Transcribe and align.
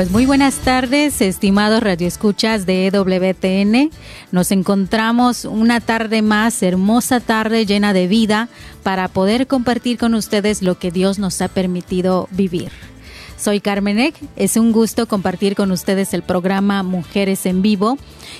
Pues 0.00 0.10
muy 0.10 0.24
buenas 0.24 0.54
tardes, 0.54 1.20
estimados 1.20 1.82
radioescuchas 1.82 2.64
de 2.64 2.86
EWTN. 2.86 3.90
Nos 4.32 4.50
encontramos 4.50 5.44
una 5.44 5.82
tarde 5.82 6.22
más, 6.22 6.62
hermosa 6.62 7.20
tarde 7.20 7.66
llena 7.66 7.92
de 7.92 8.08
vida, 8.08 8.48
para 8.82 9.08
poder 9.08 9.46
compartir 9.46 9.98
con 9.98 10.14
ustedes 10.14 10.62
lo 10.62 10.78
que 10.78 10.90
Dios 10.90 11.18
nos 11.18 11.42
ha 11.42 11.48
permitido 11.48 12.28
vivir. 12.30 12.72
Soy 13.36 13.60
Carmenek, 13.60 14.14
es 14.36 14.56
un 14.56 14.72
gusto 14.72 15.06
compartir 15.06 15.54
con 15.54 15.70
ustedes 15.70 16.14
el 16.14 16.22
programa 16.22 16.82
Mujeres 16.82 17.44
en 17.44 17.60
Vivo, 17.60 17.98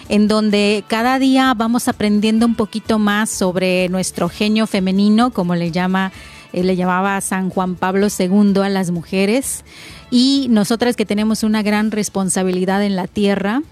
en 0.09 0.29
donde 0.29 0.83
cada 0.89 1.19
día 1.19 1.53
vamos 1.55 1.89
aprendiendo 1.89 2.47
un 2.47 2.55
poquito 2.55 2.99
más 2.99 3.29
sobre 3.29 3.91
nuestro 3.91 4.31
genio 4.31 4.67
femenino, 4.67 5.31
como 5.31 5.55
le 5.55 5.73
llama, 5.73 6.11
eh, 6.55 6.65
le 6.65 6.75
llamaba 6.75 7.21
San 7.21 7.51
Juan 7.51 7.75
Pablo 7.75 8.07
II 8.19 8.63
a 8.63 8.71
las 8.71 8.91
mujeres 8.91 9.63
y 10.11 10.47
nosotras 10.51 10.97
que 10.97 11.07
tenemos 11.07 11.43
una 11.43 11.63
gran 11.63 11.91
responsabilidad 11.91 12.83
en 12.85 12.97
la 12.97 13.07
tierra, 13.07 13.63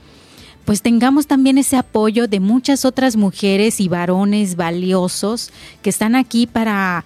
pues 0.64 0.82
tengamos 0.82 1.26
también 1.26 1.58
ese 1.58 1.76
apoyo 1.76 2.28
de 2.28 2.40
muchas 2.40 2.84
otras 2.84 3.16
mujeres 3.16 3.80
y 3.80 3.88
varones 3.88 4.54
valiosos 4.54 5.50
que 5.82 5.90
están 5.90 6.14
aquí 6.14 6.46
para 6.46 7.04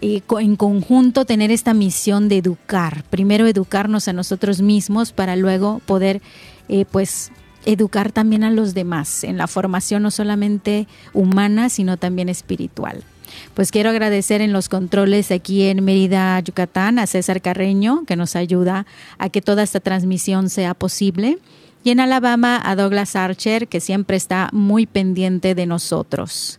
eh, 0.00 0.20
en 0.40 0.56
conjunto 0.56 1.24
tener 1.24 1.50
esta 1.50 1.74
misión 1.74 2.28
de 2.28 2.38
educar. 2.38 3.04
Primero 3.10 3.46
educarnos 3.46 4.08
a 4.08 4.12
nosotros 4.12 4.60
mismos 4.60 5.12
para 5.12 5.36
luego 5.36 5.80
poder 5.86 6.20
eh, 6.68 6.84
pues 6.90 7.30
educar 7.64 8.12
también 8.12 8.44
a 8.44 8.50
los 8.50 8.74
demás 8.74 9.24
en 9.24 9.38
la 9.38 9.46
formación 9.46 10.02
no 10.02 10.10
solamente 10.10 10.88
humana, 11.12 11.68
sino 11.68 11.96
también 11.96 12.28
espiritual. 12.28 13.04
Pues 13.54 13.70
quiero 13.70 13.90
agradecer 13.90 14.40
en 14.40 14.52
los 14.52 14.68
controles 14.68 15.30
aquí 15.30 15.62
en 15.62 15.84
Mérida, 15.84 16.38
Yucatán, 16.40 16.98
a 16.98 17.06
César 17.06 17.40
Carreño, 17.40 18.04
que 18.06 18.16
nos 18.16 18.36
ayuda 18.36 18.86
a 19.18 19.28
que 19.28 19.42
toda 19.42 19.62
esta 19.62 19.80
transmisión 19.80 20.50
sea 20.50 20.74
posible. 20.74 21.38
Y 21.84 21.90
en 21.90 22.00
Alabama 22.00 22.60
a 22.64 22.76
Douglas 22.76 23.14
Archer, 23.14 23.68
que 23.68 23.80
siempre 23.80 24.16
está 24.16 24.48
muy 24.52 24.86
pendiente 24.86 25.54
de 25.54 25.66
nosotros. 25.66 26.58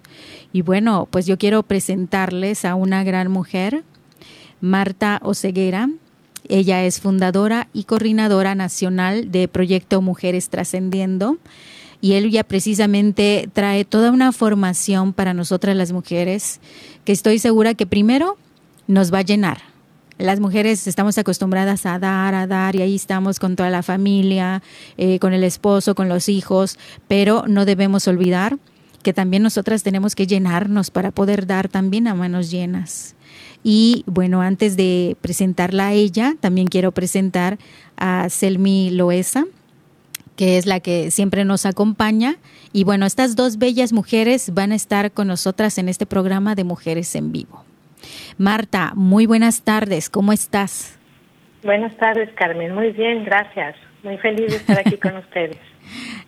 Y 0.54 0.62
bueno, 0.62 1.08
pues 1.10 1.26
yo 1.26 1.38
quiero 1.38 1.64
presentarles 1.64 2.64
a 2.64 2.76
una 2.76 3.04
gran 3.04 3.32
mujer, 3.32 3.84
Marta 4.62 5.20
Oceguera. 5.24 5.90
Ella 6.48 6.84
es 6.84 7.02
fundadora 7.02 7.68
y 7.74 7.86
coordinadora 7.86 8.56
nacional 8.56 9.32
de 9.32 9.48
Proyecto 9.48 10.02
Mujeres 10.02 10.50
Trascendiendo 10.50 11.40
y 12.02 12.14
ella 12.14 12.44
precisamente 12.44 13.50
trae 13.54 13.86
toda 13.86 14.12
una 14.12 14.32
formación 14.32 15.14
para 15.14 15.34
nosotras 15.34 15.76
las 15.76 15.92
mujeres 15.92 16.60
que 17.04 17.12
estoy 17.12 17.40
segura 17.40 17.74
que 17.74 17.86
primero 17.86 18.38
nos 18.88 19.14
va 19.14 19.20
a 19.20 19.24
llenar. 19.24 19.60
Las 20.18 20.40
mujeres 20.40 20.88
estamos 20.88 21.18
acostumbradas 21.18 21.86
a 21.86 22.00
dar, 22.00 22.36
a 22.36 22.48
dar 22.48 22.76
y 22.76 22.82
ahí 22.82 22.96
estamos 22.96 23.38
con 23.38 23.58
toda 23.58 23.70
la 23.70 23.84
familia, 23.84 24.64
eh, 24.98 25.20
con 25.20 25.34
el 25.34 25.44
esposo, 25.44 25.94
con 25.94 26.08
los 26.08 26.30
hijos, 26.30 26.80
pero 27.08 27.44
no 27.48 27.66
debemos 27.66 28.08
olvidar 28.08 28.58
que 29.04 29.14
también 29.14 29.44
nosotras 29.44 29.84
tenemos 29.84 30.16
que 30.16 30.26
llenarnos 30.26 30.90
para 30.90 31.12
poder 31.12 31.46
dar 31.46 31.68
también 31.68 32.08
a 32.08 32.16
manos 32.16 32.50
llenas. 32.50 33.16
Y 33.64 34.04
bueno, 34.08 34.42
antes 34.42 34.78
de 34.78 35.18
presentarla 35.22 35.88
a 35.88 35.94
ella, 35.94 36.36
también 36.40 36.68
quiero 36.68 36.92
presentar 36.92 37.60
a 37.98 38.30
Selmi 38.30 38.92
Loesa, 38.92 39.46
que 40.36 40.58
es 40.58 40.66
la 40.66 40.80
que 40.80 41.12
siempre 41.12 41.46
nos 41.46 41.66
acompaña. 41.66 42.36
Y 42.74 42.84
bueno, 42.84 43.06
estas 43.06 43.36
dos 43.36 43.58
bellas 43.58 43.94
mujeres 43.94 44.54
van 44.54 44.72
a 44.72 44.76
estar 44.76 45.12
con 45.12 45.28
nosotras 45.28 45.78
en 45.78 45.90
este 45.90 46.06
programa 46.06 46.56
de 46.56 46.64
Mujeres 46.64 47.16
en 47.16 47.32
Vivo. 47.32 47.64
Marta, 48.38 48.92
muy 48.96 49.26
buenas 49.26 49.64
tardes, 49.64 50.10
¿cómo 50.10 50.34
estás? 50.34 51.00
Buenas 51.64 51.96
tardes, 51.98 52.30
Carmen. 52.36 52.76
Muy 52.76 52.92
bien, 52.92 53.24
gracias. 53.26 53.76
Muy 54.04 54.18
feliz 54.18 54.52
de 54.52 54.58
estar 54.58 54.80
aquí 54.80 54.98
con 54.98 55.18
ustedes. 55.18 55.58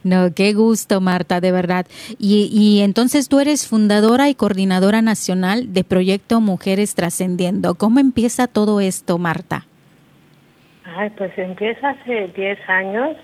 No, 0.03 0.33
qué 0.33 0.53
gusto, 0.53 1.01
Marta, 1.01 1.41
de 1.41 1.51
verdad. 1.51 1.85
Y, 2.17 2.49
y 2.51 2.81
entonces 2.81 3.27
tú 3.29 3.39
eres 3.39 3.67
fundadora 3.67 4.29
y 4.29 4.35
coordinadora 4.35 5.01
nacional 5.01 5.73
de 5.73 5.83
Proyecto 5.83 6.41
Mujeres 6.41 6.95
Trascendiendo. 6.95 7.75
¿Cómo 7.75 7.99
empieza 7.99 8.47
todo 8.47 8.79
esto, 8.79 9.17
Marta? 9.17 9.65
Ay, 10.85 11.11
pues 11.17 11.31
empieza 11.37 11.89
hace 11.89 12.31
10 12.35 12.69
años 12.69 13.17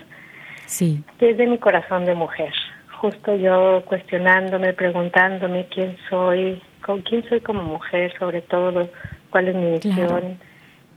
Sí, 0.66 1.02
desde 1.18 1.46
mi 1.46 1.58
corazón 1.58 2.04
de 2.04 2.14
mujer. 2.14 2.52
Justo 3.00 3.36
yo 3.36 3.82
cuestionándome, 3.86 4.72
preguntándome 4.72 5.66
quién 5.66 5.96
soy, 6.08 6.60
con 6.84 7.02
quién 7.02 7.28
soy 7.28 7.40
como 7.40 7.62
mujer, 7.62 8.12
sobre 8.18 8.40
todo 8.42 8.88
cuál 9.30 9.48
es 9.48 9.54
mi 9.54 9.70
misión, 9.72 10.38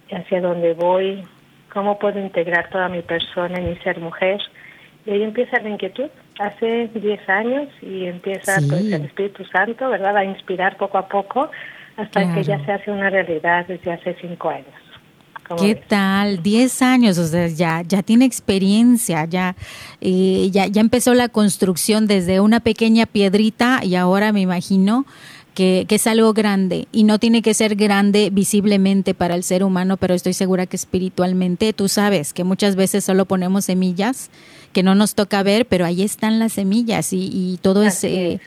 Claro. 0.10 0.24
hacia 0.24 0.42
dónde 0.42 0.74
voy, 0.74 1.24
cómo 1.74 2.00
puedo 2.00 2.20
integrar 2.20 2.70
toda 2.70 2.88
mi 2.88 3.02
persona 3.02 3.58
en 3.58 3.70
mi 3.70 3.76
ser 3.78 4.00
mujer. 4.00 4.40
Y 5.06 5.12
ahí 5.12 5.24
empieza 5.24 5.60
la 5.62 5.70
inquietud, 5.70 6.10
hace 6.40 6.90
10 6.94 7.28
años, 7.30 7.68
y 7.82 8.06
empieza 8.06 8.60
Sí. 8.60 8.68
pues, 8.70 8.92
el 8.92 9.06
Espíritu 9.06 9.44
Santo, 9.46 9.90
¿verdad?, 9.90 10.16
a 10.18 10.24
inspirar 10.24 10.78
poco 10.78 10.98
a 10.98 11.08
poco 11.08 11.50
hasta 11.98 12.34
que 12.34 12.44
ya 12.44 12.64
se 12.66 12.72
hace 12.72 12.92
una 12.92 13.10
realidad 13.10 13.66
desde 13.68 13.92
hace 13.92 14.16
5 14.22 14.50
años. 14.50 14.68
¿Cómo 15.48 15.62
¿Qué 15.62 15.76
ves? 15.76 15.88
tal? 15.88 16.44
10 16.44 16.82
años, 16.82 17.18
o 17.18 17.28
sea, 17.28 17.48
ya, 17.48 17.82
ya 17.88 18.04
tiene 18.04 18.26
experiencia, 18.26 19.26
ya, 19.26 19.56
eh, 20.02 20.50
ya, 20.52 20.68
ya 20.68 20.82
empezó 20.82 21.14
la 21.14 21.30
construcción 21.30 22.08
desde 22.08 22.40
una 22.40 22.60
pequeña 22.60 23.06
piedrita 23.06 23.82
y 23.84 23.96
ahora 23.96 24.34
me 24.34 24.42
imagino 24.42 25.06
que, 25.54 25.86
que 25.88 25.96
es 25.96 26.06
algo 26.06 26.34
grande 26.34 26.88
y 26.92 27.04
no 27.04 27.18
tiene 27.18 27.42
que 27.42 27.54
ser 27.54 27.76
grande 27.76 28.30
visiblemente 28.32 29.14
para 29.14 29.36
el 29.36 29.44
ser 29.44 29.64
humano, 29.64 29.98
pero 29.98 30.14
estoy 30.14 30.34
segura 30.34 30.66
que 30.66 30.76
espiritualmente, 30.76 31.74
tú 31.74 31.88
sabes 31.88 32.34
que 32.34 32.44
muchas 32.44 32.76
veces 32.76 33.06
solo 33.06 33.26
ponemos 33.26 33.66
semillas 33.66 34.30
que 34.74 34.84
no 34.84 34.96
nos 34.96 35.16
toca 35.16 35.42
ver, 35.44 35.66
pero 35.66 35.86
ahí 35.86 36.04
están 36.04 36.40
las 36.40 36.54
semillas 36.54 37.14
y, 37.14 37.30
y 37.34 37.58
todo 37.62 37.84
es... 37.84 38.04
Eh, 38.04 38.40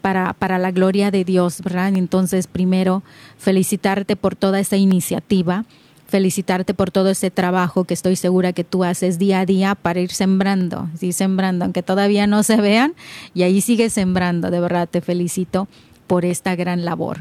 para, 0.00 0.32
para 0.32 0.58
la 0.58 0.70
gloria 0.70 1.10
de 1.10 1.24
Dios, 1.24 1.60
¿verdad? 1.60 1.92
Entonces, 1.96 2.46
primero, 2.46 3.02
felicitarte 3.36 4.16
por 4.16 4.36
toda 4.36 4.60
esa 4.60 4.76
iniciativa, 4.76 5.64
felicitarte 6.08 6.74
por 6.74 6.90
todo 6.90 7.10
ese 7.10 7.30
trabajo 7.30 7.84
que 7.84 7.94
estoy 7.94 8.16
segura 8.16 8.52
que 8.52 8.64
tú 8.64 8.82
haces 8.82 9.18
día 9.18 9.40
a 9.40 9.46
día 9.46 9.74
para 9.74 10.00
ir 10.00 10.10
sembrando, 10.10 10.88
ir 11.00 11.12
sembrando, 11.12 11.64
aunque 11.64 11.82
todavía 11.82 12.26
no 12.26 12.42
se 12.42 12.60
vean, 12.60 12.94
y 13.34 13.42
ahí 13.42 13.60
sigues 13.60 13.92
sembrando, 13.92 14.50
de 14.50 14.60
verdad 14.60 14.88
te 14.90 15.02
felicito 15.02 15.68
por 16.06 16.24
esta 16.24 16.56
gran 16.56 16.84
labor. 16.84 17.18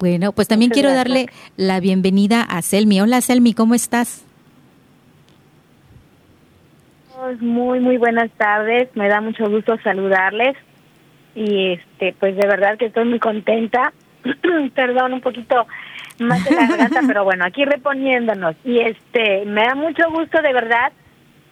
Bueno, 0.00 0.32
pues 0.32 0.48
también 0.48 0.70
Muchas 0.70 0.82
quiero 0.82 0.94
gracias. 0.94 1.08
darle 1.08 1.26
la 1.56 1.78
bienvenida 1.78 2.42
a 2.42 2.62
Selmi. 2.62 3.00
Hola 3.00 3.20
Selmi, 3.20 3.54
¿cómo 3.54 3.74
estás? 3.74 4.24
Muy, 7.40 7.80
muy 7.80 7.98
buenas 7.98 8.30
tardes. 8.32 8.88
Me 8.96 9.08
da 9.08 9.20
mucho 9.20 9.48
gusto 9.50 9.76
saludarles. 9.84 10.56
Y 11.34 11.72
este, 11.74 12.14
pues 12.18 12.34
de 12.34 12.46
verdad 12.46 12.78
que 12.78 12.86
estoy 12.86 13.04
muy 13.04 13.18
contenta. 13.18 13.92
Perdón, 14.74 15.12
un 15.12 15.20
poquito 15.20 15.66
más 16.20 16.44
de 16.44 16.54
la 16.54 16.66
garganta, 16.66 17.00
pero 17.06 17.24
bueno, 17.24 17.44
aquí 17.44 17.64
reponiéndonos. 17.64 18.54
Y 18.64 18.78
este, 18.80 19.44
me 19.46 19.62
da 19.64 19.74
mucho 19.74 20.10
gusto 20.10 20.40
de 20.42 20.52
verdad 20.52 20.92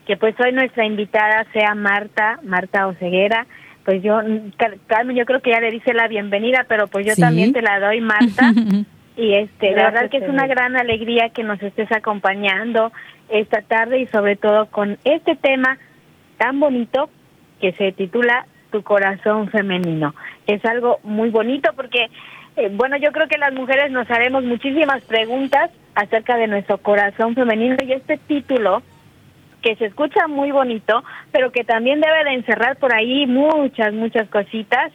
que 0.06 0.16
pues 0.16 0.34
hoy 0.40 0.52
nuestra 0.52 0.84
invitada 0.84 1.44
sea 1.52 1.74
Marta, 1.74 2.38
Marta 2.42 2.86
Oceguera. 2.86 3.46
Pues 3.84 4.02
yo, 4.02 4.20
Car- 4.58 4.76
Carmen, 4.86 5.16
yo 5.16 5.24
creo 5.24 5.40
que 5.40 5.50
ya 5.50 5.60
le 5.60 5.70
dice 5.70 5.94
la 5.94 6.08
bienvenida, 6.08 6.66
pero 6.68 6.86
pues 6.88 7.06
yo 7.06 7.14
Sí. 7.14 7.20
también 7.22 7.52
te 7.52 7.62
la 7.62 7.80
doy, 7.80 8.00
Marta. 8.00 8.52
Y 9.16 9.34
este, 9.34 9.66
de 9.66 9.72
Gracias, 9.72 9.92
verdad 9.94 10.10
que 10.12 10.18
es 10.18 10.28
una 10.28 10.46
gran 10.46 10.76
alegría 10.76 11.30
que 11.30 11.42
nos 11.42 11.60
estés 11.60 11.90
acompañando 11.90 12.92
esta 13.28 13.62
tarde 13.62 13.98
y 13.98 14.06
sobre 14.06 14.36
todo 14.36 14.66
con 14.66 14.96
este 15.02 15.34
tema 15.34 15.76
tan 16.36 16.60
bonito 16.60 17.10
que 17.60 17.72
se 17.72 17.90
titula 17.90 18.46
Tu 18.70 18.82
corazón 18.84 19.48
femenino. 19.48 20.14
Es 20.46 20.64
algo 20.64 21.00
muy 21.02 21.30
bonito 21.30 21.72
porque, 21.74 22.06
eh, 22.58 22.70
bueno, 22.72 22.96
yo 22.96 23.12
creo 23.12 23.28
que 23.28 23.38
las 23.38 23.54
mujeres 23.54 23.90
nos 23.92 24.10
haremos 24.10 24.44
muchísimas 24.44 25.02
preguntas 25.04 25.70
acerca 25.94 26.36
de 26.36 26.48
nuestro 26.48 26.78
corazón 26.78 27.34
femenino 27.34 27.76
y 27.84 27.92
este 27.92 28.18
título 28.18 28.82
que 29.62 29.76
se 29.76 29.86
escucha 29.86 30.26
muy 30.28 30.50
bonito, 30.50 31.02
pero 31.32 31.52
que 31.52 31.64
también 31.64 32.00
debe 32.00 32.24
de 32.24 32.34
encerrar 32.34 32.76
por 32.76 32.92
ahí 32.92 33.26
muchas, 33.26 33.92
muchas 33.94 34.28
cositas 34.28 34.92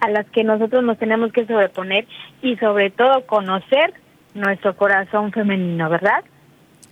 a 0.00 0.10
las 0.10 0.26
que 0.30 0.44
nosotros 0.44 0.82
nos 0.84 0.98
tenemos 0.98 1.32
que 1.32 1.46
sobreponer 1.46 2.06
y 2.42 2.56
sobre 2.56 2.90
todo 2.90 3.24
conocer 3.26 3.94
nuestro 4.34 4.76
corazón 4.76 5.32
femenino, 5.32 5.88
¿verdad? 5.88 6.24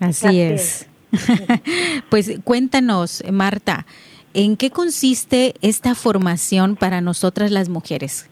Así, 0.01 0.41
es. 0.41 0.89
pues 2.11 2.41
cuéntanos, 2.45 3.23
Marta, 3.31 3.87
¿en 4.35 4.57
qué 4.57 4.71
consiste 4.71 5.55
esta 5.63 5.95
formación 5.95 6.77
para 6.77 7.01
nosotras 7.01 7.51
las 7.51 7.69
mujeres? 7.69 8.31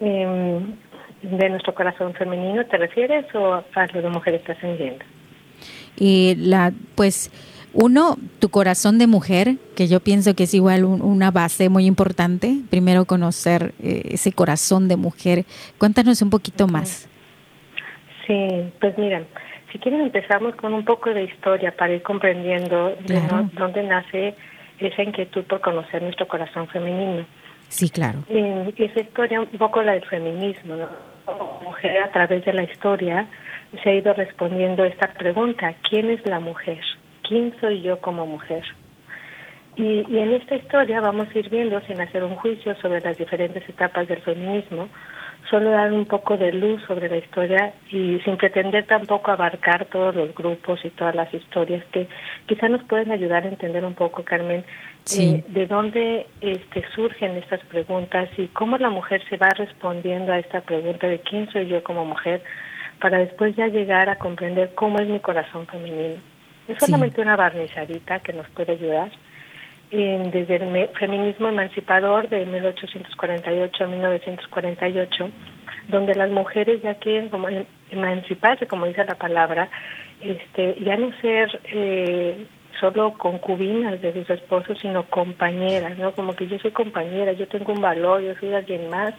Em, 0.00 0.74
¿De 1.22 1.48
nuestro 1.48 1.74
corazón 1.74 2.14
femenino 2.14 2.64
te 2.66 2.76
refieres 2.76 3.24
o 3.34 3.54
a 3.54 3.86
lo 3.92 4.02
de 4.02 4.08
mujeres 4.10 4.44
trascendiendo? 4.44 5.04
Y 5.96 6.34
la, 6.36 6.72
pues, 6.94 7.30
uno, 7.72 8.16
tu 8.38 8.50
corazón 8.50 8.98
de 8.98 9.06
mujer, 9.06 9.56
que 9.74 9.88
yo 9.88 10.00
pienso 10.00 10.34
que 10.34 10.44
es 10.44 10.54
igual 10.54 10.84
una 10.84 11.30
base 11.30 11.68
muy 11.68 11.86
importante. 11.86 12.58
Primero 12.70 13.06
conocer 13.06 13.72
eh, 13.82 14.02
ese 14.12 14.32
corazón 14.32 14.88
de 14.88 14.96
mujer. 14.96 15.44
Cuéntanos 15.78 16.22
un 16.22 16.30
poquito 16.30 16.66
más. 16.68 17.08
Sí, 18.26 18.72
pues 18.80 18.96
mira, 18.98 19.22
si 19.72 19.78
quieren 19.78 20.02
empezamos 20.02 20.54
con 20.56 20.74
un 20.74 20.84
poco 20.84 21.10
de 21.10 21.24
historia 21.24 21.74
para 21.76 21.94
ir 21.94 22.02
comprendiendo 22.02 22.96
de 23.06 23.20
dónde 23.52 23.82
nace 23.82 24.34
esa 24.78 25.02
inquietud 25.02 25.44
por 25.44 25.60
conocer 25.60 26.02
nuestro 26.02 26.26
corazón 26.28 26.68
femenino. 26.68 27.26
Sí, 27.68 27.90
claro. 27.90 28.20
Y 28.28 28.82
esa 28.82 29.00
historia, 29.00 29.40
un 29.40 29.58
poco 29.58 29.82
la 29.82 29.92
del 29.92 30.04
feminismo, 30.04 30.76
¿no? 30.76 30.88
mujer 31.64 32.02
a 32.02 32.12
través 32.12 32.44
de 32.44 32.52
la 32.52 32.62
historia 32.62 33.26
se 33.82 33.90
ha 33.90 33.94
ido 33.94 34.14
respondiendo 34.14 34.84
esta 34.84 35.12
pregunta, 35.14 35.74
¿quién 35.88 36.10
es 36.10 36.24
la 36.26 36.40
mujer? 36.40 36.80
¿Quién 37.22 37.54
soy 37.60 37.82
yo 37.82 38.00
como 38.00 38.26
mujer? 38.26 38.64
Y, 39.74 40.04
y, 40.08 40.18
en 40.18 40.32
esta 40.32 40.54
historia 40.54 41.00
vamos 41.00 41.28
a 41.34 41.38
ir 41.38 41.50
viendo, 41.50 41.80
sin 41.82 42.00
hacer 42.00 42.24
un 42.24 42.36
juicio 42.36 42.74
sobre 42.76 43.00
las 43.00 43.18
diferentes 43.18 43.68
etapas 43.68 44.08
del 44.08 44.22
feminismo, 44.22 44.88
solo 45.50 45.70
dar 45.70 45.92
un 45.92 46.06
poco 46.06 46.36
de 46.36 46.52
luz 46.52 46.82
sobre 46.86 47.08
la 47.08 47.18
historia 47.18 47.74
y 47.90 48.18
sin 48.24 48.36
pretender 48.36 48.86
tampoco 48.86 49.30
abarcar 49.30 49.86
todos 49.86 50.14
los 50.14 50.34
grupos 50.34 50.84
y 50.84 50.90
todas 50.90 51.14
las 51.14 51.32
historias 51.32 51.84
que 51.92 52.08
quizá 52.46 52.68
nos 52.68 52.82
pueden 52.84 53.12
ayudar 53.12 53.44
a 53.44 53.48
entender 53.48 53.84
un 53.84 53.94
poco, 53.94 54.24
Carmen, 54.24 54.64
eh, 55.16 55.44
de 55.46 55.66
dónde 55.66 56.26
este, 56.40 56.84
surgen 56.94 57.36
estas 57.36 57.60
preguntas 57.66 58.28
y 58.36 58.48
cómo 58.48 58.76
la 58.78 58.90
mujer 58.90 59.22
se 59.28 59.36
va 59.36 59.48
respondiendo 59.50 60.32
a 60.32 60.38
esta 60.38 60.62
pregunta 60.62 61.06
de 61.06 61.20
quién 61.20 61.50
soy 61.50 61.68
yo 61.68 61.82
como 61.84 62.04
mujer 62.04 62.42
para 63.00 63.18
después 63.18 63.54
ya 63.56 63.68
llegar 63.68 64.08
a 64.08 64.16
comprender 64.16 64.74
cómo 64.74 64.98
es 64.98 65.08
mi 65.08 65.20
corazón 65.20 65.66
femenino. 65.66 66.20
Es 66.66 66.78
solamente 66.78 67.20
una 67.20 67.36
barnizadita 67.36 68.18
que 68.20 68.32
nos 68.32 68.48
puede 68.50 68.72
ayudar. 68.72 69.10
Desde 69.90 70.56
el 70.56 70.88
feminismo 70.98 71.48
emancipador 71.48 72.28
de 72.28 72.44
1848 72.44 73.84
a 73.84 73.86
1948, 73.86 75.30
donde 75.88 76.14
las 76.14 76.30
mujeres 76.30 76.82
ya 76.82 76.94
quieren 76.94 77.28
como 77.28 77.48
em, 77.48 77.64
emanciparse, 77.90 78.66
como 78.66 78.86
dice 78.86 79.04
la 79.04 79.14
palabra, 79.14 79.68
este, 80.20 80.76
ya 80.80 80.96
no 80.96 81.12
ser 81.20 81.60
eh, 81.72 82.46
solo 82.80 83.12
concubinas 83.14 84.00
de 84.00 84.12
sus 84.12 84.28
esposos, 84.30 84.78
sino 84.80 85.04
compañeras, 85.04 85.96
¿no? 85.98 86.12
Como 86.12 86.34
que 86.34 86.46
yo 86.48 86.58
soy 86.58 86.72
compañera, 86.72 87.32
yo 87.32 87.46
tengo 87.46 87.72
un 87.72 87.80
valor, 87.80 88.22
yo 88.22 88.34
soy 88.40 88.52
alguien 88.52 88.90
más, 88.90 89.14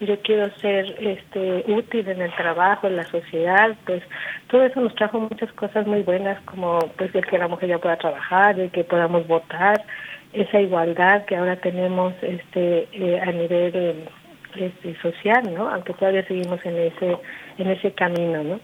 yo 0.00 0.20
quiero 0.22 0.50
ser 0.56 0.96
este 1.00 1.64
útil 1.68 2.08
en 2.08 2.20
el 2.22 2.34
trabajo, 2.34 2.86
en 2.86 2.96
la 2.96 3.04
sociedad, 3.04 3.76
pues 3.86 4.02
todo 4.48 4.64
eso 4.64 4.80
nos 4.80 4.94
trajo 4.94 5.20
muchas 5.20 5.52
cosas 5.52 5.86
muy 5.86 6.02
buenas 6.02 6.40
como 6.42 6.78
pues 6.96 7.14
el 7.14 7.24
que 7.26 7.38
la 7.38 7.48
mujer 7.48 7.68
ya 7.68 7.78
pueda 7.78 7.96
trabajar, 7.96 8.58
el 8.58 8.70
que 8.70 8.84
podamos 8.84 9.26
votar, 9.26 9.84
esa 10.32 10.60
igualdad 10.60 11.24
que 11.26 11.36
ahora 11.36 11.56
tenemos 11.56 12.14
este 12.22 12.88
eh, 12.92 13.20
a 13.20 13.30
nivel 13.32 14.08
este, 14.56 14.96
social, 15.00 15.52
¿no? 15.54 15.68
Aunque 15.68 15.92
todavía 15.94 16.26
seguimos 16.26 16.64
en 16.64 16.76
ese 16.76 17.16
en 17.58 17.70
ese 17.70 17.92
camino, 17.92 18.42
¿no? 18.42 18.60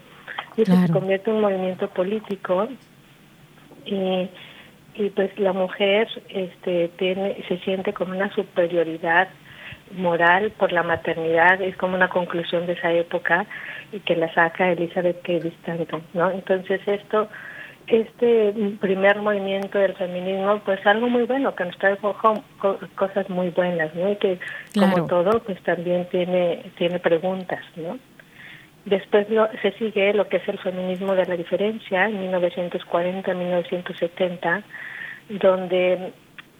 Y 0.57 0.63
eso 0.63 0.75
se 0.75 0.91
convierte 0.91 1.29
en 1.29 1.37
un 1.37 1.41
movimiento 1.43 1.89
político 1.89 2.67
y 3.85 4.29
y 4.95 5.09
pues 5.11 5.37
la 5.39 5.53
mujer 5.53 6.09
este 6.27 6.89
tiene 6.97 7.41
se 7.47 7.57
siente 7.59 7.93
con 7.93 8.11
una 8.11 8.33
superioridad 8.33 9.29
moral 9.91 10.51
por 10.51 10.71
la 10.71 10.83
maternidad 10.83 11.59
es 11.61 11.75
como 11.77 11.95
una 11.95 12.09
conclusión 12.09 12.67
de 12.67 12.73
esa 12.73 12.91
época 12.91 13.47
y 13.91 13.99
que 14.01 14.15
la 14.15 14.31
saca 14.33 14.71
Elizabeth 14.71 15.21
K. 15.21 15.47
Stanton, 15.47 16.03
¿no? 16.13 16.29
Entonces 16.31 16.81
esto, 16.85 17.27
este 17.87 18.53
primer 18.79 19.17
movimiento 19.17 19.79
del 19.79 19.95
feminismo, 19.95 20.61
pues 20.63 20.85
algo 20.85 21.09
muy 21.09 21.23
bueno, 21.23 21.55
que 21.55 21.65
nos 21.65 21.75
trae 21.77 21.97
cosas 22.95 23.27
muy 23.29 23.49
buenas, 23.49 23.93
¿no? 23.95 24.11
Y 24.11 24.15
que 24.17 24.39
como 24.77 25.07
todo, 25.07 25.41
pues 25.43 25.59
también 25.63 26.07
tiene, 26.09 26.71
tiene 26.77 26.99
preguntas, 26.99 27.63
¿no? 27.75 27.97
Después 28.85 29.27
se 29.61 29.73
sigue 29.73 30.13
lo 30.13 30.29
que 30.29 30.37
es 30.37 30.47
el 30.47 30.57
feminismo 30.59 31.13
de 31.13 31.25
la 31.25 31.35
diferencia, 31.35 32.05
en 32.05 32.31
1940-1970, 32.31 34.63
donde 35.29 36.13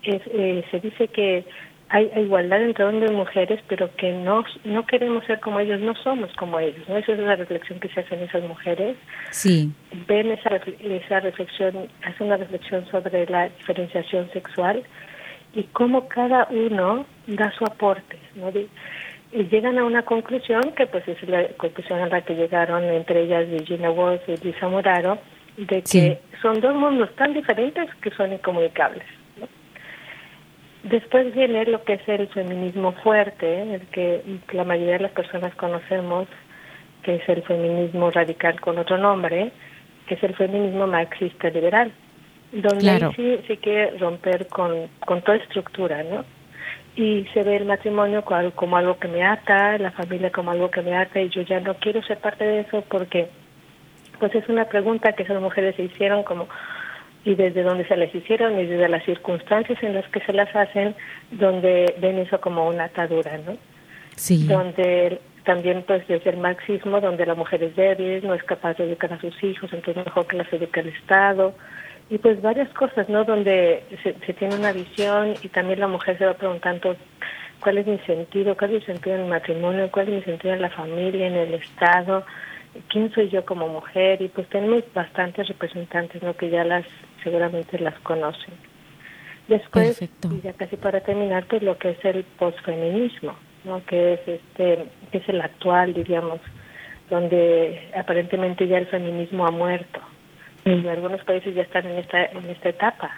eh, 0.03 0.65
se 0.69 0.79
dice 0.79 1.07
que 1.07 1.45
hay 1.89 2.11
igualdad 2.15 2.61
entre 2.61 2.85
hombres 2.85 3.11
y 3.11 3.15
mujeres, 3.15 3.59
pero 3.67 3.89
que 3.95 4.11
no, 4.11 4.43
no 4.63 4.85
queremos 4.85 5.25
ser 5.25 5.39
como 5.39 5.59
ellos, 5.59 5.79
no 5.81 5.95
somos 5.95 6.31
como 6.35 6.59
ellos. 6.59 6.87
¿no? 6.87 6.97
Esa 6.97 7.13
es 7.13 7.19
la 7.19 7.35
reflexión 7.35 7.79
que 7.79 7.89
se 7.89 8.01
hacen 8.01 8.19
esas 8.19 8.43
mujeres. 8.43 8.95
Sí. 9.31 9.71
Ven 10.07 10.31
esa, 10.31 10.57
esa 10.81 11.19
reflexión, 11.19 11.89
hacen 12.03 12.27
una 12.27 12.37
reflexión 12.37 12.85
sobre 12.91 13.25
la 13.25 13.49
diferenciación 13.49 14.29
sexual 14.31 14.83
y 15.53 15.63
cómo 15.63 16.07
cada 16.07 16.47
uno 16.51 17.05
da 17.25 17.51
su 17.57 17.65
aporte. 17.65 18.17
¿no? 18.35 18.51
y 19.31 19.43
llegan 19.43 19.77
a 19.77 19.83
una 19.83 20.03
conclusión, 20.03 20.61
que 20.75 20.87
pues 20.87 21.07
es 21.07 21.21
la 21.27 21.47
conclusión 21.49 21.99
a 21.99 22.07
la 22.07 22.21
que 22.21 22.35
llegaron 22.35 22.83
entre 22.83 23.23
ellas 23.23 23.47
Virginia 23.49 23.91
Woolf 23.91 24.21
y 24.27 24.37
Lisa 24.37 24.67
Muraro, 24.67 25.19
de 25.57 25.83
que 25.83 26.19
son 26.41 26.59
dos 26.61 26.75
mundos 26.75 27.13
tan 27.15 27.33
diferentes 27.33 27.93
que 28.01 28.09
son 28.11 28.33
incomunicables. 28.33 29.03
Después 30.83 31.33
viene 31.35 31.65
lo 31.65 31.83
que 31.83 31.93
es 31.93 32.07
el 32.07 32.27
feminismo 32.29 32.93
fuerte, 33.03 33.75
el 33.75 33.81
que 33.87 34.21
la 34.53 34.63
mayoría 34.63 34.93
de 34.93 35.03
las 35.03 35.11
personas 35.11 35.53
conocemos, 35.55 36.27
que 37.03 37.15
es 37.15 37.29
el 37.29 37.43
feminismo 37.43 38.09
radical 38.11 38.59
con 38.61 38.77
otro 38.77 38.97
nombre, 38.97 39.51
que 40.07 40.15
es 40.15 40.23
el 40.23 40.35
feminismo 40.35 40.87
marxista 40.87 41.49
liberal, 41.49 41.91
donde 42.53 43.11
sí 43.15 43.39
sí 43.45 43.57
quiere 43.57 43.97
romper 43.97 44.47
con, 44.47 44.87
con 45.05 45.21
toda 45.21 45.37
estructura, 45.37 46.01
¿no? 46.03 46.23
Y 46.95 47.25
se 47.33 47.43
ve 47.43 47.57
el 47.57 47.65
matrimonio 47.65 48.23
como, 48.23 48.51
como 48.51 48.77
algo 48.77 48.97
que 48.99 49.07
me 49.07 49.23
ata, 49.23 49.77
la 49.77 49.91
familia 49.91 50.31
como 50.31 50.51
algo 50.51 50.71
que 50.71 50.81
me 50.81 50.95
ata, 50.95 51.19
y 51.19 51.29
yo 51.29 51.41
ya 51.41 51.59
no 51.59 51.75
quiero 51.75 52.01
ser 52.03 52.19
parte 52.19 52.45
de 52.45 52.61
eso 52.61 52.83
porque, 52.89 53.29
pues 54.17 54.33
es 54.33 54.47
una 54.47 54.65
pregunta 54.65 55.11
que 55.11 55.23
esas 55.23 55.41
mujeres 55.41 55.75
se 55.75 55.83
hicieron 55.83 56.23
como, 56.23 56.47
y 57.25 57.35
desde 57.35 57.63
donde 57.63 57.87
se 57.87 57.97
les 57.97 58.13
hicieron 58.13 58.59
y 58.59 58.65
desde 58.65 58.87
las 58.87 59.03
circunstancias 59.03 59.81
en 59.83 59.93
las 59.93 60.07
que 60.09 60.21
se 60.21 60.33
las 60.33 60.53
hacen, 60.55 60.95
donde 61.31 61.95
ven 61.99 62.17
eso 62.19 62.39
como 62.39 62.67
una 62.67 62.85
atadura, 62.85 63.37
¿no? 63.37 63.57
Sí. 64.15 64.47
Donde 64.47 65.19
también 65.43 65.83
pues 65.85 66.07
desde 66.07 66.29
el 66.29 66.37
marxismo, 66.37 67.01
donde 67.01 67.25
la 67.25 67.35
mujer 67.35 67.63
es 67.63 67.75
débil, 67.75 68.25
no 68.25 68.33
es 68.33 68.43
capaz 68.43 68.77
de 68.77 68.85
educar 68.85 69.11
a 69.13 69.19
sus 69.19 69.43
hijos, 69.43 69.71
entonces 69.73 70.05
mejor 70.05 70.27
que 70.27 70.37
las 70.37 70.51
eduque 70.53 70.79
el 70.79 70.89
Estado, 70.89 71.53
y 72.09 72.17
pues 72.17 72.41
varias 72.41 72.69
cosas, 72.69 73.07
¿no? 73.09 73.23
Donde 73.23 73.83
se, 74.03 74.13
se 74.25 74.33
tiene 74.33 74.55
una 74.55 74.71
visión 74.71 75.35
y 75.43 75.47
también 75.49 75.79
la 75.79 75.87
mujer 75.87 76.17
se 76.17 76.25
va 76.25 76.33
preguntando 76.33 76.95
cuál 77.59 77.77
es 77.77 77.87
mi 77.87 77.99
sentido, 77.99 78.55
cuál 78.57 78.71
es 78.73 78.81
mi 78.81 78.93
sentido 78.93 79.15
en 79.15 79.21
el 79.23 79.27
matrimonio, 79.27 79.89
cuál 79.91 80.07
es 80.07 80.15
mi 80.15 80.21
sentido 80.23 80.53
en 80.53 80.61
la 80.61 80.69
familia, 80.69 81.27
en 81.27 81.35
el 81.35 81.53
Estado, 81.53 82.25
quién 82.87 83.11
soy 83.13 83.29
yo 83.29 83.45
como 83.45 83.67
mujer, 83.67 84.21
y 84.21 84.29
pues 84.29 84.47
tenemos 84.49 84.83
bastantes 84.93 85.47
representantes, 85.47 86.23
¿no? 86.23 86.35
Que 86.35 86.49
ya 86.49 86.63
las 86.63 86.85
seguramente 87.23 87.79
las 87.79 87.97
conocen. 87.99 88.53
Después, 89.47 89.99
y 90.01 90.41
ya 90.41 90.53
casi 90.53 90.77
para 90.77 91.01
terminar, 91.01 91.45
pues 91.45 91.63
lo 91.63 91.77
que 91.77 91.91
es 91.91 92.05
el 92.05 92.23
posfeminismo, 92.37 93.35
¿no? 93.63 93.83
que 93.85 94.13
es 94.13 94.27
este, 94.27 94.85
que 95.11 95.17
es 95.17 95.29
el 95.29 95.41
actual, 95.41 95.93
diríamos, 95.93 96.39
donde 97.09 97.89
aparentemente 97.95 98.67
ya 98.67 98.77
el 98.77 98.85
feminismo 98.87 99.47
ha 99.47 99.51
muerto. 99.51 99.99
Y 100.65 100.87
algunos 100.87 101.23
países 101.23 101.55
ya 101.55 101.63
están 101.63 101.87
en 101.87 101.97
esta, 101.97 102.25
en 102.25 102.47
esta 102.49 102.69
etapa. 102.69 103.09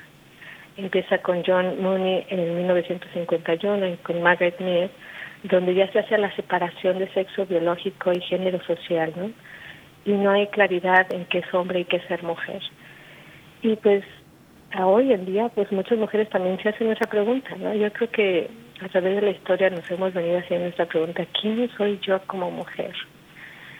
Empieza 0.77 1.17
con 1.17 1.43
John 1.45 1.81
Mooney 1.81 2.25
en 2.29 2.55
1951 2.55 3.87
y 3.87 3.97
con 3.97 4.21
Margaret 4.21 4.57
Mead, 4.61 4.89
donde 5.43 5.73
ya 5.75 5.91
se 5.91 5.99
hace 5.99 6.17
la 6.17 6.33
separación 6.35 6.99
de 6.99 7.09
sexo 7.09 7.45
biológico 7.45 8.13
y 8.13 8.21
género 8.21 8.63
social, 8.63 9.11
¿no? 9.17 9.31
y 10.05 10.11
no 10.13 10.31
hay 10.31 10.47
claridad 10.47 11.11
en 11.13 11.25
qué 11.25 11.39
es 11.39 11.53
hombre 11.53 11.81
y 11.81 11.85
qué 11.85 11.97
es 11.97 12.05
ser 12.05 12.23
mujer. 12.23 12.61
Y 13.61 13.75
pues 13.75 14.03
a 14.71 14.87
hoy 14.87 15.11
en 15.11 15.25
día, 15.25 15.49
pues 15.49 15.71
muchas 15.71 15.97
mujeres 15.97 16.29
también 16.29 16.61
se 16.61 16.69
hacen 16.69 16.91
esa 16.91 17.09
pregunta, 17.09 17.55
¿no? 17.57 17.73
Yo 17.73 17.91
creo 17.93 18.09
que 18.09 18.49
a 18.81 18.87
través 18.89 19.15
de 19.15 19.21
la 19.21 19.31
historia 19.31 19.69
nos 19.69 19.89
hemos 19.91 20.13
venido 20.13 20.39
haciendo 20.39 20.67
esta 20.67 20.85
pregunta, 20.85 21.25
¿quién 21.39 21.69
soy 21.77 21.99
yo 22.01 22.19
como 22.27 22.49
mujer? 22.49 22.93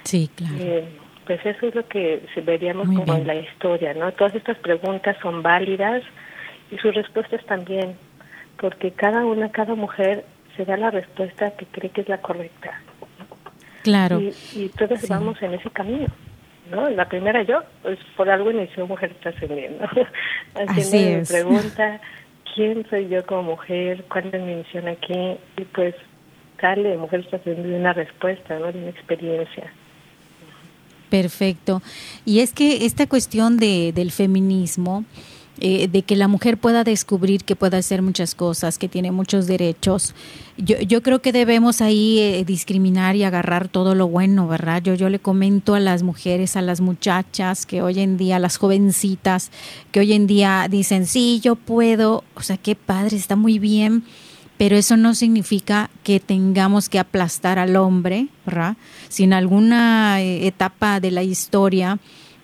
Sí, 0.03 0.29
claro. 0.35 0.55
Eh, 0.59 0.85
pues 1.25 1.45
eso 1.45 1.67
es 1.67 1.75
lo 1.75 1.87
que 1.87 2.21
veríamos 2.43 2.87
como 2.87 3.15
en 3.15 3.25
la 3.25 3.35
historia, 3.35 3.93
¿no? 3.93 4.11
Todas 4.11 4.35
estas 4.35 4.57
preguntas 4.57 5.15
son 5.21 5.41
válidas 5.41 6.03
y 6.71 6.77
sus 6.77 6.93
respuestas 6.93 7.43
también, 7.45 7.95
porque 8.59 8.91
cada 8.91 9.25
una, 9.25 9.49
cada 9.49 9.75
mujer 9.75 10.25
se 10.57 10.65
da 10.65 10.77
la 10.77 10.91
respuesta 10.91 11.51
que 11.51 11.65
cree 11.65 11.89
que 11.89 12.01
es 12.01 12.09
la 12.09 12.19
correcta. 12.19 12.81
Claro. 13.83 14.19
Y, 14.19 14.33
y 14.53 14.69
todos 14.69 15.07
vamos 15.07 15.41
en 15.41 15.53
ese 15.53 15.69
camino. 15.69 16.07
¿No? 16.71 16.89
La 16.89 17.07
primera 17.07 17.43
yo, 17.43 17.61
pues 17.83 17.99
por 18.17 18.29
algo 18.29 18.51
inició 18.51 18.87
Mujer 18.87 19.13
Trascendiendo. 19.21 19.85
Así 20.55 20.97
es. 20.97 21.29
pregunta, 21.31 22.01
¿quién 22.55 22.85
soy 22.89 23.09
yo 23.09 23.25
como 23.25 23.43
mujer? 23.43 24.05
¿Cuál 24.09 24.33
es 24.33 24.41
mi 24.41 24.55
misión 24.55 24.87
aquí? 24.87 25.37
Y 25.57 25.65
pues 25.73 25.93
darle 26.61 26.97
Mujer 26.97 27.25
Trascendiendo 27.27 27.77
una 27.77 27.93
respuesta, 27.93 28.57
¿no? 28.57 28.71
De 28.71 28.79
una 28.79 28.89
experiencia. 28.89 29.71
Perfecto. 31.09 31.81
Y 32.25 32.39
es 32.39 32.53
que 32.53 32.85
esta 32.85 33.05
cuestión 33.05 33.57
de, 33.57 33.91
del 33.93 34.11
feminismo, 34.11 35.03
eh, 35.59 35.87
de 35.87 36.01
que 36.01 36.15
la 36.15 36.27
mujer 36.27 36.57
pueda 36.57 36.83
descubrir 36.83 37.43
que 37.43 37.55
puede 37.55 37.77
hacer 37.77 38.01
muchas 38.01 38.35
cosas, 38.35 38.77
que 38.77 38.87
tiene 38.87 39.11
muchos 39.11 39.47
derechos. 39.47 40.15
Yo, 40.57 40.79
yo 40.79 41.03
creo 41.03 41.21
que 41.21 41.31
debemos 41.31 41.81
ahí 41.81 42.19
eh, 42.19 42.43
discriminar 42.45 43.15
y 43.15 43.23
agarrar 43.23 43.67
todo 43.67 43.93
lo 43.93 44.07
bueno, 44.07 44.47
¿verdad? 44.47 44.81
Yo, 44.81 44.95
yo 44.95 45.09
le 45.09 45.19
comento 45.19 45.75
a 45.75 45.79
las 45.79 46.03
mujeres, 46.03 46.55
a 46.55 46.61
las 46.61 46.81
muchachas 46.81 47.65
que 47.65 47.81
hoy 47.81 47.99
en 47.99 48.17
día, 48.17 48.39
las 48.39 48.57
jovencitas, 48.57 49.51
que 49.91 49.99
hoy 49.99 50.13
en 50.13 50.25
día 50.25 50.67
dicen, 50.69 51.05
sí, 51.05 51.39
yo 51.43 51.55
puedo, 51.55 52.23
o 52.35 52.41
sea, 52.41 52.57
qué 52.57 52.75
padre, 52.75 53.17
está 53.17 53.35
muy 53.35 53.59
bien 53.59 54.03
pero 54.61 54.75
eso 54.75 54.95
no 54.95 55.15
significa 55.15 55.89
que 56.03 56.19
tengamos 56.19 56.87
que 56.87 56.99
aplastar 56.99 57.57
al 57.57 57.75
hombre, 57.75 58.27
¿verdad? 58.45 58.77
Si 59.09 59.23
en 59.23 59.33
alguna 59.33 60.21
eh, 60.21 60.45
etapa 60.45 60.99
de 60.99 61.09
la 61.09 61.23
historia 61.23 61.97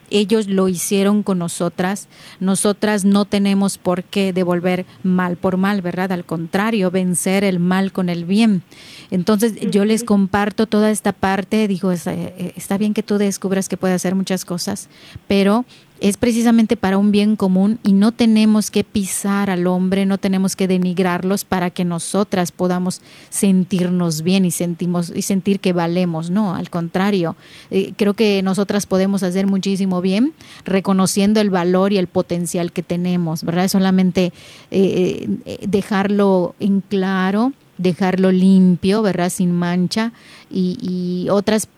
ellos 0.10 0.48
lo 0.48 0.68
hicieron 0.68 1.24
con 1.24 1.40
nosotras. 1.40 2.08
Nosotras 2.40 3.06
no 3.06 3.26
tenemos 3.26 3.78
por 3.78 4.04
qué 4.04 4.34
devolver 4.34 4.86
mal 5.04 5.38
por 5.38 5.58
mal, 5.58 5.82
¿verdad? 5.82 6.12
Al 6.12 6.26
contrario, 6.26 6.92
vencer 6.92 7.44
el 7.44 7.60
mal 7.60 7.92
con 7.92 8.10
el 8.10 8.26
bien. 8.26 8.64
Entonces 9.12 9.54
yo 9.72 9.86
les 9.86 10.04
comparto 10.04 10.68
toda 10.68 10.92
esta 10.92 11.14
parte, 11.14 11.68
digo, 11.68 11.92
eh, 11.92 12.54
está 12.56 12.78
bien 12.78 12.94
que 12.94 13.04
tú 13.04 13.18
descubras 13.18 13.70
que 13.70 13.78
puede 13.78 13.94
hacer 13.94 14.16
muchas 14.16 14.46
cosas, 14.46 14.90
pero 15.28 15.66
es 16.00 16.18
precisamente 16.18 16.78
para 16.78 16.98
un 16.98 17.12
bien 17.12 17.36
común 17.36 17.80
y 17.84 17.94
no 17.94 18.12
tenemos 18.12 18.70
que 18.72 18.84
pisar 18.84 19.50
al 19.50 19.68
hombre, 19.68 20.06
no 20.06 20.18
tenemos 20.18 20.56
que 20.56 20.68
denigrarlos 20.68 21.44
para 21.44 21.70
que 21.70 21.86
nosotras 21.86 22.52
podamos 22.52 23.02
sentirnos 23.30 24.22
bien 24.22 24.46
y 24.46 24.52
sentimos 24.52 25.12
y 25.16 25.24
sentir 25.24 25.60
que 25.60 25.74
valemos, 25.74 26.30
no, 26.30 26.56
al 26.56 26.70
contrario, 26.70 27.36
eh, 27.72 27.94
creo 27.98 28.14
que 28.14 28.42
nosotras 28.44 28.86
podemos 28.86 29.24
hacer 29.24 29.48
muchísimo 29.48 30.02
bien 30.02 30.34
reconociendo 30.66 31.42
el 31.42 31.50
valor 31.50 31.94
y 31.94 31.98
el 31.98 32.08
potencial 32.08 32.72
que 32.72 32.84
tenemos, 32.84 33.44
¿verdad? 33.44 33.68
Solamente 33.68 34.34
eh, 34.72 35.28
eh, 35.46 35.58
dejarlo 35.68 36.56
en 36.60 36.82
claro, 36.82 37.54
dejarlo 37.78 38.32
limpio, 38.32 39.02
¿verdad? 39.02 39.30
Sin 39.30 39.52
mancha 39.52 40.12
y, 40.52 40.78
y 40.82 41.30
otras 41.30 41.70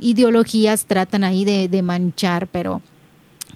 ideologías 0.00 0.86
tratan 0.86 1.22
ahí 1.22 1.44
de, 1.44 1.68
de 1.68 1.80
manchar, 1.80 2.48
pero 2.48 2.82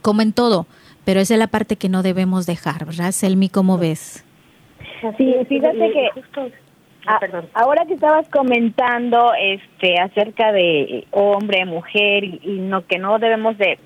como 0.01 0.23
en 0.23 0.33
todo, 0.33 0.67
pero 1.05 1.21
esa 1.21 1.35
es 1.35 1.41
la 1.41 1.47
parte 1.47 1.77
que 1.77 1.89
no 1.89 2.03
debemos 2.03 2.47
dejar, 2.47 2.85
¿verdad? 2.87 3.13
Selmi, 3.13 3.49
¿cómo 3.49 3.79
ves? 3.79 4.25
Sí, 5.17 5.35
fíjate 5.49 5.93
que 5.93 6.11
ah, 7.07 7.21
ahora 7.55 7.87
que 7.87 7.95
estabas 7.95 8.29
comentando 8.29 9.33
este 9.39 9.99
acerca 9.99 10.53
de 10.53 11.07
hombre, 11.11 11.65
mujer 11.65 12.25
y, 12.25 12.59
no 12.61 12.87
que 12.87 12.99
no 12.99 13.19
debemos 13.19 13.57
de, 13.57 13.79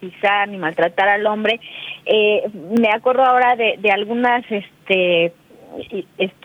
pisar 0.00 0.48
ni 0.48 0.58
maltratar 0.58 1.08
al 1.08 1.26
hombre, 1.26 1.60
eh, 2.04 2.48
me 2.78 2.90
acuerdo 2.90 3.24
ahora 3.24 3.54
de, 3.54 3.76
de 3.78 3.90
algunas 3.90 4.44
este 4.50 5.32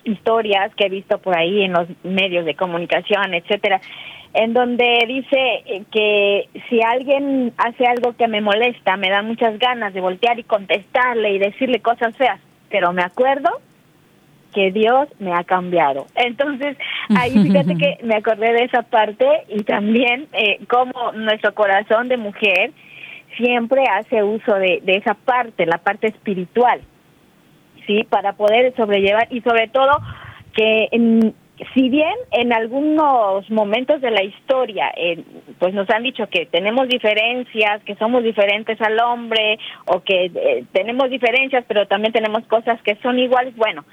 historias 0.04 0.74
que 0.76 0.86
he 0.86 0.90
visto 0.90 1.18
por 1.20 1.38
ahí 1.38 1.64
en 1.64 1.74
los 1.74 1.88
medios 2.04 2.46
de 2.46 2.56
comunicación, 2.56 3.34
etcétera, 3.34 3.82
en 4.34 4.54
donde 4.54 5.04
dice 5.08 5.64
eh, 5.66 5.84
que 5.92 6.50
si 6.70 6.82
alguien 6.82 7.54
hace 7.58 7.86
algo 7.86 8.14
que 8.16 8.28
me 8.28 8.42
molesta, 8.42 8.96
me 8.98 9.10
da 9.10 9.22
muchas 9.22 9.60
ganas 9.60 9.94
de 9.94 10.02
voltear 10.02 10.40
y 10.40 10.44
contestarle 10.44 11.34
y 11.34 11.40
decirle 11.40 11.82
cosas 11.82 12.16
feas, 12.16 12.40
pero 12.70 12.94
me 12.94 13.04
acuerdo 13.04 13.50
que 14.54 14.72
Dios 14.72 15.08
me 15.20 15.34
ha 15.34 15.44
cambiado. 15.44 16.08
Entonces, 16.16 16.78
ahí 17.16 17.32
fíjate 17.32 17.76
que 17.78 18.00
me 18.04 18.16
acordé 18.16 18.54
de 18.54 18.64
esa 18.66 18.84
parte 18.84 19.26
y 19.50 19.64
también 19.64 20.28
eh, 20.34 20.60
como 20.68 21.12
nuestro 21.14 21.54
corazón 21.54 22.08
de 22.08 22.18
mujer 22.18 22.72
siempre 23.38 23.84
hace 23.86 24.24
uso 24.24 24.56
de, 24.56 24.82
de 24.84 24.98
esa 24.98 25.14
parte, 25.14 25.66
la 25.66 25.78
parte 25.78 26.08
espiritual, 26.08 26.82
¿sí? 27.88 28.06
Para 28.10 28.34
poder 28.34 28.74
sobrellevar 28.76 29.28
y 29.30 29.42
sobre 29.42 29.68
todo 29.70 29.92
que 30.54 30.90
en, 30.92 31.34
si 31.74 31.90
bien 31.90 32.14
en 32.32 32.54
algunos 32.54 33.50
momentos 33.50 34.02
de 34.02 34.12
la 34.12 34.24
historia 34.24 34.92
eh, 34.96 35.24
pues 35.60 35.74
nos 35.74 35.90
han 35.90 36.04
dicho 36.04 36.28
que 36.28 36.46
tenemos 36.46 36.88
diferencias, 36.88 37.84
que 37.84 37.96
somos 37.96 38.24
diferentes 38.24 38.80
al 38.82 39.00
hombre 39.00 39.60
o 39.86 40.02
que 40.02 40.26
eh, 40.34 40.66
tenemos 40.72 41.10
diferencias 41.10 41.64
pero 41.68 41.88
también 41.88 42.14
tenemos 42.14 42.46
cosas 42.48 42.82
que 42.82 42.96
son 43.04 43.20
iguales, 43.20 43.56
bueno, 43.56 43.86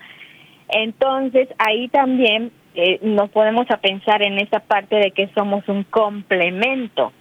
entonces 0.68 1.48
ahí 1.58 1.88
también 1.88 2.52
eh, 2.74 2.98
nos 3.02 3.30
podemos 3.30 3.70
a 3.70 3.78
pensar 3.78 4.22
en 4.22 4.38
esa 4.38 4.60
parte 4.60 4.96
de 4.96 5.10
que 5.10 5.28
somos 5.34 5.66
un 5.68 5.84
complemento, 5.84 7.12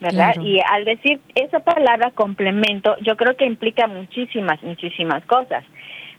¿verdad? 0.00 0.34
Y 0.42 0.58
al 0.60 0.84
decir 0.84 1.20
esa 1.34 1.60
palabra 1.60 2.10
complemento, 2.10 2.96
yo 3.00 3.16
creo 3.16 3.36
que 3.36 3.46
implica 3.46 3.86
muchísimas, 3.86 4.62
muchísimas 4.62 5.24
cosas, 5.26 5.64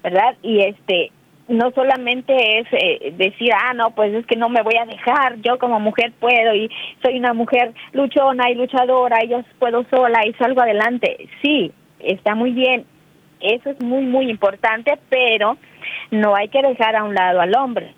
¿verdad? 0.01 0.35
Y 0.41 0.61
este 0.61 1.11
no 1.53 1.71
solamente 1.71 2.59
es 2.59 2.67
eh, 2.71 3.13
decir, 3.17 3.51
ah, 3.53 3.73
no, 3.73 3.91
pues 3.91 4.13
es 4.13 4.25
que 4.25 4.35
no 4.35 4.49
me 4.49 4.61
voy 4.61 4.75
a 4.75 4.85
dejar, 4.85 5.37
yo 5.41 5.57
como 5.59 5.79
mujer 5.79 6.11
puedo 6.19 6.53
y 6.53 6.69
soy 7.01 7.17
una 7.19 7.33
mujer 7.33 7.73
luchona 7.93 8.49
y 8.49 8.55
luchadora 8.55 9.23
y 9.23 9.29
yo 9.29 9.41
puedo 9.59 9.85
sola 9.89 10.25
y 10.25 10.33
salgo 10.33 10.61
adelante. 10.61 11.29
Sí, 11.41 11.71
está 11.99 12.35
muy 12.35 12.51
bien, 12.51 12.85
eso 13.39 13.69
es 13.69 13.81
muy, 13.81 14.03
muy 14.03 14.29
importante, 14.29 14.97
pero 15.09 15.57
no 16.11 16.35
hay 16.35 16.49
que 16.49 16.61
dejar 16.61 16.95
a 16.95 17.03
un 17.03 17.13
lado 17.13 17.41
al 17.41 17.55
hombre. 17.55 17.93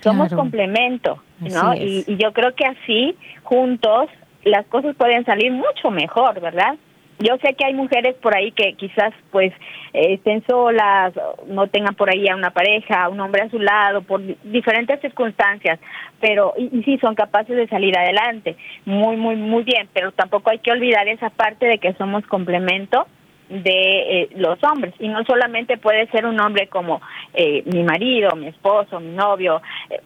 Somos 0.00 0.32
complemento, 0.32 1.20
¿no? 1.40 1.74
Y, 1.74 2.04
y 2.06 2.16
yo 2.18 2.32
creo 2.32 2.54
que 2.54 2.64
así, 2.64 3.16
juntos, 3.42 4.08
las 4.44 4.64
cosas 4.66 4.94
pueden 4.94 5.24
salir 5.24 5.50
mucho 5.50 5.90
mejor, 5.90 6.40
¿verdad? 6.40 6.76
Yo 7.18 7.36
sé 7.42 7.54
que 7.54 7.64
hay 7.64 7.74
mujeres 7.74 8.14
por 8.16 8.36
ahí 8.36 8.52
que 8.52 8.74
quizás 8.74 9.12
pues 9.30 9.52
estén 9.92 10.44
solas, 10.46 11.12
no 11.46 11.66
tengan 11.66 11.94
por 11.94 12.10
ahí 12.10 12.28
a 12.28 12.36
una 12.36 12.50
pareja, 12.50 13.08
un 13.08 13.20
hombre 13.20 13.42
a 13.42 13.50
su 13.50 13.58
lado, 13.58 14.02
por 14.02 14.20
diferentes 14.44 15.00
circunstancias, 15.00 15.80
pero 16.20 16.54
sí 16.84 16.98
son 17.00 17.14
capaces 17.14 17.56
de 17.56 17.68
salir 17.68 17.96
adelante, 17.98 18.56
muy, 18.84 19.16
muy, 19.16 19.36
muy 19.36 19.64
bien, 19.64 19.88
pero 19.92 20.12
tampoco 20.12 20.50
hay 20.50 20.58
que 20.58 20.70
olvidar 20.72 21.08
esa 21.08 21.30
parte 21.30 21.66
de 21.66 21.78
que 21.78 21.94
somos 21.94 22.24
complemento 22.26 23.06
de 23.48 24.22
eh, 24.22 24.28
los 24.36 24.62
hombres. 24.62 24.94
Y 24.98 25.08
no 25.08 25.24
solamente 25.24 25.78
puede 25.78 26.06
ser 26.08 26.26
un 26.26 26.38
hombre 26.40 26.68
como 26.68 27.00
eh, 27.34 27.62
mi 27.66 27.82
marido, 27.82 28.36
mi 28.36 28.48
esposo, 28.48 29.00
mi 29.00 29.14
novio, 29.14 29.62
eh, 29.90 30.00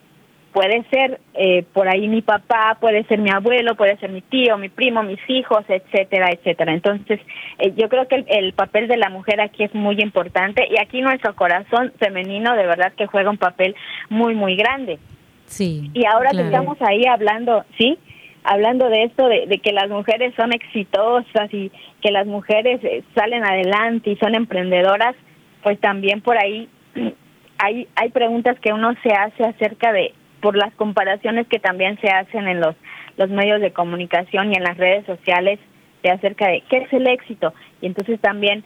puede 0.52 0.84
ser 0.90 1.20
eh, 1.34 1.64
por 1.72 1.88
ahí 1.88 2.08
mi 2.08 2.20
papá, 2.20 2.76
puede 2.80 3.04
ser 3.04 3.18
mi 3.18 3.30
abuelo, 3.30 3.74
puede 3.74 3.96
ser 3.96 4.10
mi 4.10 4.20
tío, 4.20 4.58
mi 4.58 4.68
primo, 4.68 5.02
mis 5.02 5.20
hijos, 5.28 5.64
etcétera, 5.66 6.30
etcétera. 6.30 6.72
Entonces, 6.72 7.20
eh, 7.58 7.72
yo 7.76 7.88
creo 7.88 8.06
que 8.06 8.24
el, 8.28 8.52
papel 8.52 8.86
de 8.86 8.98
la 8.98 9.08
mujer 9.08 9.40
aquí 9.40 9.64
es 9.64 9.74
muy 9.74 10.00
importante 10.00 10.68
y 10.70 10.78
aquí 10.78 11.00
nuestro 11.00 11.34
corazón 11.34 11.92
femenino 11.98 12.54
de 12.54 12.66
verdad 12.66 12.92
que 12.92 13.06
juega 13.06 13.30
un 13.30 13.38
papel 13.38 13.74
muy, 14.10 14.34
muy 14.34 14.56
grande. 14.56 14.98
Sí. 15.46 15.90
Y 15.94 16.04
ahora 16.06 16.30
que 16.30 16.42
estamos 16.42 16.76
ahí 16.82 17.04
hablando, 17.06 17.64
¿sí? 17.78 17.98
Hablando 18.44 18.88
de 18.88 19.04
esto, 19.04 19.28
de, 19.28 19.46
de, 19.46 19.58
que 19.58 19.72
las 19.72 19.88
mujeres 19.88 20.34
son 20.34 20.52
exitosas 20.52 21.52
y 21.52 21.70
que 22.00 22.10
las 22.10 22.26
mujeres 22.26 22.80
eh, 22.84 23.02
salen 23.14 23.44
adelante 23.44 24.10
y 24.10 24.16
son 24.16 24.34
emprendedoras, 24.34 25.14
pues 25.62 25.78
también 25.80 26.20
por 26.20 26.36
ahí 26.36 26.68
hay, 27.58 27.88
hay 27.94 28.08
preguntas 28.10 28.58
que 28.60 28.72
uno 28.72 28.94
se 29.02 29.12
hace 29.12 29.44
acerca 29.44 29.92
de 29.92 30.12
por 30.42 30.56
las 30.56 30.74
comparaciones 30.74 31.46
que 31.46 31.58
también 31.58 31.98
se 32.00 32.08
hacen 32.08 32.46
en 32.46 32.60
los, 32.60 32.76
los 33.16 33.30
medios 33.30 33.62
de 33.62 33.72
comunicación 33.72 34.52
y 34.52 34.56
en 34.56 34.64
las 34.64 34.76
redes 34.76 35.06
sociales 35.06 35.58
de 36.02 36.10
acerca 36.10 36.48
de 36.48 36.62
qué 36.68 36.78
es 36.78 36.92
el 36.92 37.06
éxito. 37.06 37.54
Y 37.80 37.86
entonces 37.86 38.20
también 38.20 38.64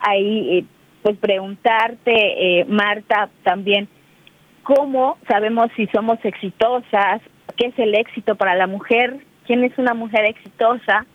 ahí, 0.00 0.58
eh, 0.58 0.64
pues 1.02 1.18
preguntarte, 1.18 2.60
eh, 2.60 2.64
Marta, 2.64 3.28
también, 3.42 3.88
¿cómo 4.62 5.18
sabemos 5.28 5.68
si 5.76 5.86
somos 5.88 6.18
exitosas? 6.24 7.20
¿Qué 7.56 7.66
es 7.66 7.78
el 7.78 7.94
éxito 7.94 8.36
para 8.36 8.54
la 8.54 8.66
mujer? 8.66 9.18
quién 9.46 9.64
es 9.64 9.76
una 9.78 9.94
mujer 9.94 10.26
exitosa. 10.26 11.06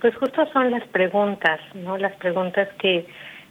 Pues 0.00 0.14
justo 0.16 0.46
son 0.52 0.70
las 0.70 0.86
preguntas, 0.88 1.60
¿no? 1.74 1.96
Las 1.98 2.14
preguntas 2.16 2.68
que, 2.78 3.06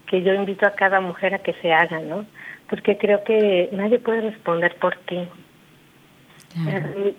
que 0.07 0.22
yo 0.22 0.33
invito 0.33 0.65
a 0.65 0.72
cada 0.72 1.00
mujer 1.01 1.33
a 1.33 1.39
que 1.39 1.53
se 1.62 1.74
haga, 1.74 2.00
¿no? 2.00 2.25
Porque 2.69 2.98
creo 2.98 3.24
que 3.24 3.69
nadie 3.72 4.00
puede 4.00 4.22
responder 4.22 4.75
por 4.75 4.95
ti. 5.05 5.27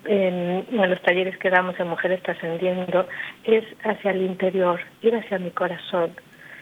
En, 0.05 0.65
los 0.71 1.01
talleres 1.01 1.37
que 1.39 1.49
damos 1.49 1.77
en 1.79 1.89
Mujeres 1.89 2.23
Trascendiendo 2.23 3.05
es 3.43 3.65
hacia 3.83 4.11
el 4.11 4.21
interior, 4.21 4.79
ir 5.01 5.13
hacia 5.15 5.39
mi 5.39 5.51
corazón 5.51 6.11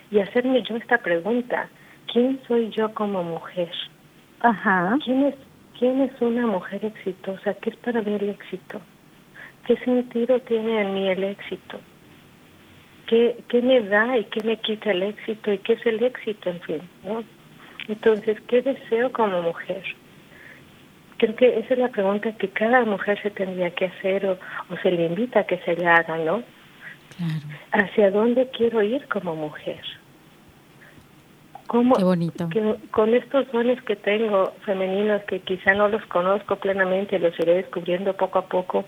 y 0.10 0.20
hacerme 0.20 0.63
yo 0.63 0.75
esta 0.75 0.98
pregunta, 0.98 1.70
¿quién 2.12 2.39
soy 2.48 2.70
yo 2.72 2.94
como 2.94 3.24
mujer? 3.24 3.70
Ajá. 4.39 4.98
¿Quién 5.03 5.25
es, 5.25 5.36
quién 5.77 6.01
es 6.01 6.12
una 6.20 6.48
mujer 6.48 6.84
exitosa? 6.84 7.53
¿Qué 7.56 7.70
es 7.70 7.75
para 7.77 8.01
mí 8.01 8.15
el 8.15 8.30
éxito? 8.30 8.82
¿Qué 9.68 9.77
sentido 9.77 10.39
tiene 10.42 10.82
en 10.82 10.94
mí 10.94 11.10
el 11.10 11.24
éxito? 11.24 11.80
¿Qué, 13.13 13.43
¿Qué 13.48 13.62
me 13.62 13.79
da 13.82 14.17
y 14.17 14.24
qué 14.24 14.41
me 14.41 14.58
quita 14.58 14.89
el 14.89 15.03
éxito? 15.03 15.53
¿Y 15.53 15.60
qué 15.60 15.74
es 15.74 15.86
el 15.86 16.01
éxito, 16.01 16.50
en 16.50 16.60
fin? 16.62 16.82
¿no? 17.03 17.24
Entonces, 17.88 18.41
¿qué 18.48 18.63
deseo 18.63 19.12
como 19.12 19.39
mujer? 19.43 19.84
Creo 21.17 21.36
que 21.36 21.60
esa 21.60 21.75
es 21.75 21.79
la 21.79 21.89
pregunta 21.89 22.36
que 22.36 22.50
cada 22.50 22.84
mujer 22.86 23.22
se 23.22 23.29
tendría 23.29 23.70
que 23.70 23.86
hacer 23.86 24.25
o, 24.25 24.39
se 24.82 24.89
le 24.89 25.05
invita 25.05 25.41
a 25.41 25.43
que 25.43 25.60
se 25.60 25.75
le 25.75 25.86
haga, 25.86 26.17
¿no? 26.17 26.41
¿Hacia 27.72 28.10
dónde 28.10 28.50
quiero 28.50 28.82
ir 28.82 29.08
como 29.10 29.36
mujer? 29.36 29.82
¿Cómo, 31.67 31.93
Qué 31.93 32.03
bonito. 32.03 32.50
con 32.89 33.13
estos 33.13 33.51
dones 33.51 33.79
que 33.84 33.96
tengo 33.96 34.53
femeninos, 34.65 35.22
que 35.25 35.39
quizá 35.41 35.75
no 35.75 35.88
los 35.88 36.03
conozco 36.08 36.55
plenamente, 36.55 37.20
los 37.20 37.39
iré 37.39 37.53
descubriendo 37.58 38.17
poco 38.17 38.39
a 38.39 38.48
poco, 38.48 38.86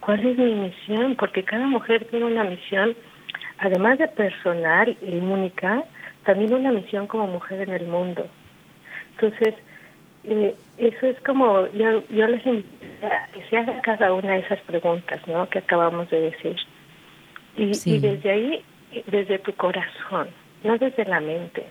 ¿cuál 0.00 0.26
es 0.26 0.38
mi 0.38 0.54
misión? 0.54 1.14
Porque 1.16 1.44
cada 1.44 1.66
mujer 1.66 2.06
tiene 2.06 2.24
una 2.24 2.44
misión, 2.44 2.96
además 3.58 3.98
de 3.98 4.08
personal 4.08 4.96
y 5.02 5.16
única, 5.16 5.84
también 6.24 6.54
una 6.54 6.72
misión 6.72 7.06
como 7.06 7.26
mujer 7.26 7.62
en 7.62 7.70
el 7.70 7.86
mundo. 7.86 8.26
Entonces, 9.12 9.54
eh, 10.24 10.54
eso 10.78 11.06
es 11.06 11.20
como, 11.20 11.66
yo, 11.72 12.02
yo 12.08 12.26
les 12.26 12.44
invito 12.44 13.06
a 13.06 13.28
que 13.32 13.42
se 13.48 13.56
haga 13.56 13.80
cada 13.82 14.12
una 14.12 14.32
de 14.32 14.40
esas 14.40 14.60
preguntas 14.60 15.20
¿no? 15.26 15.48
que 15.48 15.60
acabamos 15.60 16.10
de 16.10 16.20
decir. 16.20 16.56
Y, 17.56 17.72
y 17.84 17.98
desde 17.98 18.30
ahí, 18.30 18.64
desde 19.06 19.38
tu 19.38 19.52
corazón, 19.54 20.28
no 20.64 20.76
desde 20.78 21.04
la 21.04 21.20
mente, 21.20 21.66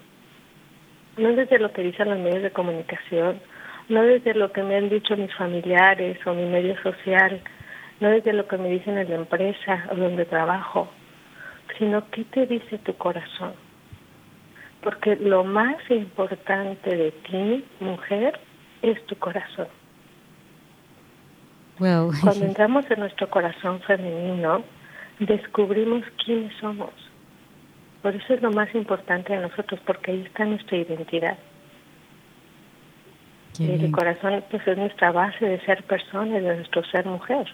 no 1.18 1.34
desde 1.34 1.60
lo 1.60 1.72
que 1.72 1.84
dicen 1.84 2.10
los 2.10 2.20
medios 2.20 2.44
de 2.44 2.52
comunicación, 2.52 3.40
no 3.90 4.02
desde 4.02 4.34
lo 4.34 4.52
que 4.52 4.64
me 4.64 4.76
han 4.76 4.90
dicho 4.90 5.16
mis 5.16 5.34
familiares 5.36 6.18
o 6.26 6.34
mi 6.34 6.46
medio 6.46 6.76
social, 6.82 7.40
no 8.00 8.10
desde 8.10 8.34
lo 8.34 8.48
que 8.48 8.58
me 8.58 8.70
dicen 8.70 8.98
en 8.98 9.10
la 9.10 9.16
empresa 9.16 9.88
o 9.92 9.96
donde 9.96 10.26
trabajo, 10.26 10.90
sino 11.78 12.10
qué 12.12 12.24
te 12.26 12.46
dice 12.46 12.78
tu 12.80 12.94
corazón. 12.96 13.54
Porque 14.82 15.16
lo 15.16 15.44
más 15.44 15.78
importante 15.90 16.96
de 16.96 17.12
ti, 17.12 17.66
mujer, 17.80 18.40
es 18.82 19.04
tu 19.08 19.16
corazón. 19.16 19.68
Cuando 22.22 22.46
entramos 22.46 22.90
en 22.90 23.00
nuestro 23.00 23.30
corazón 23.30 23.82
femenino, 23.82 24.64
descubrimos 25.20 26.04
quiénes 26.24 26.54
somos. 26.60 26.92
Por 28.02 28.16
eso 28.16 28.34
es 28.34 28.42
lo 28.42 28.52
más 28.52 28.74
importante 28.76 29.34
de 29.34 29.40
nosotros, 29.40 29.80
porque 29.86 30.12
ahí 30.12 30.22
está 30.22 30.46
nuestra 30.46 30.78
identidad. 30.78 31.38
el 33.60 33.92
corazón 33.92 34.44
pues 34.52 34.66
es 34.68 34.78
nuestra 34.78 35.12
base 35.12 35.46
de 35.46 35.60
ser 35.66 35.84
persona, 35.84 36.40
de 36.40 36.56
nuestro 36.56 36.84
ser 36.86 37.06
mujer. 37.06 37.48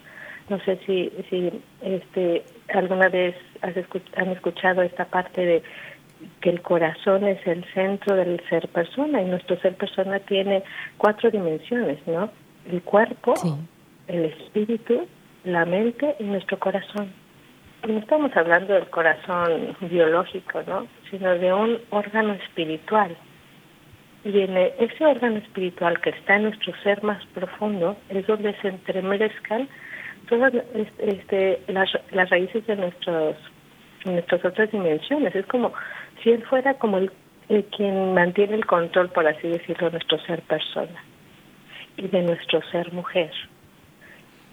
No 0.49 0.59
sé 0.59 0.77
si, 0.85 1.09
si 1.29 1.51
este, 1.81 2.43
alguna 2.73 3.09
vez 3.09 3.35
has 3.61 3.75
han 4.15 4.29
escuchado 4.29 4.81
esta 4.81 5.05
parte 5.05 5.45
de 5.45 5.63
que 6.39 6.49
el 6.49 6.61
corazón 6.61 7.27
es 7.27 7.45
el 7.47 7.63
centro 7.73 8.15
del 8.15 8.41
ser 8.49 8.67
persona 8.69 9.21
y 9.21 9.25
nuestro 9.25 9.59
ser 9.59 9.75
persona 9.75 10.19
tiene 10.19 10.63
cuatro 10.97 11.31
dimensiones, 11.31 11.99
¿no? 12.07 12.29
El 12.69 12.81
cuerpo, 12.83 13.33
el 14.07 14.25
espíritu, 14.25 15.07
la 15.43 15.65
mente 15.65 16.15
y 16.19 16.23
nuestro 16.23 16.59
corazón. 16.59 17.11
no 17.87 17.97
estamos 17.97 18.35
hablando 18.35 18.73
del 18.73 18.87
corazón 18.89 19.75
biológico, 19.81 20.61
¿no? 20.67 20.87
Sino 21.09 21.35
de 21.37 21.53
un 21.53 21.79
órgano 21.89 22.33
espiritual. 22.33 23.15
Y 24.23 24.41
en 24.41 24.55
ese 24.55 25.03
órgano 25.03 25.37
espiritual 25.37 25.99
que 25.99 26.11
está 26.11 26.35
en 26.35 26.43
nuestro 26.43 26.73
ser 26.83 27.03
más 27.03 27.25
profundo 27.33 27.97
es 28.09 28.27
donde 28.27 28.53
se 28.61 28.67
entremerezcan 28.67 29.67
todas 30.31 30.53
este, 30.97 31.61
las, 31.67 31.89
las 32.11 32.29
raíces 32.29 32.65
de 32.65 32.77
nuestros 32.77 33.35
nuestras 34.05 34.43
otras 34.43 34.71
dimensiones. 34.71 35.35
Es 35.35 35.45
como 35.45 35.73
si 36.23 36.31
él 36.31 36.43
fuera 36.45 36.73
como 36.75 36.97
el, 36.97 37.11
quien 37.75 38.13
mantiene 38.13 38.55
el 38.55 38.65
control, 38.65 39.09
por 39.09 39.27
así 39.27 39.47
decirlo, 39.47 39.87
de 39.87 39.91
nuestro 39.91 40.17
ser 40.21 40.41
persona 40.43 41.03
y 41.97 42.07
de 42.07 42.23
nuestro 42.23 42.61
ser 42.71 42.91
mujer. 42.93 43.31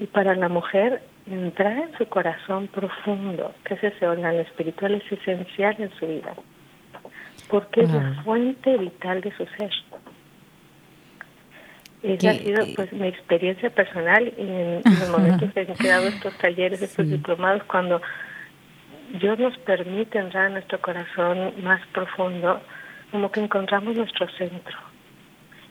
Y 0.00 0.06
para 0.06 0.34
la 0.34 0.48
mujer, 0.48 1.00
entrar 1.26 1.78
en 1.78 1.96
su 1.96 2.06
corazón 2.06 2.66
profundo, 2.66 3.54
que 3.64 3.74
es 3.74 3.84
ese 3.84 4.06
órgano 4.06 4.40
espiritual, 4.40 4.94
es 4.94 5.12
esencial 5.12 5.76
en 5.78 5.90
su 5.98 6.06
vida, 6.06 6.34
porque 7.48 7.82
es 7.82 7.92
la 7.92 8.22
fuente 8.24 8.76
vital 8.76 9.20
de 9.20 9.32
su 9.36 9.46
ser. 9.56 9.70
Esa 12.02 12.30
ha 12.30 12.34
sido 12.34 12.64
pues 12.76 12.92
mi 12.92 13.08
experiencia 13.08 13.70
personal 13.70 14.32
y 14.36 14.42
en, 14.42 14.82
los 14.84 15.08
momentos 15.10 15.52
que 15.52 15.62
he 15.62 15.66
quedado 15.66 16.06
estos 16.06 16.36
talleres, 16.38 16.80
estos 16.80 17.08
diplomados, 17.10 17.64
cuando 17.64 18.00
Dios 19.20 19.38
nos 19.38 19.56
permite 19.58 20.18
entrar 20.18 20.46
en 20.46 20.54
nuestro 20.54 20.80
corazón 20.80 21.54
más 21.62 21.80
profundo, 21.88 22.60
como 23.10 23.32
que 23.32 23.40
encontramos 23.40 23.96
nuestro 23.96 24.28
centro. 24.30 24.76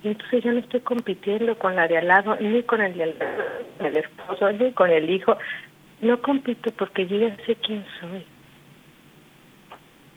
Y 0.03 0.09
entonces 0.09 0.43
yo 0.43 0.51
no 0.51 0.59
estoy 0.59 0.81
compitiendo 0.81 1.57
con 1.57 1.75
la 1.75 1.87
de 1.87 1.97
al 1.97 2.07
lado, 2.07 2.35
ni 2.39 2.61
con 2.63 2.81
el, 2.81 2.99
el 2.99 3.97
esposo, 3.97 4.51
ni 4.51 4.71
con 4.73 4.89
el 4.89 5.09
hijo. 5.09 5.37
No 6.01 6.21
compito 6.21 6.71
porque 6.71 7.07
yo 7.07 7.17
ya 7.17 7.35
sé 7.45 7.55
quién 7.55 7.85
soy. 7.99 8.25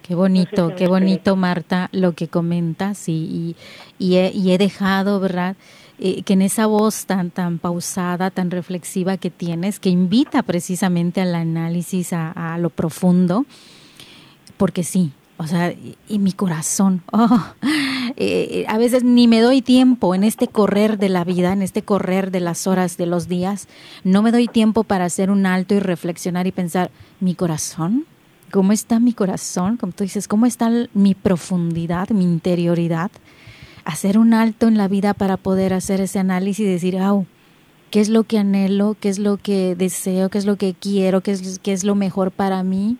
Qué 0.02 0.16
bonito, 0.16 0.74
qué 0.76 0.88
bonito, 0.88 1.36
Marta, 1.36 1.88
lo 1.92 2.14
que 2.14 2.26
comentas 2.26 3.08
y, 3.08 3.54
y, 3.98 4.16
he, 4.16 4.32
y 4.34 4.52
he 4.52 4.58
dejado, 4.58 5.20
¿verdad? 5.20 5.56
Eh, 6.02 6.22
que 6.22 6.32
en 6.32 6.40
esa 6.40 6.64
voz 6.64 7.04
tan, 7.04 7.30
tan 7.30 7.58
pausada, 7.58 8.30
tan 8.30 8.50
reflexiva 8.50 9.18
que 9.18 9.28
tienes, 9.28 9.78
que 9.78 9.90
invita 9.90 10.42
precisamente 10.42 11.20
al 11.20 11.34
análisis, 11.34 12.14
a, 12.14 12.56
lo 12.58 12.70
profundo, 12.70 13.44
porque 14.56 14.82
sí, 14.82 15.12
o 15.36 15.46
sea, 15.46 15.74
y, 16.08 16.18
mi 16.18 16.32
corazón, 16.32 17.02
oh, 17.12 17.44
eh, 18.16 18.64
a 18.66 18.78
veces 18.78 19.04
ni 19.04 19.28
me 19.28 19.42
doy 19.42 19.60
tiempo 19.60 20.14
en 20.14 20.24
este 20.24 20.48
correr 20.48 20.96
de 20.96 21.10
la 21.10 21.22
vida, 21.22 21.52
en 21.52 21.60
este 21.60 21.82
correr 21.82 22.30
de 22.30 22.40
las 22.40 22.66
horas, 22.66 22.96
de 22.96 23.04
los 23.04 23.28
días, 23.28 23.68
no 24.02 24.22
me 24.22 24.32
doy 24.32 24.48
tiempo 24.48 24.84
para 24.84 25.04
hacer 25.04 25.30
un 25.30 25.44
alto 25.44 25.74
y 25.74 25.80
reflexionar 25.80 26.46
y 26.46 26.52
pensar, 26.52 26.90
mi 27.20 27.34
corazón, 27.34 28.06
¿cómo 28.50 28.72
está 28.72 29.00
mi 29.00 29.12
corazón? 29.12 29.76
Como 29.76 29.92
tú 29.92 30.04
dices, 30.04 30.28
¿cómo 30.28 30.46
está 30.46 30.70
mi 30.94 31.14
profundidad, 31.14 32.08
mi 32.08 32.24
interioridad? 32.24 33.10
Hacer 33.84 34.18
un 34.18 34.34
alto 34.34 34.68
en 34.68 34.76
la 34.76 34.88
vida 34.88 35.14
para 35.14 35.36
poder 35.36 35.72
hacer 35.72 36.00
ese 36.00 36.18
análisis 36.18 36.60
y 36.60 36.70
decir, 36.70 36.96
oh, 37.00 37.26
¿qué 37.90 38.00
es 38.00 38.08
lo 38.08 38.24
que 38.24 38.38
anhelo? 38.38 38.96
¿Qué 39.00 39.08
es 39.08 39.18
lo 39.18 39.36
que 39.36 39.74
deseo? 39.74 40.28
¿Qué 40.28 40.38
es 40.38 40.46
lo 40.46 40.56
que 40.56 40.74
quiero? 40.74 41.20
¿Qué 41.22 41.32
es, 41.32 41.58
qué 41.58 41.72
es 41.72 41.84
lo 41.84 41.94
mejor 41.94 42.30
para 42.30 42.62
mí? 42.62 42.96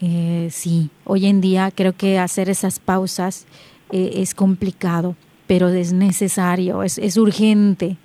Eh, 0.00 0.48
sí, 0.50 0.90
hoy 1.04 1.26
en 1.26 1.40
día 1.40 1.70
creo 1.72 1.96
que 1.96 2.18
hacer 2.18 2.50
esas 2.50 2.80
pausas 2.80 3.46
eh, 3.92 4.14
es 4.16 4.34
complicado, 4.34 5.14
pero 5.46 5.68
es 5.68 5.92
necesario, 5.92 6.82
es, 6.82 6.98
es 6.98 7.16
urgente, 7.16 7.96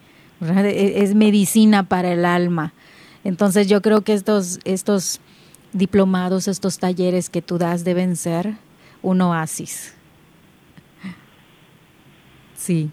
e, 0.42 0.94
es, 1.02 1.16
medicina 1.16 1.90
para 1.90 2.12
el 2.14 2.24
alma. 2.24 2.74
Entonces 3.24 3.68
yo 3.68 3.82
creo 3.82 4.02
que 4.02 4.14
estos, 4.14 4.60
estos 4.64 5.20
diplomados, 5.74 6.48
estos 6.48 6.78
talleres 6.78 7.30
que 7.32 7.42
tú 7.42 7.58
das 7.58 7.84
deben 7.84 8.16
ser 8.16 8.58
un 9.02 9.22
oasis. 9.22 9.97
Sí. 12.68 12.92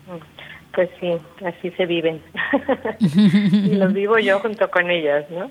Pues 0.72 0.88
sí, 1.00 1.12
así 1.44 1.70
se 1.72 1.84
viven. 1.86 2.22
y 3.00 3.74
los 3.74 3.92
vivo 3.92 4.18
yo 4.18 4.38
junto 4.38 4.70
con 4.70 4.88
ellas, 4.88 5.28
¿no? 5.30 5.50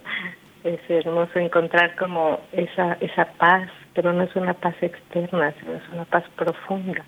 Es 0.63 0.79
hermoso 0.89 1.39
encontrar 1.39 1.95
como 1.97 2.39
esa, 2.53 2.93
esa 3.01 3.25
paz, 3.33 3.69
pero 3.93 4.13
no 4.13 4.23
es 4.23 4.33
una 4.37 4.53
paz 4.53 4.75
externa, 4.81 5.53
sino 5.59 5.73
es 5.73 5.89
una 5.91 6.05
paz 6.05 6.23
profunda. 6.37 7.03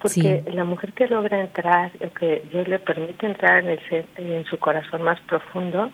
Porque 0.00 0.42
la 0.52 0.64
mujer 0.64 0.92
que 0.92 1.06
logra 1.06 1.40
entrar, 1.40 1.92
o 2.04 2.12
que 2.12 2.42
Dios 2.50 2.66
le 2.66 2.80
permite 2.80 3.26
entrar 3.26 3.64
en, 3.64 3.70
el, 3.70 4.06
en 4.16 4.44
su 4.46 4.58
corazón 4.58 5.02
más 5.02 5.20
profundo, 5.20 5.90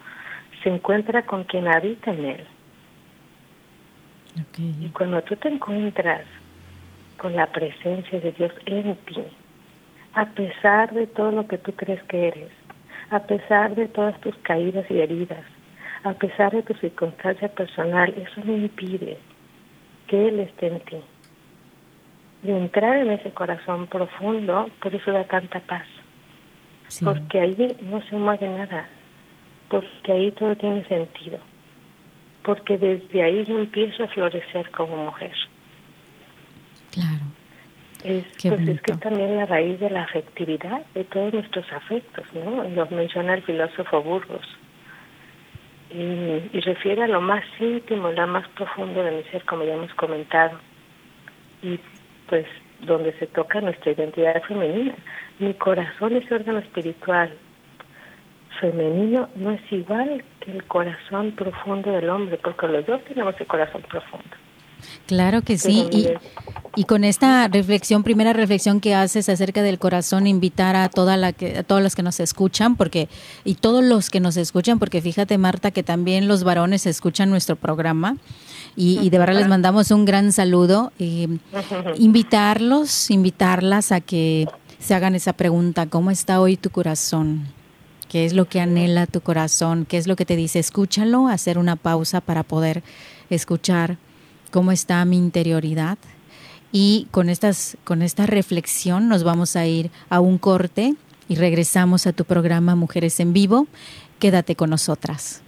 se 0.63 0.71
encuentra 0.71 1.27
con 1.27 1.45
quien 1.45 1.69
habita 1.69 2.13
en 2.13 2.25
él. 2.25 2.47
Y 4.59 4.89
cuando 4.89 5.23
tú 5.23 5.37
te 5.37 5.49
encuentras 5.49 6.23
con 7.19 7.37
la 7.37 7.47
presencia 7.47 8.21
de 8.21 8.33
Dios 8.33 8.53
en 8.65 8.97
ti, 8.97 9.23
a 10.15 10.27
pesar 10.27 10.93
de 10.93 11.07
todo 11.07 11.31
lo 11.31 11.47
que 11.47 11.59
tú 11.59 11.73
crees 11.73 12.03
que 12.05 12.29
eres, 12.29 12.51
a 13.11 13.21
pesar 13.21 13.75
de 13.75 13.89
todas 13.89 14.21
tus 14.21 14.35
caídas 14.39 14.89
y 14.91 14.99
heridas, 14.99 15.45
a 16.05 16.13
pesar 16.15 16.53
de 16.53 16.63
tu 16.63 16.75
circunstancia 16.75 17.49
personal, 17.49 18.13
eso 18.17 18.41
no 18.45 18.57
impide 18.57 19.19
que 20.07 20.29
Él 20.29 20.41
esté 20.41 20.69
en 20.69 20.81
ti. 20.81 20.97
Y 22.43 22.51
entrar 22.51 22.97
en 22.97 23.11
ese 23.11 23.31
corazón 23.33 23.87
profundo, 23.87 24.71
por 24.81 24.95
eso 24.95 25.13
da 25.13 25.25
tanta 25.25 25.61
paz. 25.61 25.87
Porque 27.05 27.39
ahí 27.39 27.77
no 27.83 28.03
se 28.03 28.17
mueve 28.17 28.49
nada, 28.49 28.89
porque 29.69 30.13
ahí 30.13 30.33
todo 30.33 30.57
tiene 30.57 30.85
sentido, 30.87 31.39
porque 32.43 32.77
desde 32.79 33.23
ahí 33.23 33.45
yo 33.45 33.61
empiezo 33.61 34.03
a 34.03 34.09
florecer 34.09 34.69
como 34.73 34.97
mujer. 34.97 35.33
Claro. 36.91 37.40
Es, 38.05 38.25
pues 38.43 38.69
es 38.69 38.81
que 38.83 38.95
también 38.95 39.37
la 39.37 39.47
raíz 39.47 39.79
de 39.79 39.91
la 39.91 40.03
afectividad 40.05 40.83
de 40.95 41.05
todos 41.05 41.35
nuestros 41.35 41.71
afectos, 41.73 42.25
¿no? 42.33 42.65
Los 42.69 42.91
menciona 42.91 43.35
el 43.35 43.43
filósofo 43.43 44.03
Burgos. 44.03 44.47
Y, 45.91 46.49
y, 46.53 46.61
refiere 46.61 47.03
a 47.03 47.09
lo 47.09 47.21
más 47.21 47.45
íntimo, 47.59 48.13
lo 48.13 48.27
más 48.29 48.49
profundo 48.51 49.03
de 49.03 49.11
mi 49.11 49.23
ser, 49.25 49.45
como 49.45 49.65
ya 49.65 49.75
hemos 49.75 49.93
comentado. 49.95 50.59
Y 51.63 51.81
pues 52.29 52.47
donde 52.83 53.13
se 53.19 53.27
toca 53.27 53.61
nuestra 53.61 53.93
identidad 53.93 54.43
femenina. 54.43 54.95
Mi 55.39 55.55
corazón, 55.55 56.17
ese 56.17 56.35
órgano 56.35 56.61
espiritual 56.61 57.33
femenino, 58.61 59.29
no 59.37 59.53
es 59.53 59.73
igual 59.73 60.23
que 60.41 60.53
el 60.53 60.65
corazón 60.65 61.33
profundo 61.33 61.93
del 61.93 62.09
hombre, 62.09 62.39
porque 62.43 62.69
los 62.69 62.87
dos 62.87 63.03
tenemos 63.05 63.35
el 63.41 63.47
corazón 63.47 63.83
profundo. 63.83 64.37
Claro 65.07 65.43
que 65.43 65.59
sí. 65.59 65.87
Y, 65.91 66.09
y, 66.77 66.85
con 66.85 67.05
esta 67.05 67.49
reflexión, 67.49 68.03
primera 68.03 68.33
reflexión 68.33 68.81
que 68.81 68.95
haces 68.95 69.29
acerca 69.29 69.63
del 69.63 69.79
corazón, 69.79 70.27
invitar 70.27 70.77
a 70.77 70.89
toda 70.89 71.17
la 71.17 71.33
que, 71.33 71.59
a 71.59 71.63
todos 71.63 71.83
los 71.83 71.97
que 71.97 72.03
nos 72.03 72.21
escuchan, 72.21 72.77
porque 72.77 73.09
y 73.45 73.55
todos 73.55 73.85
los 73.85 74.11
que 74.11 74.21
nos 74.21 74.37
escuchan, 74.37 74.79
porque 74.79 75.03
fíjate 75.03 75.37
Marta 75.39 75.71
que 75.71 75.83
también 75.83 76.29
los 76.29 76.45
varones 76.45 76.87
escuchan 76.87 77.31
nuestro 77.31 77.57
programa 77.57 78.17
y, 78.77 79.11
de 79.11 79.19
verdad 79.19 79.35
les 79.35 79.49
mandamos 79.49 79.91
un 79.91 80.05
gran 80.05 80.33
saludo. 80.33 80.93
invitarlos, 81.97 83.11
invitarlas 83.11 83.93
a 83.93 84.01
que 84.01 84.47
se 84.79 84.95
hagan 84.95 85.15
esa 85.15 85.33
pregunta, 85.33 85.87
¿cómo 85.87 86.11
está 86.11 86.41
hoy 86.41 86.57
tu 86.57 86.71
corazón? 86.71 87.49
¿Qué 88.09 88.25
es 88.25 88.33
lo 88.33 88.47
que 88.47 88.61
anhela 88.61 89.07
tu 89.07 89.21
corazón? 89.21 89.87
¿Qué 89.89 89.99
es 89.99 90.07
lo 90.07 90.17
que 90.17 90.25
te 90.25 90.35
dice? 90.35 90.59
Escúchalo, 90.59 91.29
hacer 91.29 91.59
una 91.59 91.77
pausa 91.77 92.21
para 92.21 92.43
poder 92.43 92.83
escuchar 93.29 93.99
cómo 94.51 94.73
está 94.73 95.05
mi 95.05 95.17
interioridad. 95.17 95.99
Y 96.73 97.09
con, 97.11 97.29
estas, 97.29 97.77
con 97.85 98.03
esta 98.03 98.27
reflexión 98.27 99.09
nos 99.09 99.25
vamos 99.25 99.57
a 99.57 99.67
ir 99.67 99.91
a 100.09 100.21
un 100.21 100.39
corte 100.39 100.95
y 101.29 101.35
regresamos 101.37 102.07
a 102.07 102.13
tu 102.13 102.25
programa 102.25 102.77
Mujeres 102.77 103.19
en 103.21 103.33
Vivo. 103.33 103.67
Quédate 104.19 104.57
con 104.57 104.71
nosotras. 104.71 105.43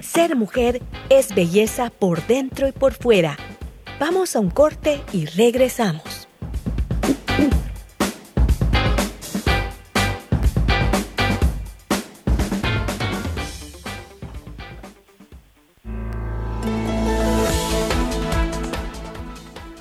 Ser 0.00 0.36
mujer 0.36 0.82
es 1.10 1.34
belleza 1.34 1.90
por 1.90 2.26
dentro 2.26 2.66
y 2.68 2.72
por 2.72 2.94
fuera. 2.94 3.36
Vamos 4.00 4.36
a 4.36 4.40
un 4.40 4.50
corte 4.50 5.02
y 5.12 5.26
regresamos. 5.26 6.27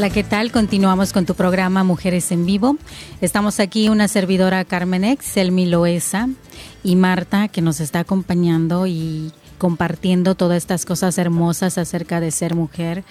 Hola, 0.00 0.08
¿qué 0.08 0.24
tal? 0.24 0.50
Continuamos 0.50 1.12
con 1.12 1.26
tu 1.26 1.34
programa 1.34 1.84
Mujeres 1.84 2.32
en 2.32 2.46
Vivo. 2.46 2.78
Estamos 3.20 3.60
aquí 3.60 3.90
una 3.90 4.08
servidora 4.08 4.64
Carmen 4.64 5.04
Ex, 5.04 5.26
Selmi 5.26 5.66
Loesa 5.66 6.30
y 6.82 6.96
Marta 6.96 7.48
que 7.48 7.60
nos 7.60 7.80
está 7.80 7.98
acompañando 7.98 8.86
y 8.86 9.30
compartiendo 9.58 10.34
todas 10.34 10.56
estas 10.56 10.86
cosas 10.86 11.18
hermosas 11.18 11.76
acerca 11.76 12.18
de 12.18 12.30
ser 12.30 12.54
mujer 12.54 13.04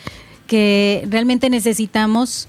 que 0.48 1.06
realmente 1.08 1.52
necesitamos 1.52 2.48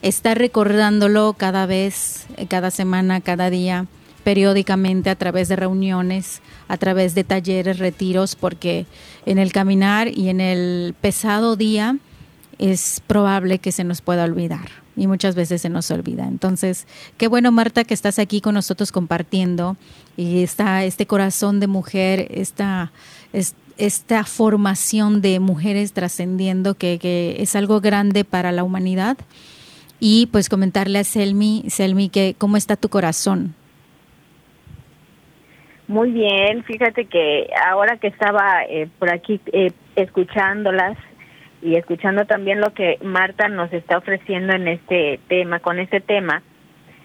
estar 0.00 0.38
recordándolo 0.38 1.34
cada 1.34 1.66
vez, 1.66 2.24
cada 2.48 2.70
semana, 2.70 3.20
cada 3.20 3.50
día, 3.50 3.84
periódicamente 4.24 5.10
a 5.10 5.16
través 5.16 5.48
de 5.48 5.56
reuniones, 5.56 6.40
a 6.66 6.78
través 6.78 7.14
de 7.14 7.24
talleres, 7.24 7.78
retiros, 7.78 8.36
porque 8.36 8.86
en 9.26 9.36
el 9.36 9.52
caminar 9.52 10.08
y 10.08 10.30
en 10.30 10.40
el 10.40 10.94
pesado 10.98 11.56
día, 11.56 11.98
es 12.62 13.02
probable 13.08 13.58
que 13.58 13.72
se 13.72 13.82
nos 13.82 14.00
pueda 14.02 14.24
olvidar 14.24 14.68
y 14.96 15.08
muchas 15.08 15.34
veces 15.34 15.62
se 15.62 15.68
nos 15.68 15.90
olvida. 15.90 16.28
Entonces, 16.28 16.86
qué 17.18 17.26
bueno 17.26 17.50
Marta 17.50 17.82
que 17.82 17.92
estás 17.92 18.20
aquí 18.20 18.40
con 18.40 18.54
nosotros 18.54 18.92
compartiendo 18.92 19.76
y 20.16 20.44
está 20.44 20.84
este 20.84 21.06
corazón 21.06 21.58
de 21.58 21.66
mujer, 21.66 22.28
esta, 22.30 22.92
esta 23.78 24.24
formación 24.24 25.22
de 25.22 25.40
mujeres 25.40 25.92
trascendiendo 25.92 26.74
que, 26.74 27.36
es 27.38 27.56
algo 27.56 27.80
grande 27.80 28.24
para 28.24 28.52
la 28.52 28.62
humanidad. 28.62 29.16
Y 29.98 30.26
pues 30.26 30.48
comentarle 30.48 31.00
a 31.00 31.04
Selmi, 31.04 31.64
Selmi, 31.68 32.08
que 32.08 32.34
cómo 32.38 32.56
está 32.56 32.76
tu 32.76 32.88
corazón. 32.88 33.54
Muy 35.88 36.10
bien, 36.10 36.64
fíjate 36.64 37.06
que 37.06 37.48
ahora 37.68 37.98
que 37.98 38.08
estaba 38.08 38.64
eh, 38.68 38.88
por 38.98 39.12
aquí 39.12 39.40
eh, 39.52 39.72
escuchándolas, 39.94 40.96
y 41.62 41.76
escuchando 41.76 42.26
también 42.26 42.60
lo 42.60 42.74
que 42.74 42.98
Marta 43.02 43.48
nos 43.48 43.72
está 43.72 43.98
ofreciendo 43.98 44.52
en 44.52 44.68
este 44.68 45.20
tema, 45.28 45.60
con 45.60 45.78
este 45.78 46.00
tema, 46.00 46.42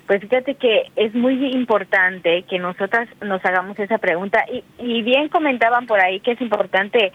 pues 0.07 0.21
fíjate 0.21 0.55
que 0.55 0.91
es 0.95 1.13
muy 1.13 1.53
importante 1.53 2.43
que 2.43 2.57
nosotras 2.57 3.07
nos 3.21 3.43
hagamos 3.45 3.77
esa 3.77 3.97
pregunta. 3.99 4.43
Y, 4.51 4.63
y 4.79 5.01
bien 5.03 5.29
comentaban 5.29 5.85
por 5.85 5.99
ahí 5.99 6.21
que 6.21 6.31
es 6.31 6.41
importante 6.41 7.11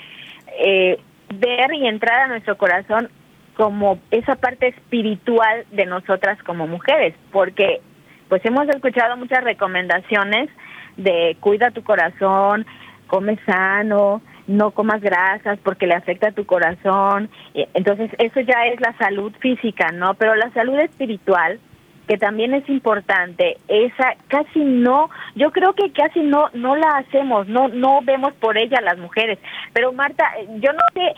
eh, 0.62 1.00
ver 1.34 1.74
y 1.74 1.86
entrar 1.86 2.20
a 2.20 2.28
nuestro 2.28 2.56
corazón 2.56 3.08
como 3.56 3.98
esa 4.10 4.36
parte 4.36 4.68
espiritual 4.68 5.66
de 5.72 5.86
nosotras 5.86 6.42
como 6.44 6.66
mujeres, 6.66 7.14
porque 7.32 7.80
pues 8.28 8.44
hemos 8.44 8.68
escuchado 8.68 9.16
muchas 9.16 9.42
recomendaciones 9.42 10.48
de 10.96 11.36
cuida 11.40 11.70
tu 11.70 11.82
corazón, 11.82 12.66
come 13.06 13.38
sano, 13.44 14.22
no 14.52 14.70
comas 14.70 15.00
grasas 15.00 15.58
porque 15.62 15.86
le 15.86 15.94
afecta 15.94 16.28
a 16.28 16.32
tu 16.32 16.46
corazón. 16.46 17.28
Entonces, 17.74 18.10
eso 18.18 18.40
ya 18.40 18.66
es 18.66 18.80
la 18.80 18.96
salud 18.98 19.32
física, 19.40 19.90
¿no? 19.92 20.14
Pero 20.14 20.34
la 20.34 20.50
salud 20.52 20.78
espiritual, 20.78 21.58
que 22.06 22.18
también 22.18 22.52
es 22.54 22.68
importante, 22.68 23.58
esa 23.68 24.14
casi 24.28 24.60
no, 24.60 25.08
yo 25.34 25.52
creo 25.52 25.72
que 25.72 25.92
casi 25.92 26.20
no 26.20 26.50
no 26.52 26.74
la 26.74 26.98
hacemos, 26.98 27.46
no 27.48 27.68
no 27.68 28.00
vemos 28.02 28.32
por 28.34 28.58
ella 28.58 28.80
las 28.80 28.98
mujeres. 28.98 29.38
Pero 29.72 29.92
Marta, 29.92 30.24
yo 30.58 30.72
no 30.72 30.80
sé, 30.94 31.14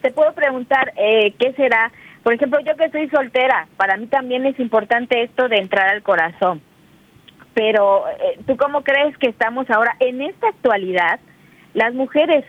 te 0.00 0.10
puedo 0.10 0.32
preguntar 0.32 0.92
eh, 0.96 1.34
qué 1.38 1.52
será 1.52 1.92
por 2.24 2.32
ejemplo, 2.32 2.58
yo 2.60 2.74
que 2.74 2.90
soy 2.90 3.08
soltera, 3.10 3.68
para 3.76 3.98
mí 3.98 4.06
también 4.06 4.46
es 4.46 4.58
importante 4.58 5.22
esto 5.22 5.46
de 5.46 5.58
entrar 5.58 5.90
al 5.90 6.02
corazón. 6.02 6.62
Pero, 7.52 8.08
eh, 8.08 8.38
¿tú 8.46 8.56
cómo 8.56 8.82
crees 8.82 9.16
que 9.18 9.28
estamos 9.28 9.68
ahora 9.70 9.94
en 10.00 10.22
esta 10.22 10.48
actualidad? 10.48 11.20
Las 11.74 11.92
mujeres 11.92 12.42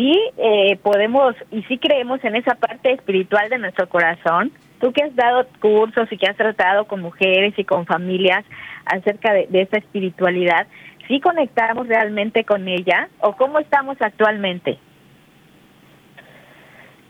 sí 0.00 0.18
eh, 0.38 0.78
podemos 0.82 1.34
y 1.50 1.62
sí 1.64 1.76
creemos 1.76 2.24
en 2.24 2.34
esa 2.36 2.54
parte 2.54 2.92
espiritual 2.92 3.50
de 3.50 3.58
nuestro 3.58 3.86
corazón. 3.88 4.50
Tú 4.80 4.92
que 4.92 5.02
has 5.02 5.14
dado 5.14 5.46
cursos 5.60 6.10
y 6.10 6.16
que 6.16 6.26
has 6.26 6.36
tratado 6.36 6.86
con 6.86 7.02
mujeres 7.02 7.52
y 7.58 7.64
con 7.64 7.84
familias 7.84 8.44
acerca 8.86 9.34
de, 9.34 9.46
esta 9.52 9.76
espiritualidad, 9.76 10.66
¿sí 11.06 11.20
conectamos 11.20 11.86
realmente 11.86 12.44
con 12.44 12.66
ella 12.66 13.08
o 13.20 13.36
cómo 13.36 13.58
estamos 13.58 13.98
actualmente? 14.00 14.78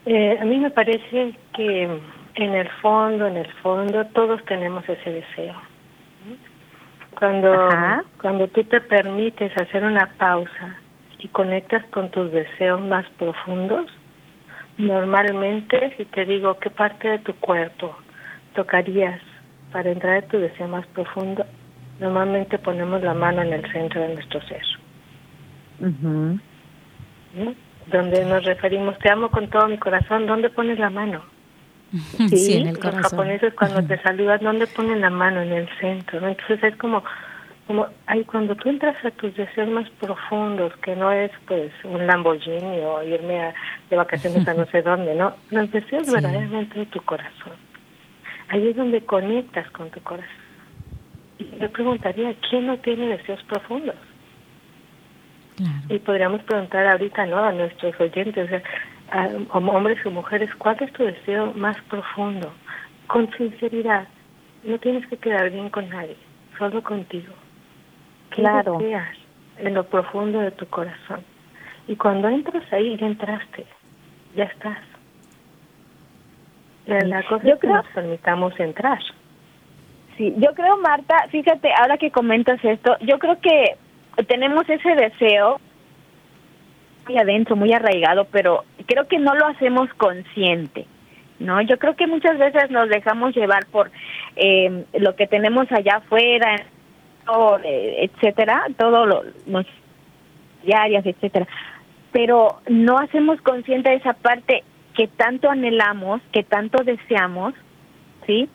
Eh, 0.07 0.39
a 0.41 0.45
mí 0.45 0.59
me 0.59 0.71
parece 0.71 1.35
que 1.55 1.83
en 2.35 2.55
el 2.55 2.69
fondo, 2.83 3.29
en 3.29 3.37
el 3.37 3.53
fondo, 3.63 4.05
todos 4.07 4.45
tenemos 4.47 4.83
ese 4.89 5.13
deseo. 5.13 5.55
Cuando, 7.17 7.53
cuando 8.21 8.49
tú 8.49 8.65
te 8.65 8.81
permites 8.81 9.57
hacer 9.57 9.85
una 9.85 10.07
pausa 10.19 10.77
y 11.23 11.29
conectas 11.29 11.85
con 11.91 12.11
tus 12.11 12.33
deseos 12.33 12.81
más 12.81 13.07
profundos, 13.19 13.87
normalmente 14.79 15.95
si 15.97 16.05
te 16.07 16.25
digo 16.25 16.59
qué 16.59 16.71
parte 16.71 17.09
de 17.09 17.19
tu 17.19 17.35
cuerpo 17.35 17.97
tocarías 18.55 19.21
para 19.73 19.91
entrar 19.91 20.23
en 20.23 20.29
tu 20.29 20.39
deseo 20.39 20.69
más 20.69 20.87
profundo, 20.89 21.45
normalmente 22.01 22.59
ponemos 22.59 23.03
la 23.03 23.15
mano 23.15 23.43
en 23.43 23.53
el 23.53 23.73
centro 23.73 24.01
de 24.01 24.15
nuestro 24.15 24.41
ser. 24.43 24.63
Donde 27.87 28.25
nos 28.25 28.45
referimos, 28.45 28.99
te 28.99 29.11
amo 29.11 29.31
con 29.31 29.49
todo 29.49 29.69
mi 29.69 29.79
corazón, 29.79 30.27
¿dónde 30.27 30.51
pones 30.51 30.79
la 30.79 30.91
mano? 30.91 31.23
Sí, 32.29 32.59
en 32.59 32.69
el 32.69 32.79
corazón. 32.79 33.03
Los 33.03 33.11
japoneses 33.11 33.55
cuando 33.55 33.83
te 33.83 34.01
saludan, 34.03 34.41
¿dónde 34.43 34.67
ponen 34.69 35.01
la 35.01 35.11
mano? 35.11 35.41
En 35.41 35.53
el 35.53 35.69
centro, 35.81 36.21
¿no? 36.21 36.29
Entonces 36.29 36.63
es 36.63 36.77
como 36.77 37.03
como 37.71 37.87
ay 38.07 38.25
cuando 38.25 38.57
tú 38.57 38.69
entras 38.69 38.97
a 39.05 39.13
tus 39.13 39.33
deseos 39.37 39.69
más 39.69 39.89
profundos 39.91 40.77
que 40.79 40.97
no 40.97 41.13
es 41.13 41.31
pues 41.47 41.71
un 41.85 42.05
Lamborghini 42.05 42.81
o 42.81 43.01
irme 43.05 43.41
a, 43.45 43.55
de 43.89 43.95
vacaciones 43.95 44.49
a 44.49 44.55
no 44.55 44.67
sé 44.67 44.83
dónde 44.83 45.15
no 45.15 45.37
los 45.53 45.71
deseos 45.71 46.11
verdaderamente 46.11 46.81
de 46.81 46.87
tu 46.87 47.01
corazón. 47.03 47.53
Ahí 48.49 48.67
es 48.67 48.75
donde 48.75 49.03
conectas 49.03 49.71
con 49.71 49.89
tu 49.91 50.01
corazón. 50.01 50.43
Y 51.39 51.45
yo 51.61 51.71
preguntaría 51.71 52.35
quién 52.51 52.67
no 52.67 52.77
tiene 52.79 53.07
deseos 53.07 53.41
profundos 53.45 53.95
y 55.89 56.01
podríamos 56.01 56.43
preguntar 56.43 56.89
ahorita 56.89 57.25
no 57.27 57.39
a 57.39 57.53
nuestros 57.53 57.95
oyentes 58.01 58.47
o 58.47 58.49
sea 58.49 58.63
a, 59.13 59.29
hombres 59.53 60.05
o 60.05 60.11
mujeres 60.11 60.51
cuál 60.57 60.77
es 60.81 60.93
tu 60.93 61.05
deseo 61.05 61.53
más 61.55 61.81
profundo 61.83 62.53
con 63.07 63.31
sinceridad 63.37 64.09
no 64.65 64.77
tienes 64.81 65.07
que 65.07 65.19
quedar 65.19 65.51
bien 65.51 65.71
con 65.71 65.89
nadie 65.89 66.17
solo 66.59 66.83
contigo 66.83 67.33
claro. 68.31 68.79
en 69.59 69.75
lo 69.75 69.85
profundo 69.85 70.41
de 70.41 70.51
tu 70.51 70.67
corazón. 70.67 71.21
Y 71.87 71.97
cuando 71.97 72.29
entras 72.29 72.65
ahí, 72.73 72.97
ya 72.97 73.07
entraste, 73.07 73.67
ya 74.35 74.45
estás. 74.45 74.79
La 76.87 77.23
cosa 77.23 77.45
yo 77.45 77.55
es 77.55 77.61
que 77.61 77.67
creo, 77.67 77.77
nos 77.77 77.87
permitamos 77.89 78.59
entrar. 78.59 78.99
Sí, 80.17 80.35
yo 80.39 80.53
creo, 80.55 80.77
Marta, 80.79 81.27
fíjate, 81.31 81.71
ahora 81.81 81.99
que 81.99 82.11
comentas 82.11 82.63
esto, 82.65 82.97
yo 83.01 83.19
creo 83.19 83.41
que 83.41 83.77
tenemos 84.27 84.69
ese 84.69 84.95
deseo 84.95 85.61
muy 87.07 87.19
adentro, 87.19 87.57
muy 87.57 87.73
arraigado, 87.73 88.27
pero 88.27 88.65
creo 88.87 89.07
que 89.09 89.19
no 89.19 89.35
lo 89.35 89.47
hacemos 89.47 89.89
consciente. 89.95 90.87
¿no? 91.39 91.61
Yo 91.63 91.79
creo 91.79 91.97
que 91.97 92.07
muchas 92.07 92.39
veces 92.39 92.71
nos 92.71 92.89
dejamos 92.89 93.35
llevar 93.35 93.67
por 93.67 93.91
eh, 94.37 94.85
lo 94.93 95.17
que 95.17 95.27
tenemos 95.27 95.71
allá 95.73 95.97
afuera, 95.97 96.57
etcétera, 97.63 98.67
todo 98.77 99.07
lo, 99.07 99.23
diarias, 100.65 101.05
etcétera. 101.07 101.47
Pero 102.13 102.61
no 102.69 102.99
hacemos 102.99 103.41
consciente 103.41 103.91
de 103.91 103.97
esa 103.97 104.15
parte 104.15 104.65
que 104.95 105.09
tanto 105.09 105.49
anhelamos, 105.49 106.21
que 106.33 106.43
tanto 106.43 106.83
deseamos, 106.83 107.55
¿sí? 108.27 108.49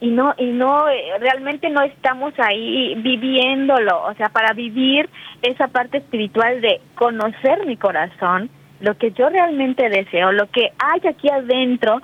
Y 0.00 0.08
no 0.08 0.34
y 0.36 0.46
no 0.46 0.88
eh, 0.88 1.18
realmente 1.20 1.70
no 1.70 1.82
estamos 1.82 2.34
ahí 2.38 2.94
viviéndolo, 2.96 4.04
o 4.04 4.14
sea, 4.14 4.28
para 4.28 4.52
vivir 4.52 5.08
esa 5.42 5.68
parte 5.68 5.98
espiritual 5.98 6.60
de 6.60 6.80
conocer 6.96 7.64
mi 7.66 7.76
corazón, 7.76 8.50
lo 8.80 8.98
que 8.98 9.12
yo 9.12 9.28
realmente 9.28 9.88
deseo, 9.88 10.32
lo 10.32 10.50
que 10.50 10.72
hay 10.78 11.08
aquí 11.08 11.30
adentro, 11.30 12.00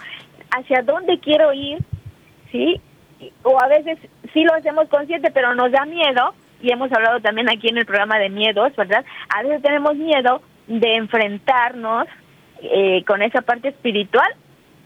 hacia 0.57 0.83
dónde 0.83 1.19
quiero 1.19 1.53
ir, 1.53 1.79
¿sí? 2.53 2.81
O 3.43 3.61
a 3.61 3.69
veces 3.69 3.99
sí 4.33 4.45
lo 4.45 4.55
hacemos 4.55 4.89
consciente, 4.89 5.31
pero 5.31 5.55
nos 5.55 5.73
da 5.73 5.85
miedo, 5.85 6.35
y 6.61 6.73
hemos 6.73 6.93
hablado 6.93 7.21
también 7.21 7.49
aquí 7.49 7.69
en 7.69 7.79
el 7.79 7.87
programa 7.87 8.19
de 8.19 8.31
miedos, 8.31 8.75
¿verdad? 8.77 9.05
A 9.29 9.43
veces 9.43 9.63
tenemos 9.63 9.95
miedo 9.97 10.43
de 10.67 10.97
enfrentarnos 10.97 12.07
eh, 12.63 13.05
con 13.07 13.23
esa 13.23 13.43
parte 13.43 13.69
espiritual 13.69 14.29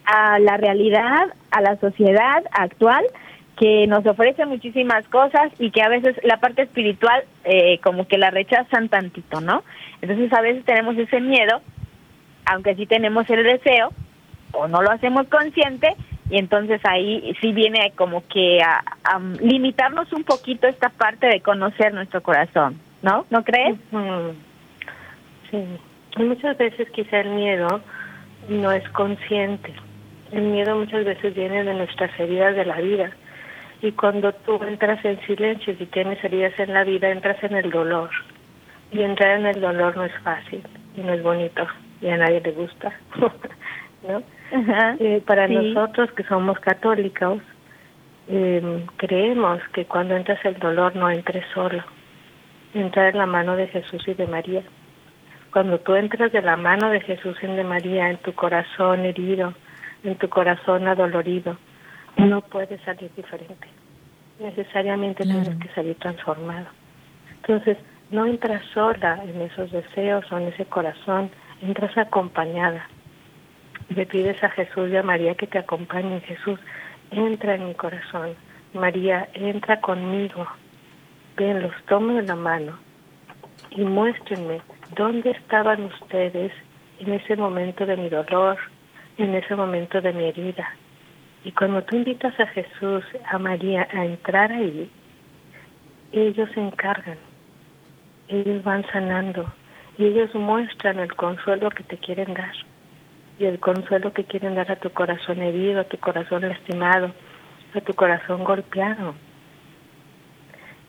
a 0.04 0.38
la 0.38 0.56
realidad, 0.56 1.28
a 1.50 1.60
la 1.60 1.76
sociedad 1.76 2.44
actual 2.52 3.04
que 3.56 3.86
nos 3.86 4.04
ofrece 4.06 4.44
muchísimas 4.46 5.06
cosas 5.08 5.52
y 5.58 5.70
que 5.70 5.82
a 5.82 5.88
veces 5.88 6.16
la 6.24 6.38
parte 6.38 6.62
espiritual 6.62 7.24
eh, 7.44 7.78
como 7.78 8.06
que 8.06 8.18
la 8.18 8.30
rechazan 8.30 8.88
tantito, 8.88 9.40
¿no? 9.40 9.62
Entonces 10.00 10.32
a 10.32 10.40
veces 10.40 10.64
tenemos 10.64 10.96
ese 10.96 11.20
miedo, 11.20 11.60
aunque 12.46 12.74
sí 12.74 12.86
tenemos 12.86 13.28
el 13.30 13.44
deseo, 13.44 13.90
o 14.52 14.68
no 14.68 14.82
lo 14.82 14.90
hacemos 14.90 15.26
consciente, 15.28 15.94
y 16.32 16.38
entonces 16.38 16.80
ahí 16.84 17.36
sí 17.42 17.52
viene 17.52 17.92
como 17.94 18.26
que 18.26 18.62
a, 18.62 18.82
limitarnos 19.42 20.10
un 20.14 20.24
poquito 20.24 20.66
esta 20.66 20.88
parte 20.88 21.26
de 21.26 21.42
conocer 21.42 21.92
nuestro 21.92 22.22
corazón, 22.22 22.80
¿no? 23.02 23.26
¿No 23.28 23.44
crees? 23.44 23.76
Sí, 25.50 25.62
muchas 26.16 26.56
veces 26.56 26.88
quizá 26.92 27.20
el 27.20 27.32
miedo 27.32 27.82
no 28.48 28.72
es 28.72 28.88
consciente. 28.88 29.74
El 30.30 30.44
miedo 30.44 30.74
muchas 30.74 31.04
veces 31.04 31.34
viene 31.34 31.64
de 31.64 31.74
nuestras 31.74 32.18
heridas 32.18 32.56
de 32.56 32.64
la 32.64 32.80
vida. 32.80 33.10
Y 33.82 33.92
cuando 33.92 34.32
tú 34.32 34.58
entras 34.64 35.04
en 35.04 35.20
silencio, 35.26 35.76
y 35.78 35.84
tienes 35.84 36.24
heridas 36.24 36.58
en 36.58 36.72
la 36.72 36.84
vida, 36.84 37.10
entras 37.10 37.44
en 37.44 37.56
el 37.56 37.70
dolor. 37.70 38.08
Y 38.90 39.02
entrar 39.02 39.38
en 39.38 39.44
el 39.44 39.60
dolor 39.60 39.94
no 39.98 40.04
es 40.04 40.18
fácil 40.24 40.62
y 40.96 41.02
no 41.02 41.12
es 41.12 41.22
bonito 41.22 41.66
y 42.02 42.08
a 42.08 42.16
nadie 42.16 42.40
le 42.40 42.50
gusta, 42.50 42.92
¿no? 44.06 44.22
Eh, 44.98 45.22
para 45.26 45.48
nosotros 45.48 46.10
que 46.12 46.24
somos 46.24 46.58
católicos, 46.60 47.40
eh, 48.28 48.86
creemos 48.96 49.60
que 49.72 49.86
cuando 49.86 50.14
entras 50.14 50.44
el 50.44 50.58
dolor 50.58 50.94
no 50.94 51.10
entres 51.10 51.44
solo, 51.54 51.82
entra 52.74 53.08
en 53.08 53.18
la 53.18 53.26
mano 53.26 53.56
de 53.56 53.68
Jesús 53.68 54.06
y 54.06 54.14
de 54.14 54.26
María. 54.26 54.62
Cuando 55.52 55.78
tú 55.80 55.94
entras 55.94 56.32
de 56.32 56.42
la 56.42 56.56
mano 56.56 56.90
de 56.90 57.00
Jesús 57.00 57.36
y 57.42 57.46
de 57.46 57.64
María 57.64 58.10
en 58.10 58.18
tu 58.18 58.32
corazón 58.34 59.04
herido, 59.04 59.54
en 60.04 60.16
tu 60.16 60.28
corazón 60.28 60.88
adolorido, 60.88 61.56
no 62.16 62.40
puedes 62.42 62.80
salir 62.82 63.10
diferente. 63.16 63.68
Necesariamente 64.38 65.24
tienes 65.24 65.56
que 65.56 65.68
salir 65.68 65.94
transformado. 65.96 66.66
Entonces, 67.36 67.76
no 68.10 68.26
entras 68.26 68.62
sola 68.74 69.22
en 69.24 69.40
esos 69.42 69.70
deseos 69.70 70.30
o 70.30 70.38
en 70.38 70.48
ese 70.48 70.64
corazón, 70.66 71.30
entras 71.62 71.96
acompañada 71.96 72.86
le 73.92 74.06
pides 74.06 74.42
a 74.42 74.50
Jesús 74.50 74.90
y 74.90 74.96
a 74.96 75.02
María 75.02 75.34
que 75.34 75.46
te 75.46 75.58
acompañen. 75.58 76.20
Jesús, 76.22 76.58
entra 77.10 77.54
en 77.54 77.68
mi 77.68 77.74
corazón. 77.74 78.34
María, 78.74 79.28
entra 79.34 79.80
conmigo. 79.80 80.46
Ven, 81.36 81.62
los 81.62 81.74
tomo 81.86 82.14
de 82.14 82.22
la 82.22 82.36
mano 82.36 82.78
y 83.70 83.82
muéstrenme 83.82 84.60
dónde 84.96 85.30
estaban 85.30 85.84
ustedes 85.84 86.52
en 87.00 87.12
ese 87.12 87.36
momento 87.36 87.86
de 87.86 87.96
mi 87.96 88.08
dolor, 88.08 88.58
en 89.18 89.34
ese 89.34 89.56
momento 89.56 90.00
de 90.00 90.12
mi 90.12 90.24
herida. 90.24 90.68
Y 91.44 91.52
cuando 91.52 91.82
tú 91.82 91.96
invitas 91.96 92.38
a 92.38 92.46
Jesús, 92.46 93.04
a 93.30 93.38
María, 93.38 93.88
a 93.92 94.04
entrar 94.04 94.52
ahí, 94.52 94.90
ellos 96.12 96.48
se 96.54 96.60
encargan, 96.60 97.18
ellos 98.28 98.62
van 98.62 98.84
sanando 98.92 99.52
y 99.98 100.04
ellos 100.04 100.34
muestran 100.34 100.98
el 100.98 101.14
consuelo 101.14 101.70
que 101.70 101.82
te 101.84 101.96
quieren 101.98 102.34
dar 102.34 102.52
y 103.42 103.46
el 103.46 103.58
consuelo 103.58 104.12
que 104.12 104.22
quieren 104.22 104.54
dar 104.54 104.70
a 104.70 104.76
tu 104.76 104.90
corazón 104.90 105.42
herido, 105.42 105.80
a 105.80 105.84
tu 105.84 105.98
corazón 105.98 106.48
lastimado, 106.48 107.10
a 107.74 107.80
tu 107.80 107.92
corazón 107.92 108.44
golpeado. 108.44 109.14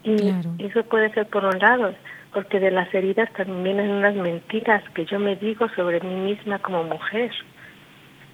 Y 0.04 0.32
eso 0.60 0.84
puede 0.84 1.12
ser 1.14 1.26
por 1.28 1.46
un 1.46 1.58
lado, 1.58 1.96
porque 2.32 2.60
de 2.60 2.70
las 2.70 2.94
heridas 2.94 3.34
también 3.34 3.64
vienen 3.64 3.90
unas 3.90 4.14
mentiras 4.14 4.84
que 4.94 5.06
yo 5.06 5.18
me 5.18 5.36
digo 5.36 5.68
sobre 5.70 6.00
mí 6.02 6.14
misma 6.14 6.60
como 6.60 6.84
mujer. 6.84 7.32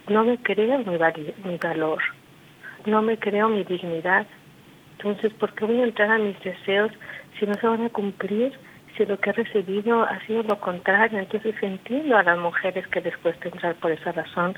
No 0.08 0.22
me 0.24 0.36
creo 0.36 0.78
mi, 0.80 0.98
mi 1.44 1.56
valor, 1.56 2.02
no 2.84 3.00
me 3.00 3.16
creo 3.18 3.48
mi 3.48 3.64
dignidad. 3.64 4.26
Entonces, 4.98 5.32
¿por 5.32 5.54
qué 5.54 5.64
voy 5.64 5.80
a 5.80 5.84
entrar 5.84 6.10
a 6.10 6.18
mis 6.18 6.38
deseos 6.42 6.92
si 7.38 7.46
no 7.46 7.54
se 7.54 7.66
van 7.66 7.86
a 7.86 7.88
cumplir? 7.88 8.52
Si 9.00 9.06
lo 9.06 9.18
que 9.18 9.30
he 9.30 9.32
recibido 9.32 10.02
ha 10.02 10.20
sido 10.26 10.42
lo 10.42 10.60
contrario. 10.60 11.18
Entonces 11.18 11.54
entiendo 11.62 12.18
a 12.18 12.22
las 12.22 12.38
mujeres 12.38 12.86
que 12.88 13.00
les 13.00 13.16
cuesta 13.18 13.48
entrar 13.48 13.74
por 13.76 13.90
esa 13.90 14.12
razón 14.12 14.54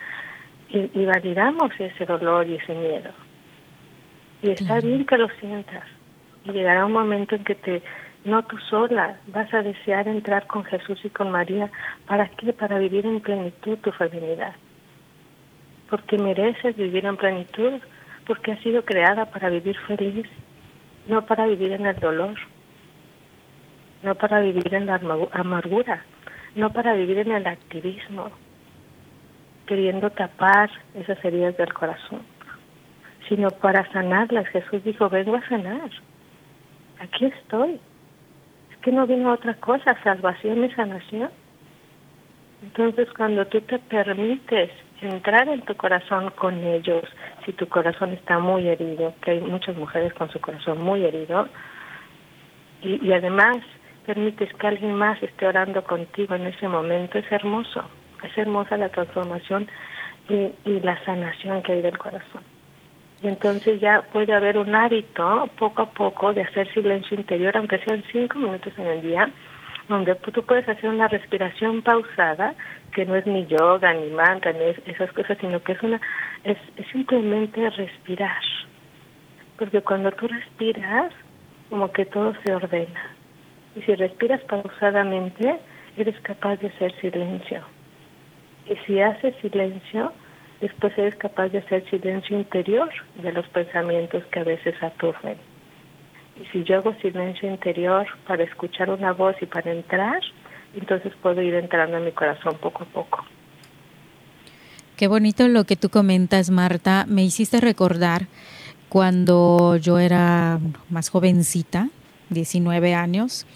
y, 0.69 1.05
validamos 1.05 1.71
ese 1.79 2.07
dolor 2.07 2.49
y 2.49 2.57
ese 2.57 2.75
miedo. 2.75 3.11
Y 4.43 4.51
está 4.51 4.81
bien 4.81 5.07
que 5.07 5.17
lo 5.17 5.29
sientas. 5.39 5.85
Y 6.45 6.51
llegará 6.51 6.87
un 6.87 6.93
momento 6.93 7.37
en 7.37 7.45
que 7.45 7.55
te, 7.55 7.83
no 8.25 8.43
tú 8.45 8.59
sola, 8.71 9.17
vas 9.29 9.53
a 9.55 9.63
desear 9.63 10.09
entrar 10.09 10.47
con 10.49 10.65
Jesús 10.65 10.99
y 11.05 11.11
con 11.11 11.31
María. 11.31 11.71
¿Para 12.07 12.29
qué? 12.31 12.53
Para 12.53 12.79
vivir 12.79 13.07
en 13.07 13.21
plenitud 13.21 13.79
tu 13.79 13.93
feminidad. 13.93 14.55
Porque 15.89 16.19
mereces 16.19 16.75
vivir 16.75 17.05
en 17.07 17.17
plenitud, 17.17 17.75
porque 18.27 18.53
has 18.53 18.61
sido 18.61 18.85
creada 18.85 19.27
para 19.27 19.51
vivir 19.51 19.77
feliz, 19.87 20.27
no 21.07 21.25
para 21.27 21.47
vivir 21.47 21.73
en 21.73 21.87
el 21.87 21.97
dolor, 22.01 22.35
no 24.03 24.15
para 24.15 24.41
vivir 24.41 24.75
en 24.75 24.87
la 24.87 25.01
amargura, 25.33 26.05
no 26.55 26.73
para 26.73 26.95
vivir 26.95 27.19
en 27.19 27.33
el 27.33 27.47
activismo, 27.47 28.31
queriendo 29.67 30.11
tapar 30.11 30.71
esas 30.95 31.25
heridas 31.25 31.57
del 31.57 31.73
corazón, 31.73 32.23
sino 33.29 33.51
para 33.51 33.91
sanarlas. 33.93 34.47
Jesús 34.49 34.83
dijo, 34.85 35.09
vengo 35.09 35.37
a 35.37 35.49
sanar. 35.49 35.91
Aquí 37.01 37.27
estoy. 37.27 37.81
Es 38.71 38.79
que 38.79 38.93
no 38.93 39.07
vino 39.07 39.33
otra 39.33 39.55
cosa, 39.55 39.97
salvación 40.03 40.65
y 40.65 40.71
sanación. 40.73 41.31
Entonces, 42.63 43.09
cuando 43.17 43.47
tú 43.47 43.61
te 43.63 43.79
permites 43.79 44.71
entrar 45.01 45.49
en 45.49 45.63
tu 45.63 45.75
corazón 45.75 46.31
con 46.31 46.63
ellos, 46.63 47.05
si 47.45 47.53
tu 47.53 47.67
corazón 47.69 48.13
está 48.13 48.39
muy 48.39 48.69
herido, 48.69 49.15
que 49.21 49.33
hay 49.33 49.41
muchas 49.41 49.77
mujeres 49.77 50.13
con 50.15 50.31
su 50.31 50.41
corazón 50.41 50.81
muy 50.81 51.05
herido, 51.05 51.49
y, 52.83 53.05
y 53.05 53.13
además 53.13 53.59
permites 54.07 54.53
que 54.55 54.67
alguien 54.67 54.95
más 54.95 55.23
esté 55.23 55.47
orando 55.47 55.83
contigo 55.85 56.35
en 56.35 56.47
ese 56.47 56.69
momento, 56.69 57.19
es 57.19 57.31
hermoso. 57.31 57.85
Es 58.23 58.37
hermosa 58.39 58.77
la 58.77 58.89
transformación 58.89 59.69
y, 60.29 60.53
y 60.65 60.81
la 60.81 61.03
sanación 61.05 61.63
que 61.63 61.73
hay 61.73 61.83
del 61.83 61.99
corazón. 61.99 62.43
Y 63.23 63.29
entonces 63.29 63.81
ya 63.81 64.03
puede 64.13 64.33
haber 64.33 64.59
un 64.59 64.75
hábito 64.75 65.49
poco 65.57 65.83
a 65.83 65.91
poco 65.91 66.33
de 66.33 66.43
hacer 66.43 66.73
silencio 66.73 67.17
interior, 67.17 67.57
aunque 67.57 67.79
sean 67.79 68.03
cinco 68.11 68.39
minutos 68.39 68.73
en 68.77 68.87
el 68.87 69.03
día, 69.03 69.31
donde 69.89 70.15
tú 70.17 70.43
puedes 70.43 70.69
hacer 70.69 70.91
una 70.91 71.09
respiración 71.09 71.83
pausada, 71.83 72.55
que 72.93 73.07
no 73.07 73.15
es 73.15 73.27
ni 73.27 73.47
yoga, 73.47 73.93
ni 73.95 74.11
mantra, 74.11 74.53
ni 74.53 74.65
esas 74.91 75.13
cosas, 75.13 75.39
sino 75.41 75.63
que 75.63 75.73
es 75.73 75.83
una 75.83 76.01
es, 76.45 76.59
es 76.77 76.87
simplemente 76.89 77.71
respirar. 77.71 78.43
Porque 79.57 79.81
cuando 79.83 80.11
tú 80.13 80.27
respiras, 80.27 81.13
como 81.71 81.93
que 81.93 82.05
todo 82.07 82.35
se 82.45 82.55
ordena. 82.55 83.15
Y 83.77 83.83
si 83.83 83.95
respiras 83.95 84.41
pausadamente, 84.43 85.59
eres 85.97 86.19
capaz 86.21 86.57
de 86.57 86.69
hacer 86.69 86.93
silencio. 87.01 87.63
Y 88.69 88.77
si 88.87 89.01
haces 89.01 89.35
silencio, 89.41 90.13
después 90.61 90.97
eres 90.97 91.17
capaz 91.17 91.49
de 91.49 91.59
hacer 91.59 91.89
silencio 91.91 92.39
interior 92.39 92.91
de 93.23 93.33
los 93.33 93.47
pensamientos 93.49 94.25
que 94.27 94.41
a 94.41 94.45
veces 94.45 94.75
aturden. 94.83 95.37
Y 96.41 96.47
si 96.47 96.65
yo 96.65 96.77
hago 96.77 96.95
silencio 97.03 97.49
interior 97.49 98.07
para 98.27 98.45
escuchar 98.45 98.91
una 98.91 99.13
voz 99.13 99.37
y 99.43 99.47
para 99.47 99.71
entrar, 99.73 100.21
entonces 100.75 101.13
puedo 101.21 101.43
ir 101.43 101.55
entrando 101.55 101.97
en 101.97 102.05
mi 102.05 102.13
corazón 102.13 102.57
poco 102.59 102.85
a 102.85 102.87
poco. 102.87 103.25
Qué 104.97 105.09
bonito 105.09 105.49
lo 105.49 105.65
que 105.65 105.77
tú 105.77 105.91
comentas, 105.91 106.51
Marta. 106.51 107.07
Me 107.09 107.25
hiciste 107.25 107.61
recordar 107.61 108.29
cuando 108.89 109.77
yo 109.77 109.99
era 109.99 110.61
más 110.91 111.09
jovencita, 111.09 111.89
19 112.31 112.95
años, 112.95 113.47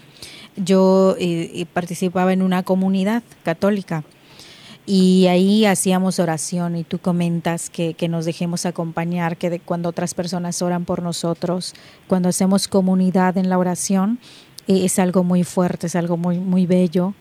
yo 0.57 1.15
eh, 1.19 1.65
participaba 1.73 2.33
en 2.33 2.41
una 2.41 2.63
comunidad 2.63 3.23
católica 3.43 4.03
y 4.85 5.27
ahí 5.27 5.65
hacíamos 5.65 6.17
oración 6.17 6.77
y 6.77 6.85
tú 6.85 6.99
comentas 6.99 7.69
que, 7.69 7.93
que 7.93 8.07
nos 8.07 8.23
dejemos 8.23 8.65
acompañar, 8.65 9.35
que 9.35 9.49
de 9.49 9.59
cuando 9.59 9.89
otras 9.89 10.13
personas 10.13 10.61
oran 10.61 10.85
por 10.85 11.03
nosotros, 11.03 11.73
cuando 12.07 12.29
hacemos 12.29 12.69
comunidad 12.69 13.37
en 13.37 13.49
la 13.49 13.57
oración, 13.57 14.17
eh, 14.67 14.85
es 14.85 14.97
algo 14.97 15.25
muy 15.25 15.43
fuerte, 15.43 15.87
es 15.87 15.95
algo 15.97 16.15
muy, 16.15 16.39
muy 16.39 16.65
bello. 16.65 17.13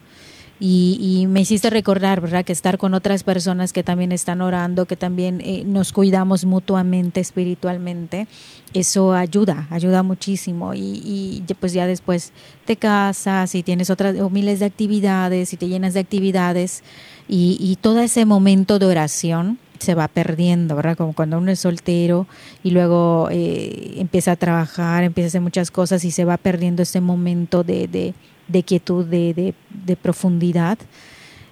Y, 0.58 1.26
me 1.28 1.42
hiciste 1.42 1.68
recordar, 1.68 2.20
¿verdad? 2.20 2.44
Que 2.44 2.52
estar 2.52 2.78
con 2.78 2.94
otras 2.94 3.24
personas 3.24 3.74
que 3.74 3.82
también 3.82 4.10
están 4.10 4.40
orando, 4.40 4.86
que 4.86 4.96
también 4.96 5.42
eh, 5.42 5.64
nos 5.66 5.92
cuidamos 5.92 6.46
mutuamente 6.46 7.20
espiritualmente, 7.20 8.26
eso 8.72 9.12
ayuda, 9.12 9.66
ayuda 9.70 10.02
muchísimo. 10.02 10.72
Y, 10.72 10.80
y, 10.80 11.44
pues 11.60 11.74
ya 11.74 11.86
después 11.86 12.32
te 12.64 12.76
casas 12.76 13.54
y 13.54 13.62
tienes 13.62 13.90
otras 13.90 14.18
o 14.18 14.30
miles 14.30 14.60
de 14.60 14.66
actividades 14.66 15.52
y 15.52 15.56
te 15.58 15.68
llenas 15.68 15.94
de 15.94 16.00
actividades 16.00 16.82
y, 17.28 17.58
y 17.60 17.76
todo 17.76 18.00
ese 18.00 18.24
momento 18.24 18.78
de 18.78 18.86
oración 18.86 19.58
se 19.78 19.94
va 19.94 20.08
perdiendo, 20.08 20.76
¿verdad? 20.76 20.96
Como 20.96 21.12
cuando 21.12 21.38
uno 21.38 21.50
es 21.50 21.60
soltero 21.60 22.26
y 22.62 22.70
luego 22.70 23.28
eh, 23.30 23.94
empieza 23.96 24.32
a 24.32 24.36
trabajar, 24.36 25.04
empieza 25.04 25.26
a 25.26 25.28
hacer 25.28 25.40
muchas 25.40 25.70
cosas 25.70 26.04
y 26.04 26.10
se 26.10 26.24
va 26.24 26.36
perdiendo 26.36 26.82
ese 26.82 27.00
momento 27.00 27.62
de, 27.64 27.88
de 27.88 28.14
de 28.48 28.62
quietud, 28.62 29.04
de, 29.04 29.54
de, 29.70 29.96
profundidad, 29.96 30.78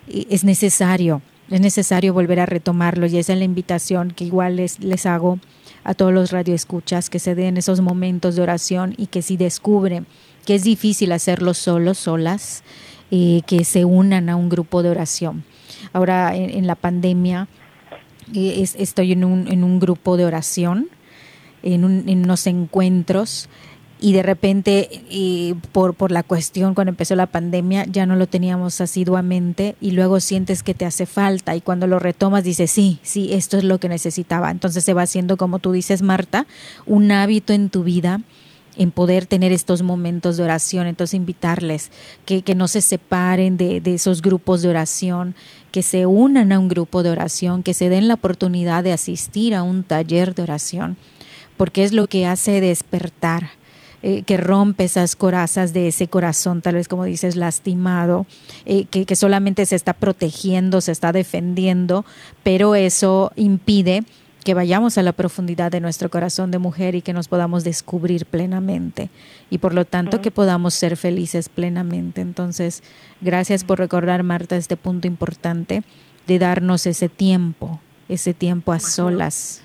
es 0.09 0.45
necesario, 0.45 1.23
es 1.51 1.61
necesario 1.61 2.13
volver 2.13 2.41
a 2.41 2.47
retomarlo 2.47 3.07
y 3.07 3.19
esa 3.19 3.33
es 3.33 3.39
la 3.39 3.45
invitación 3.45 4.11
que 4.11 4.25
igual 4.25 4.57
les, 4.57 4.81
les 4.81 5.07
hago 5.07 5.39
a 5.83 5.95
todos 5.95 6.13
los 6.13 6.31
radioescuchas 6.31 7.11
que 7.11 7.19
se 7.19 7.35
den 7.35 7.57
esos 7.57 7.81
momentos 7.81 8.37
de 8.37 8.43
oración 8.43 8.95
y 8.97 9.07
que 9.07 9.23
si 9.23 9.37
descubren 9.37 10.07
que 10.45 10.55
es 10.55 10.65
difícil 10.65 11.13
hacerlo 11.13 11.55
solos, 11.55 11.99
solas, 11.99 12.63
eh, 13.11 13.43
que 13.47 13.65
se 13.65 13.85
unan 13.85 14.29
a 14.29 14.37
un 14.37 14.49
grupo 14.49 14.83
de 14.83 14.91
oración. 14.91 15.45
Ahora 15.93 16.35
en, 16.35 16.67
la 16.67 16.75
pandemia 16.75 17.49
eh, 18.35 18.65
estoy 18.79 19.13
en 19.13 19.25
un, 19.25 19.49
en 19.49 19.65
un 19.65 19.79
grupo 19.79 20.17
de 20.17 20.25
oración, 20.25 20.89
en, 21.63 21.85
en 22.09 22.25
unos 22.25 22.47
encuentros 22.47 23.49
y 24.05 24.13
de 24.13 24.23
repente 24.23 25.57
por, 25.73 25.95
por 25.95 26.11
la 26.11 26.23
cuestión 26.23 26.75
cuando 26.75 26.91
empezó 26.91 27.17
la 27.17 27.25
pandemia 27.25 27.87
ya 27.87 28.05
no 28.05 28.17
lo 28.17 28.27
teníamos 28.27 28.83
asiduamente 28.83 29.77
y 29.81 29.93
luego 29.93 30.21
sientes 30.21 30.63
que 30.63 30.75
te 30.75 30.85
hace 30.85 31.07
falta 31.07 31.57
y 31.57 31.63
cuando 31.63 31.87
lo 31.87 31.99
retomas 31.99 32.45
dices, 32.45 32.71
sí, 32.71 32.99
sí, 33.03 33.33
esto 33.33 33.57
es 33.57 33.65
lo 33.65 33.81
que 33.81 33.89
necesitaba. 33.89 34.51
Entonces 34.51 34.85
se 34.85 34.93
va 34.93 35.01
haciendo, 35.01 35.39
como 35.39 35.59
tú 35.59 35.73
dices, 35.73 36.03
Marta, 36.03 36.47
un 36.85 37.11
hábito 37.13 37.55
en 37.55 37.71
tu 37.71 37.83
vida 37.83 38.21
en 38.77 38.91
poder 38.91 39.25
tener 39.25 39.53
estos 39.53 39.81
momentos 39.81 40.37
de 40.37 40.43
oración. 40.43 40.87
Entonces 40.87 41.15
invitarles 41.15 41.91
que, 42.27 42.43
que 42.43 42.55
no 42.55 42.69
se 42.69 42.83
separen 42.83 43.57
de, 43.57 43.81
de 43.81 43.95
esos 43.95 44.21
grupos 44.21 44.61
de 44.61 44.69
oración, 44.69 45.35
que 45.73 45.81
se 45.81 46.05
unan 46.05 46.53
a 46.53 46.59
un 46.59 46.69
grupo 46.69 47.03
de 47.03 47.09
oración, 47.09 47.63
que 47.63 47.73
se 47.73 47.89
den 47.89 48.09
la 48.09 48.15
oportunidad 48.15 48.85
de 48.85 48.93
asistir 48.93 49.55
a 49.55 49.63
un 49.63 49.83
taller 49.83 50.35
de 50.35 50.43
oración, 50.43 50.99
porque 51.57 51.85
es 51.85 51.95
lo 51.95 52.07
que 52.07 52.27
hace 52.27 52.61
despertar 52.61 53.64
eh, 54.07 54.23
que 54.25 54.37
rompe 54.37 54.85
esas 54.85 55.17
corazas 55.17 55.73
de 55.73 55.89
ese 55.89 56.09
corazón, 56.09 56.61
tal 56.61 56.75
vez 56.75 56.89
como 56.89 57.05
dices, 57.05 57.37
lastimado, 57.37 58.27
eh, 58.67 58.85
que, 58.85 59.07
que 59.07 59.17
solamente 59.17 59.65
se 59.65 59.77
está 59.77 59.95
protegiendo, 59.95 60.83
se 60.83 60.93
está 60.93 61.11
defendiendo, 61.11 62.05
pero 62.43 62.75
eso 62.75 63.33
impide 63.35 64.05
que 64.45 64.53
vayamos 64.53 64.99
a 64.99 65.03
la 65.03 65.13
profundidad 65.13 65.73
de 65.73 65.81
nuestro 65.81 66.11
corazón 66.11 66.51
de 66.51 66.59
mujer 66.59 66.95
y 66.95 67.01
que 67.01 67.15
nos 67.15 67.29
podamos 67.29 67.65
descubrir 67.65 68.27
plenamente 68.27 69.09
y 69.49 69.57
por 69.57 69.73
lo 69.73 69.87
tanto 69.87 70.21
que 70.21 70.31
podamos 70.31 70.75
ser 70.75 70.99
felices 70.99 71.49
plenamente. 71.49 72.21
Entonces, 72.21 72.83
gracias 73.23 73.65
por 73.65 73.79
recordar, 73.79 74.23
Marta, 74.23 74.57
este 74.57 74.77
punto 74.77 75.07
importante 75.07 75.83
de 76.27 76.39
darnos 76.39 76.85
ese 76.85 77.09
tiempo, 77.09 77.81
ese 78.11 78.35
tiempo 78.35 78.75
a 78.75 78.81
solas 78.81 79.64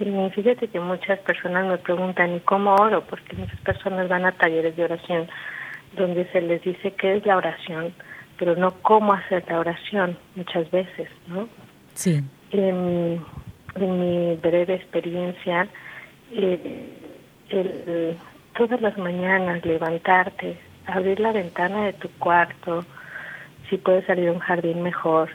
Sí, 0.00 0.10
fíjate 0.34 0.68
que 0.68 0.80
muchas 0.80 1.18
personas 1.18 1.66
me 1.66 1.76
preguntan, 1.76 2.34
¿y 2.34 2.40
cómo 2.40 2.74
oro? 2.74 3.04
Porque 3.04 3.36
muchas 3.36 3.60
personas 3.60 4.08
van 4.08 4.24
a 4.24 4.32
talleres 4.32 4.74
de 4.74 4.84
oración 4.84 5.28
donde 5.94 6.24
se 6.32 6.40
les 6.40 6.62
dice 6.62 6.92
qué 6.92 7.16
es 7.16 7.26
la 7.26 7.36
oración, 7.36 7.92
pero 8.38 8.56
no 8.56 8.70
cómo 8.80 9.12
hacer 9.12 9.44
la 9.46 9.58
oración 9.60 10.16
muchas 10.36 10.70
veces, 10.70 11.10
¿no? 11.26 11.50
Sí. 11.92 12.22
En, 12.52 13.20
mi 13.76 14.36
breve 14.36 14.74
experiencia, 14.74 15.68
eh, 16.32 18.16
todas 18.56 18.80
las 18.80 18.96
mañanas 18.96 19.64
levantarte, 19.66 20.56
abrir 20.86 21.20
la 21.20 21.32
ventana 21.32 21.84
de 21.84 21.92
tu 21.92 22.08
cuarto, 22.18 22.86
si 23.68 23.76
puedes 23.76 24.06
salir 24.06 24.30
a 24.30 24.32
un 24.32 24.38
jardín 24.38 24.82
mejor, 24.82 25.28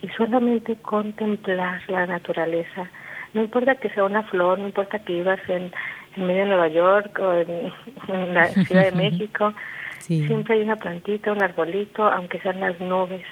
y 0.00 0.08
solamente 0.08 0.76
contemplar 0.76 1.82
la 1.88 2.06
naturaleza, 2.06 2.88
no 3.34 3.42
importa 3.42 3.76
que 3.76 3.90
sea 3.90 4.04
una 4.04 4.22
flor, 4.24 4.58
no 4.58 4.66
importa 4.66 4.98
que 4.98 5.14
vivas 5.14 5.40
en, 5.48 5.72
medio 6.16 6.42
de 6.42 6.46
Nueva 6.46 6.68
York 6.68 7.18
o 7.20 7.32
en, 7.32 8.34
la 8.34 8.48
Ciudad 8.66 8.84
de 8.84 8.92
México, 8.92 9.54
siempre 10.00 10.54
hay 10.54 10.62
una 10.62 10.76
plantita, 10.76 11.32
un 11.32 11.42
arbolito, 11.42 12.04
aunque 12.04 12.40
sean 12.40 12.60
las 12.60 12.80
nubes. 12.80 13.24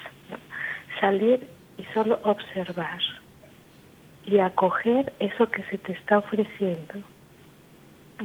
Salir 0.99 1.47
y 1.77 1.83
solo 1.93 2.19
observar 2.23 2.99
y 4.25 4.39
acoger 4.39 5.11
eso 5.19 5.49
que 5.49 5.63
se 5.63 5.77
te 5.77 5.93
está 5.93 6.19
ofreciendo. 6.19 6.93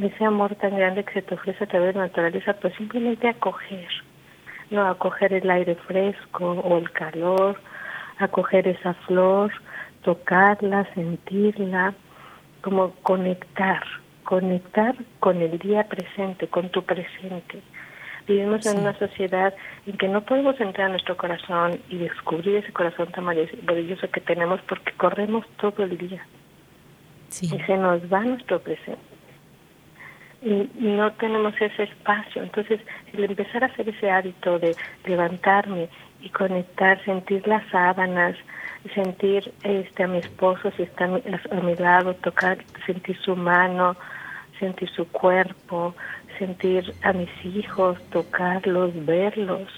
Ese 0.00 0.24
amor 0.24 0.54
tan 0.56 0.76
grande 0.76 1.04
que 1.04 1.14
se 1.14 1.22
te 1.22 1.34
ofrece 1.34 1.64
a 1.64 1.68
través 1.68 1.94
de 1.94 2.00
la 2.00 2.06
naturaleza, 2.06 2.52
pues 2.54 2.74
simplemente 2.74 3.28
acoger. 3.28 3.88
No 4.70 4.86
acoger 4.86 5.32
el 5.32 5.48
aire 5.50 5.76
fresco 5.86 6.50
o 6.50 6.78
el 6.78 6.90
calor, 6.90 7.58
a 8.18 8.28
coger 8.28 8.66
esa 8.68 8.94
flor, 9.06 9.52
tocarla, 10.04 10.86
sentirla, 10.94 11.94
como 12.60 12.92
conectar, 13.02 13.82
conectar 14.22 14.94
con 15.20 15.42
el 15.42 15.58
día 15.58 15.88
presente, 15.88 16.46
con 16.48 16.68
tu 16.68 16.82
presente. 16.82 17.60
Vivimos 18.26 18.64
en 18.66 18.80
una 18.80 18.98
sociedad 18.98 19.52
en 19.86 19.98
que 19.98 20.08
no 20.08 20.22
podemos 20.22 20.58
entrar 20.58 20.86
a 20.86 20.90
nuestro 20.90 21.16
corazón 21.16 21.78
y 21.90 21.98
descubrir 21.98 22.56
ese 22.56 22.72
corazón 22.72 23.10
tan 23.12 23.24
maravilloso 23.24 24.10
que 24.10 24.20
tenemos 24.20 24.60
porque 24.62 24.92
corremos 24.92 25.44
todo 25.58 25.84
el 25.84 25.98
día. 25.98 26.26
Y 27.42 27.48
se 27.48 27.76
nos 27.76 28.00
va 28.10 28.20
nuestro 28.20 28.60
presente. 28.60 29.02
Y, 30.40 30.68
no 30.78 31.10
tenemos 31.14 31.54
ese 31.60 31.84
espacio. 31.84 32.42
Entonces, 32.42 32.80
el 33.12 33.24
empezar 33.24 33.64
a 33.64 33.66
hacer 33.66 33.88
ese 33.88 34.10
hábito 34.10 34.58
de 34.58 34.76
levantarme 35.04 35.88
y 36.20 36.28
conectar, 36.30 37.02
sentir 37.04 37.46
las 37.46 37.66
sábanas, 37.70 38.36
sentir 38.94 39.52
este 39.62 40.04
a 40.04 40.08
mi 40.08 40.18
esposo 40.18 40.70
si 40.76 40.82
está 40.82 41.04
a 41.04 41.60
mi 41.60 41.74
lado, 41.76 42.14
tocar, 42.14 42.58
sentir 42.86 43.16
su 43.18 43.36
mano, 43.36 43.96
sentir 44.58 44.88
su 44.90 45.06
cuerpo, 45.08 45.94
sentir 46.38 46.94
a 47.02 47.12
mis 47.12 47.30
hijos, 47.44 48.02
tocarlos, 48.10 48.92
verlos, 49.06 49.68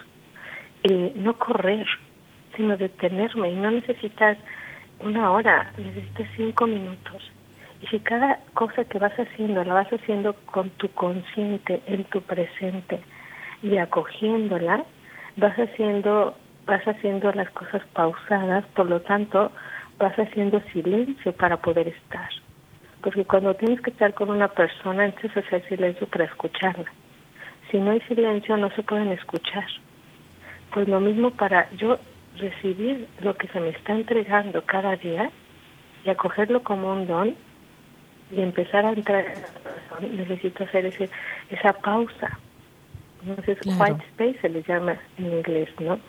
y 0.83 1.13
no 1.17 1.35
correr, 1.39 1.87
sino 2.57 2.77
detenerme. 2.77 3.51
Y 3.51 3.57
no 3.57 3.71
necesitas 3.71 4.39
una 5.01 5.31
hora, 5.31 5.73
necesitas 5.77 6.29
cinco 6.37 6.67
minutos. 6.67 7.31
Y 7.83 7.87
si 7.89 8.01
cada 8.01 8.41
cosa 8.55 8.85
que 8.85 8.99
vas 8.99 9.13
haciendo 9.19 9.63
la 9.65 9.75
vas 9.75 9.93
haciendo 9.93 10.35
con 10.47 10.71
tu 10.71 10.89
consciente, 10.93 11.83
en 11.87 12.05
tu 12.05 12.23
presente, 12.23 13.01
y 13.63 13.77
acogiéndola, 13.79 14.85
vas 15.37 15.57
haciendo, 15.57 16.37
vas 16.67 16.87
haciendo 16.87 17.33
las 17.33 17.51
cosas 17.51 17.83
pausadas, 17.93 18.65
por 18.75 18.89
lo 18.89 19.01
tanto, 19.01 19.53
vas 19.99 20.19
haciendo 20.19 20.61
silencio 20.73 21.33
para 21.33 21.57
poder 21.57 21.89
estar 21.89 22.29
porque 23.07 23.25
cuando 23.25 23.55
tienes 23.55 23.81
que 23.83 23.91
estar 23.91 24.15
con 24.15 24.31
una 24.31 24.49
persona, 24.49 25.05
entonces 25.05 25.37
hacer 25.37 25.65
silencio 25.69 26.09
para 26.09 26.25
escucharla. 26.25 26.91
Si 27.71 27.79
no 27.79 27.93
hay 27.93 28.01
silencio, 28.01 28.57
no 28.57 28.69
se 28.71 28.83
pueden 28.83 29.13
escuchar. 29.13 29.65
Pues 30.73 30.89
lo 30.89 30.99
mismo 30.99 31.31
para 31.31 31.71
yo 31.77 32.01
recibir 32.37 33.07
lo 33.21 33.37
que 33.37 33.47
se 33.47 33.61
me 33.61 33.69
está 33.69 33.93
entregando 33.93 34.61
cada 34.63 34.97
día 34.97 35.31
y 36.05 36.11
acogerlo 36.11 36.65
como 36.65 36.93
un 36.93 37.07
don 37.07 37.37
y 38.33 38.41
empezar 38.41 38.85
a 38.85 38.91
entrar 38.91 39.25
en 39.25 39.41
la 39.41 39.49
corazón, 39.49 40.17
necesito 40.17 40.65
hacer 40.65 40.87
ese, 40.87 41.09
esa 41.51 41.75
pausa. 41.75 42.37
Entonces, 43.25 43.59
white 43.79 44.05
space 44.15 44.41
se 44.41 44.49
le 44.49 44.65
llama 44.65 44.97
en 45.19 45.27
inglés, 45.27 45.69
¿no? 45.79 46.01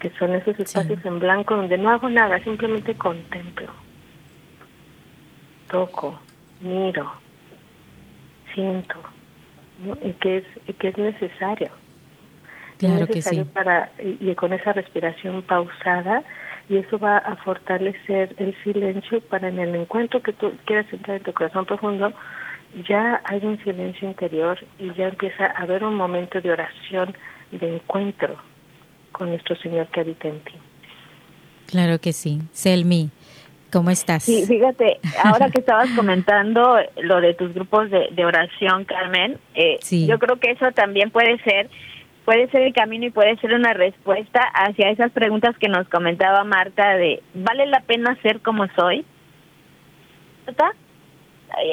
Que 0.00 0.10
son 0.18 0.34
esos 0.34 0.58
espacios 0.58 1.04
en 1.04 1.18
blanco 1.18 1.54
donde 1.54 1.78
no 1.78 1.90
hago 1.90 2.08
nada, 2.08 2.42
simplemente 2.42 2.94
contemplo 2.94 3.70
toco, 5.70 6.18
miro, 6.60 7.10
siento, 8.52 8.96
y 10.02 10.12
que 10.14 10.38
es, 10.38 10.44
que 10.78 10.88
es 10.88 10.98
necesario. 10.98 11.70
Claro 12.78 13.06
que 13.06 13.22
sí. 13.22 13.44
Para, 13.44 13.90
y, 13.98 14.34
con 14.34 14.52
esa 14.52 14.72
respiración 14.72 15.42
pausada, 15.42 16.22
y 16.68 16.78
eso 16.78 16.98
va 16.98 17.18
a 17.18 17.36
fortalecer 17.36 18.34
el 18.38 18.54
silencio 18.62 19.20
para 19.22 19.48
en 19.48 19.58
el 19.58 19.74
encuentro 19.74 20.22
que 20.22 20.32
tú 20.32 20.52
quieras 20.64 20.86
entrar 20.92 21.18
en 21.18 21.22
tu 21.22 21.32
corazón 21.32 21.66
profundo, 21.66 22.12
ya 22.88 23.20
hay 23.24 23.44
un 23.44 23.58
silencio 23.62 24.08
interior 24.08 24.58
y 24.78 24.92
ya 24.94 25.08
empieza 25.08 25.46
a 25.46 25.62
haber 25.62 25.84
un 25.84 25.94
momento 25.94 26.40
de 26.40 26.52
oración, 26.52 27.14
de 27.50 27.76
encuentro 27.76 28.36
con 29.20 29.28
nuestro 29.28 29.54
Señor 29.56 29.86
que 29.88 30.00
habita 30.00 30.28
en 30.28 30.40
ti. 30.40 30.54
Claro 31.66 32.00
que 32.00 32.14
sí. 32.14 32.40
Selmi, 32.52 33.10
¿Cómo 33.70 33.90
estás? 33.90 34.24
Sí, 34.24 34.46
fíjate, 34.46 34.98
ahora 35.24 35.50
que 35.50 35.58
estabas 35.58 35.90
comentando 35.90 36.78
lo 37.02 37.20
de 37.20 37.34
tus 37.34 37.52
grupos 37.52 37.90
de, 37.90 38.24
oración, 38.24 38.84
Carmen, 38.84 39.38
eh, 39.54 39.78
yo 40.08 40.18
creo 40.18 40.40
que 40.40 40.52
eso 40.52 40.72
también 40.72 41.10
puede 41.10 41.38
ser 41.44 41.68
puede 42.24 42.48
ser 42.50 42.62
el 42.62 42.72
camino 42.72 43.06
y 43.06 43.10
puede 43.10 43.36
ser 43.36 43.52
una 43.54 43.72
respuesta 43.74 44.40
hacia 44.54 44.90
esas 44.90 45.12
preguntas 45.12 45.56
que 45.58 45.68
nos 45.68 45.86
comentaba 45.88 46.42
Marta 46.44 46.96
de 46.96 47.22
¿vale 47.34 47.66
la 47.66 47.80
pena 47.80 48.16
ser 48.22 48.40
como 48.40 48.66
soy? 48.74 49.04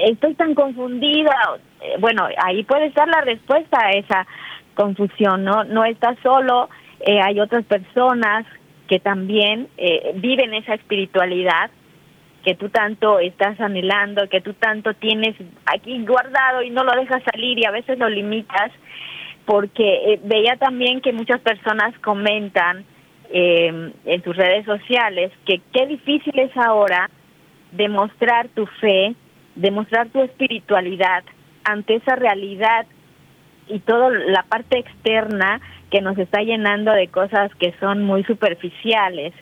Estoy 0.06 0.36
tan 0.36 0.54
confundida. 0.54 1.34
Eh, 1.82 1.95
bueno, 2.00 2.28
ahí 2.43 2.64
puede 2.64 2.88
estar 2.88 3.08
la 3.08 3.22
respuesta 3.22 3.80
a 3.80 3.91
esa 3.91 4.28
confusión, 4.76 5.43
¿no? 5.43 5.64
No 5.64 5.84
estás 5.86 6.18
solo, 6.22 6.70
eh, 7.02 7.20
hay 7.22 7.39
otras 7.39 7.66
personas 7.66 8.45
que 8.88 9.00
también 9.00 9.68
viven 10.16 10.54
esa 10.54 10.74
espiritualidad 10.76 11.70
que 12.48 12.56
tú 12.56 12.70
tanto 12.70 13.20
estás 13.20 13.60
anhelando, 13.60 14.30
que 14.30 14.39
tú 14.39 14.54
tanto 14.54 14.93
tienes 14.93 15.36
aquí 15.66 16.02
guardado 16.06 16.62
y 16.62 16.70
no 16.70 16.86
lo 16.86 16.93
dejas 16.93 17.22
salir 17.30 17.60
y 17.60 17.66
a 17.66 17.72
veces 17.72 18.00
lo 18.00 18.08
limitas, 18.08 18.72
porque 19.45 20.14
eh, 20.14 20.20
veía 20.24 20.56
también 20.56 21.02
que 21.02 21.12
muchas 21.12 21.41
personas 21.41 21.93
comentan 22.00 22.86
eh, 23.32 23.91
en 24.06 24.22
tus 24.22 24.34
redes 24.38 24.66
sociales 24.66 25.34
que 25.45 25.60
qué 25.74 25.88
difícil 25.88 26.39
es 26.39 26.56
ahora 26.56 27.10
demostrar 27.74 28.48
tu 28.56 28.66
fe, 28.80 29.14
demostrar 29.56 30.08
tu 30.08 30.22
espiritualidad 30.22 31.26
ante 31.66 31.95
esa 31.95 32.16
realidad 32.16 32.86
y 33.68 33.80
toda 33.80 34.10
la 34.10 34.43
parte 34.43 34.80
externa 34.80 35.60
que 35.90 36.02
nos 36.02 36.18
está 36.18 36.42
llenando 36.42 36.92
de 36.92 37.08
cosas 37.08 37.54
que 37.56 37.74
son 37.80 38.04
muy 38.04 38.24
superficiales. 38.24 39.34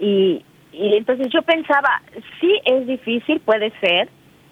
Y, 0.00 0.44
y 0.72 0.94
entonces 0.96 1.28
yo 1.32 1.42
pensaba, 1.42 2.02
sí 2.40 2.60
es 2.64 2.86
difícil, 2.86 3.40
puede 3.40 3.72
ser, 3.80 4.08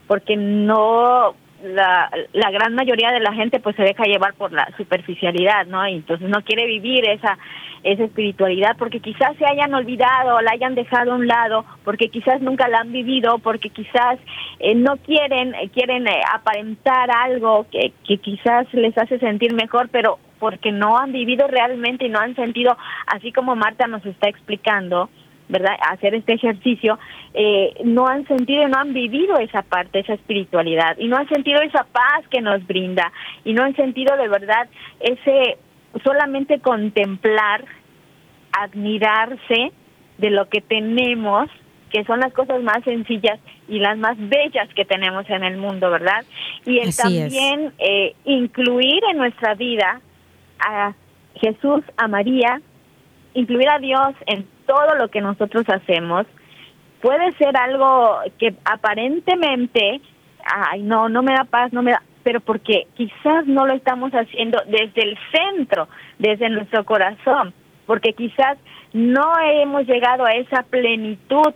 porque 0.06 0.36
no 0.36 1.34
la, 1.64 2.10
la 2.32 2.50
gran 2.50 2.74
mayoría 2.74 3.10
de 3.12 3.20
la 3.20 3.32
gente 3.32 3.60
pues 3.60 3.76
se 3.76 3.82
deja 3.82 4.04
llevar 4.04 4.34
por 4.34 4.52
la 4.52 4.68
superficialidad, 4.76 5.66
¿no? 5.66 5.86
Y 5.88 5.94
entonces 5.94 6.28
no 6.28 6.42
quiere 6.42 6.66
vivir 6.66 7.08
esa 7.08 7.38
esa 7.82 8.04
espiritualidad 8.04 8.76
porque 8.78 9.00
quizás 9.00 9.36
se 9.36 9.46
hayan 9.46 9.72
olvidado, 9.72 10.40
la 10.40 10.52
hayan 10.52 10.74
dejado 10.74 11.12
a 11.12 11.16
un 11.16 11.28
lado, 11.28 11.64
porque 11.84 12.08
quizás 12.08 12.40
nunca 12.40 12.66
la 12.68 12.80
han 12.80 12.90
vivido, 12.90 13.38
porque 13.38 13.70
quizás 13.70 14.18
eh, 14.58 14.74
no 14.74 14.96
quieren 14.96 15.54
eh, 15.54 15.70
quieren 15.72 16.06
eh, 16.08 16.20
aparentar 16.34 17.10
algo 17.10 17.66
que, 17.70 17.92
que 18.06 18.18
quizás 18.18 18.72
les 18.74 18.96
hace 18.98 19.18
sentir 19.18 19.54
mejor, 19.54 19.88
pero 19.90 20.18
porque 20.38 20.72
no 20.72 20.98
han 20.98 21.12
vivido 21.12 21.46
realmente 21.46 22.06
y 22.06 22.08
no 22.08 22.18
han 22.18 22.34
sentido, 22.34 22.76
así 23.06 23.32
como 23.32 23.56
Marta 23.56 23.86
nos 23.86 24.04
está 24.04 24.28
explicando, 24.28 25.08
¿verdad? 25.48 25.76
Hacer 25.90 26.14
este 26.14 26.34
ejercicio, 26.34 26.98
eh, 27.34 27.74
no 27.84 28.06
han 28.06 28.26
sentido, 28.26 28.66
no 28.68 28.78
han 28.78 28.92
vivido 28.92 29.38
esa 29.38 29.62
parte, 29.62 30.00
esa 30.00 30.14
espiritualidad, 30.14 30.96
y 30.98 31.08
no 31.08 31.16
han 31.16 31.28
sentido 31.28 31.60
esa 31.62 31.84
paz 31.84 32.26
que 32.30 32.40
nos 32.40 32.66
brinda, 32.66 33.12
y 33.44 33.52
no 33.52 33.64
han 33.64 33.76
sentido 33.76 34.16
de 34.16 34.28
verdad 34.28 34.68
ese 35.00 35.58
solamente 36.04 36.60
contemplar, 36.60 37.64
admirarse 38.52 39.72
de 40.18 40.30
lo 40.30 40.48
que 40.48 40.60
tenemos, 40.60 41.48
que 41.90 42.04
son 42.04 42.20
las 42.20 42.32
cosas 42.32 42.62
más 42.62 42.82
sencillas 42.84 43.38
y 43.68 43.78
las 43.78 43.96
más 43.96 44.16
bellas 44.18 44.68
que 44.74 44.84
tenemos 44.84 45.28
en 45.30 45.44
el 45.44 45.56
mundo, 45.56 45.90
¿verdad? 45.90 46.24
Y 46.64 46.78
el 46.78 46.94
también 46.94 47.72
eh, 47.78 48.14
incluir 48.24 49.02
en 49.10 49.18
nuestra 49.18 49.54
vida 49.54 50.00
a 50.58 50.94
Jesús, 51.34 51.82
a 51.96 52.08
María, 52.08 52.60
incluir 53.34 53.68
a 53.68 53.78
Dios 53.78 54.14
en 54.26 54.46
todo 54.66 54.94
lo 54.96 55.08
que 55.08 55.20
nosotros 55.20 55.64
hacemos 55.68 56.26
puede 57.00 57.32
ser 57.34 57.56
algo 57.56 58.18
que 58.38 58.54
aparentemente, 58.64 60.00
ay, 60.44 60.82
no, 60.82 61.08
no 61.08 61.22
me 61.22 61.34
da 61.34 61.44
paz, 61.44 61.72
no 61.72 61.82
me 61.82 61.92
da, 61.92 62.02
pero 62.22 62.40
porque 62.40 62.86
quizás 62.96 63.46
no 63.46 63.66
lo 63.66 63.74
estamos 63.74 64.10
haciendo 64.12 64.60
desde 64.66 65.02
el 65.02 65.18
centro, 65.30 65.88
desde 66.18 66.48
nuestro 66.48 66.84
corazón, 66.84 67.52
porque 67.86 68.14
quizás 68.14 68.58
no 68.92 69.22
hemos 69.40 69.86
llegado 69.86 70.24
a 70.24 70.32
esa 70.32 70.62
plenitud, 70.64 71.54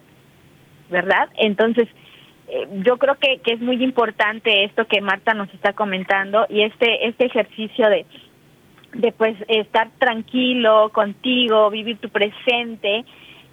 ¿verdad? 0.91 1.29
Entonces, 1.37 1.89
eh, 2.49 2.69
yo 2.85 2.99
creo 2.99 3.17
que, 3.17 3.39
que 3.39 3.55
es 3.55 3.61
muy 3.61 3.83
importante 3.83 4.65
esto 4.65 4.87
que 4.87 5.01
Marta 5.01 5.35
nos 5.35 5.53
está 5.55 5.73
comentando 5.73 6.47
y 6.49 6.63
este 6.63 7.09
este 7.09 7.27
ejercicio 7.27 7.89
de 7.89 8.07
de 8.93 9.13
pues 9.13 9.37
estar 9.49 9.91
tranquilo 9.99 10.91
contigo, 10.93 11.71
vivir 11.71 11.99
tu 11.99 12.09
presente, 12.09 13.05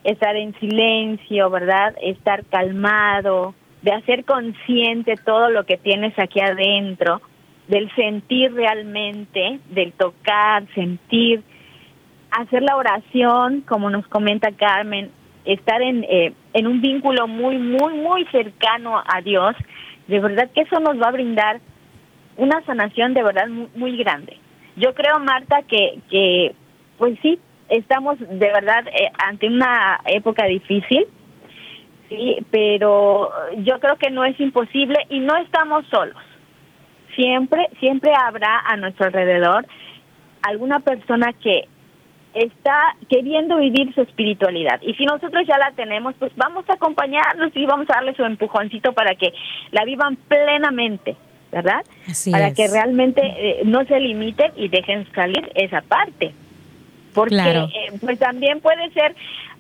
estar 0.04 0.36
en 0.36 0.58
silencio, 0.60 1.50
¿verdad? 1.50 1.96
Estar 2.02 2.46
calmado, 2.46 3.54
de 3.82 3.92
hacer 3.92 4.26
consciente 4.26 5.16
todo 5.16 5.50
lo 5.50 5.66
que 5.66 5.78
tienes 5.78 6.18
aquí 6.18 6.40
adentro, 6.40 7.22
del 7.68 7.94
sentir 7.96 8.54
realmente, 8.54 9.60
del 9.70 9.92
tocar, 9.94 10.66
sentir, 10.74 11.44
hacer 12.32 12.64
la 12.64 12.76
oración, 12.76 13.62
como 13.62 13.90
nos 13.90 14.08
comenta 14.08 14.52
Carmen, 14.52 15.12
estar 15.46 15.82
en, 15.82 16.04
eh, 16.04 16.34
en 16.54 16.68
un 16.68 16.82
vínculo 16.82 17.28
muy, 17.28 17.58
muy, 17.58 17.94
muy 17.94 18.26
cercano 18.26 19.02
a 19.06 19.22
Dios, 19.22 19.56
de 20.08 20.20
verdad 20.20 20.50
que 20.54 20.62
eso 20.62 20.80
nos 20.80 21.02
va 21.02 21.10
a 21.10 21.12
brindar 21.12 21.60
una 22.38 22.62
sanación 22.66 23.14
de 23.14 23.24
verdad 23.24 23.48
muy, 23.48 23.68
muy 23.76 23.98
grande. 23.98 24.38
Yo 24.78 24.94
creo, 24.94 25.20
Marta, 25.20 25.64
que, 25.64 26.00
que 26.10 26.56
pues 26.98 27.18
sí, 27.22 27.40
estamos 27.70 28.18
de 28.20 28.52
verdad 28.52 28.88
eh, 28.88 29.12
ante 29.26 29.48
una 29.48 30.00
época 30.06 30.46
difícil, 30.46 31.06
sí, 32.10 32.38
pero 32.52 33.32
yo 33.58 33.80
creo 33.80 33.98
que 33.98 34.10
no 34.10 34.24
es 34.24 34.40
imposible 34.40 35.00
y 35.10 35.20
no 35.20 35.36
estamos 35.38 35.86
solos. 35.88 36.22
Siempre, 37.16 37.68
siempre 37.80 38.12
habrá 38.16 38.60
a 38.60 38.78
nuestro 38.78 39.08
alrededor 39.08 39.66
alguna 40.44 40.80
persona 40.80 41.34
que 41.34 41.68
está 42.34 42.96
queriendo 43.10 43.58
vivir 43.58 43.94
su 43.96 44.02
espiritualidad. 44.02 44.80
Y 44.82 44.94
si 44.94 45.06
nosotros 45.06 45.44
ya 45.48 45.58
la 45.58 45.72
tenemos, 45.72 46.14
pues 46.20 46.32
vamos 46.36 46.66
a 46.70 46.74
acompañarlos 46.74 47.52
y 47.56 47.66
vamos 47.66 47.88
a 47.90 47.96
darle 47.96 48.16
su 48.16 48.24
empujoncito 48.24 48.94
para 48.94 49.16
que 49.16 49.34
la 49.72 49.84
vivan 49.86 50.16
plenamente, 50.28 51.18
¿verdad? 51.58 51.84
para 52.32 52.54
que 52.54 52.68
realmente 52.68 53.22
eh, 53.24 53.62
no 53.66 53.84
se 53.86 54.00
limiten 54.00 54.52
y 54.56 54.68
dejen 54.68 55.08
salir 55.14 55.52
esa 55.56 55.82
parte. 55.82 56.34
Porque 57.14 57.36
eh, 57.36 57.94
pues 58.00 58.20
también 58.20 58.60
puede 58.62 58.92
ser 58.92 59.16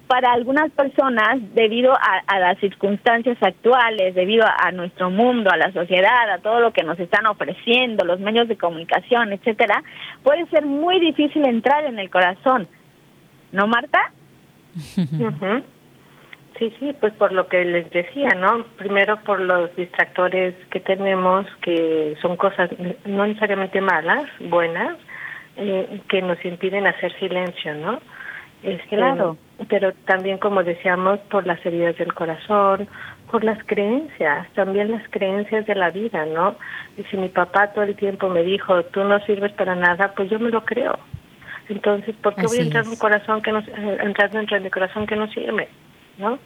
para 0.05 0.31
algunas 0.31 0.71
personas, 0.71 1.39
debido 1.53 1.93
a, 1.93 2.39
las 2.39 2.57
circunstancias 2.59 3.37
actuales, 3.41 4.15
debido 4.15 4.45
a, 4.45 4.71
nuestro 4.71 5.09
mundo, 5.09 5.49
a 5.51 5.57
la 5.57 5.71
sociedad, 5.73 6.31
a 6.31 6.37
todo 6.37 6.61
lo 6.61 6.71
que 6.71 6.83
nos 6.83 6.97
están 6.99 7.25
ofreciendo, 7.25 8.05
los 8.05 8.19
medios 8.19 8.47
de 8.47 8.57
comunicación, 8.57 9.33
etcétera, 9.33 9.83
puede 10.23 10.45
ser 10.47 10.65
muy 10.65 10.99
difícil 10.99 11.45
entrar 11.45 11.83
en 11.83 11.99
el 11.99 12.09
corazón. 12.09 12.67
¿No, 13.51 13.67
Marta? 13.67 13.99
Sí, 16.57 16.73
sí, 16.79 16.95
pues 16.99 17.13
por 17.13 17.31
lo 17.33 17.47
que 17.47 17.63
les 17.63 17.89
decía, 17.91 18.29
¿no? 18.29 18.63
Primero 18.77 19.17
por 19.17 19.39
los 19.39 19.75
distractores 19.75 20.55
que 20.71 20.79
tenemos, 20.79 21.45
que 21.61 22.17
son 22.21 22.35
cosas 22.35 22.71
no 23.05 23.27
necesariamente 23.27 23.79
malas, 23.79 24.25
buenas, 24.39 24.97
eh, 25.55 26.01
que 26.09 26.21
nos 26.21 26.43
impiden 26.43 26.87
hacer 26.87 27.13
silencio, 27.19 27.75
¿no? 27.75 27.99
Es 28.63 28.79
este, 28.79 28.95
claro. 28.95 29.37
Pero 29.69 29.93
también, 30.05 30.39
como 30.39 30.63
decíamos, 30.63 31.19
por 31.29 31.45
las 31.45 31.63
heridas 31.63 31.95
del 31.97 32.13
corazón, 32.13 32.87
por 33.29 33.43
las 33.43 33.63
creencias, 33.65 34.47
también 34.53 34.91
las 34.91 35.03
creencias 35.09 35.65
de 35.67 35.75
la 35.75 35.91
vida, 35.91 36.25
¿no? 36.25 36.55
Y 36.97 37.03
si 37.03 37.17
mi 37.17 37.29
papá 37.29 37.67
todo 37.67 37.83
el 37.83 37.95
tiempo 37.95 38.29
me 38.29 38.41
dijo, 38.41 38.83
tú 38.85 39.03
no 39.03 39.19
sirves 39.25 39.51
para 39.53 39.75
nada, 39.75 40.13
pues 40.15 40.29
yo 40.29 40.39
me 40.39 40.49
lo 40.49 40.65
creo. 40.65 40.97
Entonces, 41.69 42.15
¿por 42.15 42.33
qué 42.35 42.47
voy 42.47 42.59
a 42.59 42.61
entrar 42.61 42.83
en 42.85 42.91
mi 42.91 42.97
corazón 42.97 43.41
que 43.41 43.51
no, 43.51 43.59
eh, 43.59 43.97
entrar 44.01 44.31
dentro 44.31 44.57
de 44.57 44.63
mi 44.63 44.69
corazón 44.71 45.05
que 45.05 45.15
no 45.15 45.27
sirve? 45.27 45.67
¿No? 46.17 46.39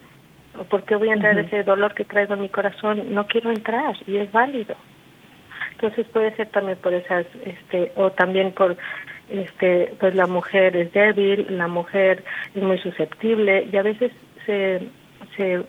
¿O 0.60 0.64
por 0.66 0.84
qué 0.84 0.96
voy 0.96 1.10
a 1.10 1.14
entrar 1.14 1.38
ese 1.40 1.64
dolor 1.64 1.94
que 1.94 2.04
traigo 2.04 2.34
en 2.34 2.42
mi 2.42 2.50
corazón? 2.50 3.14
No 3.14 3.26
quiero 3.28 3.52
entrar 3.52 3.96
y 4.06 4.18
es 4.18 4.32
válido. 4.32 4.76
Entonces 5.72 6.06
puede 6.08 6.36
ser 6.36 6.50
también 6.50 6.78
por 6.78 6.94
esas, 6.94 7.26
este, 7.46 7.92
o 7.96 8.12
también 8.12 8.52
por 8.52 8.78
este 9.30 9.94
pues 10.00 10.14
la 10.14 10.28
mujer 10.28 10.76
es 10.76 10.92
débil, 10.92 11.46
la 11.50 11.68
mujer 11.68 12.24
es 12.54 12.62
muy 12.62 12.78
susceptible 12.80 13.68
y 13.72 13.78
a 13.78 13.84
veces 13.84 14.12
se 14.46 14.90
se, 15.38 15.64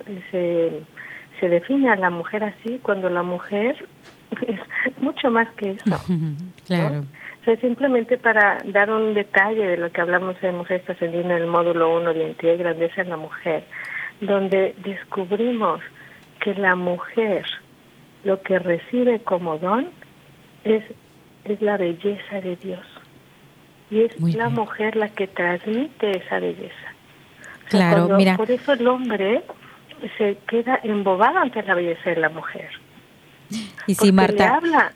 se, 1.41 1.49
define 1.49 1.91
a 1.91 1.97
la 1.97 2.11
mujer 2.11 2.45
así 2.45 2.79
cuando 2.83 3.09
la 3.09 3.23
mujer 3.23 3.77
es 4.47 4.59
mucho 4.99 5.31
más 5.31 5.49
que 5.57 5.73
eso. 5.73 5.85
claro. 6.67 7.05
simplemente 7.61 8.19
para 8.19 8.59
dar 8.65 8.91
un 8.91 9.15
detalle 9.15 9.67
de 9.67 9.77
lo 9.77 9.91
que 9.91 10.01
hablamos 10.01 10.41
de 10.41 10.53
Mujer 10.53 10.83
Trascendiendo 10.85 11.35
en 11.35 11.43
el 11.43 11.49
módulo 11.49 11.97
1 11.97 12.13
de 12.13 12.21
Identidad 12.21 12.55
y 12.55 12.59
Grandeza 12.59 13.01
en 13.03 13.11
la 13.11 13.17
Mujer, 13.17 13.65
donde 14.23 14.75
descubrimos 14.85 15.81
que 16.41 16.55
la 16.55 16.75
mujer 16.77 17.45
lo 18.25 18.41
que 18.43 18.59
recibe 18.59 19.21
como 19.21 19.59
don 19.59 19.89
es, 20.65 20.85
es 21.45 21.61
la 21.61 21.77
belleza 21.77 22.41
de 22.41 22.57
Dios. 22.57 22.87
Y 23.91 24.03
es 24.03 24.19
la 24.35 24.49
mujer 24.49 24.97
la 24.97 25.09
que 25.09 25.27
transmite 25.27 26.19
esa 26.19 26.39
belleza. 26.39 26.95
claro, 27.69 28.17
mira. 28.17 28.37
Por 28.37 28.51
eso 28.51 28.73
el 28.73 28.87
hombre 28.89 29.43
se 30.17 30.39
queda 30.49 30.81
embobado 30.83 31.39
ante 31.39 31.63
la 31.63 31.75
belleza 31.75 32.11
de 32.11 32.17
la 32.17 32.29
mujer. 32.29 32.71
Y 33.87 33.95
si 33.95 34.13
Marta. 34.13 34.57
habla. 34.57 34.93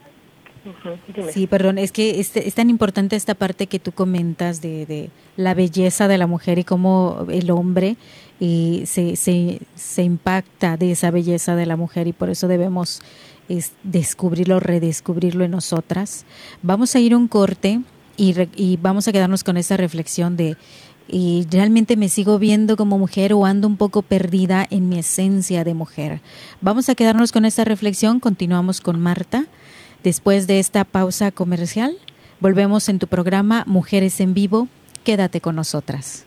sí, 1.30 1.46
perdón, 1.46 1.78
es 1.78 1.92
que 1.92 2.20
es, 2.20 2.34
es, 2.36 2.54
tan 2.54 2.70
importante 2.70 3.16
esta 3.16 3.34
parte 3.34 3.66
que 3.66 3.78
tú 3.78 3.92
comentas 3.92 4.62
de, 4.62 4.86
de 4.86 5.10
la 5.36 5.52
belleza 5.52 6.08
de 6.08 6.16
la 6.16 6.26
mujer 6.26 6.58
y 6.58 6.64
cómo 6.64 7.26
el 7.30 7.50
hombre 7.50 7.96
eh, 8.40 8.82
se, 8.86 9.16
se, 9.16 9.60
se 9.74 10.02
impacta 10.02 10.76
de 10.76 10.92
esa 10.92 11.10
belleza 11.10 11.56
de 11.56 11.66
la 11.66 11.76
mujer 11.76 12.06
y 12.06 12.12
por 12.12 12.30
eso 12.30 12.48
debemos 12.48 13.00
es, 13.48 13.72
descubrirlo, 13.82 14.60
redescubrirlo 14.60 15.44
en 15.44 15.52
nosotras. 15.52 16.24
Vamos 16.62 16.94
a 16.94 17.00
ir 17.00 17.14
un 17.14 17.28
corte 17.28 17.80
y, 18.16 18.76
vamos 18.80 19.08
a 19.08 19.12
quedarnos 19.12 19.44
con 19.44 19.56
esa 19.56 19.76
reflexión 19.76 20.36
de 20.36 20.56
y 21.08 21.46
realmente 21.52 21.96
me 21.96 22.08
sigo 22.08 22.36
viendo 22.40 22.76
como 22.76 22.98
mujer 22.98 23.32
o 23.32 23.46
ando 23.46 23.68
un 23.68 23.76
poco 23.76 24.02
perdida 24.02 24.66
en 24.70 24.88
mi 24.88 24.98
esencia 24.98 25.62
de 25.62 25.72
mujer. 25.72 26.20
Vamos 26.60 26.88
a 26.88 26.96
quedarnos 26.96 27.30
con 27.30 27.44
esta 27.44 27.64
reflexión, 27.64 28.18
continuamos 28.18 28.80
con 28.80 28.98
Marta. 28.98 29.46
Después 30.02 30.48
de 30.48 30.58
esta 30.58 30.82
pausa 30.82 31.30
comercial, 31.30 31.96
volvemos 32.40 32.88
en 32.88 32.98
tu 32.98 33.06
programa 33.06 33.62
Mujeres 33.68 34.18
en 34.18 34.34
Vivo. 34.34 34.66
Quédate 35.04 35.40
con 35.40 35.54
nosotras. 35.54 36.26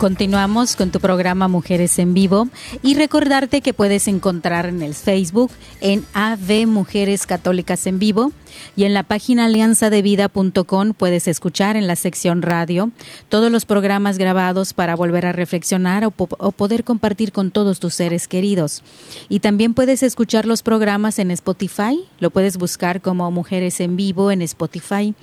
Continuamos 0.00 0.76
con 0.76 0.90
tu 0.90 0.98
programa 0.98 1.46
Mujeres 1.46 1.98
en 1.98 2.14
Vivo 2.14 2.48
y 2.82 2.94
recordarte 2.94 3.60
que 3.60 3.74
puedes 3.74 4.08
encontrar 4.08 4.64
en 4.64 4.80
el 4.80 4.94
Facebook 4.94 5.50
en 5.82 6.06
AV 6.14 6.66
Mujeres 6.66 7.26
Católicas 7.26 7.86
en 7.86 7.98
Vivo 7.98 8.32
y 8.76 8.84
en 8.84 8.94
la 8.94 9.02
página 9.02 9.46
alianzadevida.com 9.46 10.94
puedes 10.94 11.28
escuchar 11.28 11.76
en 11.76 11.86
la 11.86 11.96
sección 11.96 12.42
radio 12.42 12.90
todos 13.28 13.50
los 13.50 13.64
programas 13.64 14.18
grabados 14.18 14.72
para 14.72 14.96
volver 14.96 15.26
a 15.26 15.32
reflexionar 15.32 16.04
o, 16.04 16.14
o, 16.16 16.52
poder 16.52 16.84
compartir 16.84 17.32
con 17.32 17.50
todos 17.50 17.80
tus 17.80 17.94
seres 17.94 18.28
queridos. 18.28 18.82
Y 19.28 19.40
también 19.40 19.74
puedes 19.74 20.02
escuchar 20.02 20.46
los 20.46 20.62
programas 20.62 21.18
en 21.18 21.30
Spotify, 21.30 22.00
lo 22.18 22.30
puedes 22.30 22.56
buscar 22.56 23.00
como 23.00 23.30
Mujeres 23.30 23.80
en 23.80 23.96
Vivo 23.96 24.30
en 24.30 24.42
Spotify. 24.42 25.14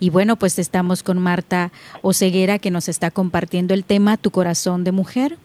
Y 0.00 0.10
bueno, 0.10 0.36
pues 0.36 0.58
estamos 0.58 1.02
con 1.02 1.18
Marta 1.18 1.72
Oceguera 2.02 2.58
que 2.58 2.70
nos 2.70 2.88
está 2.88 3.10
compartiendo 3.10 3.74
el 3.74 3.84
tema 3.84 4.16
Tu 4.16 4.30
corazón 4.30 4.84
de 4.84 4.92
mujer. 4.92 5.38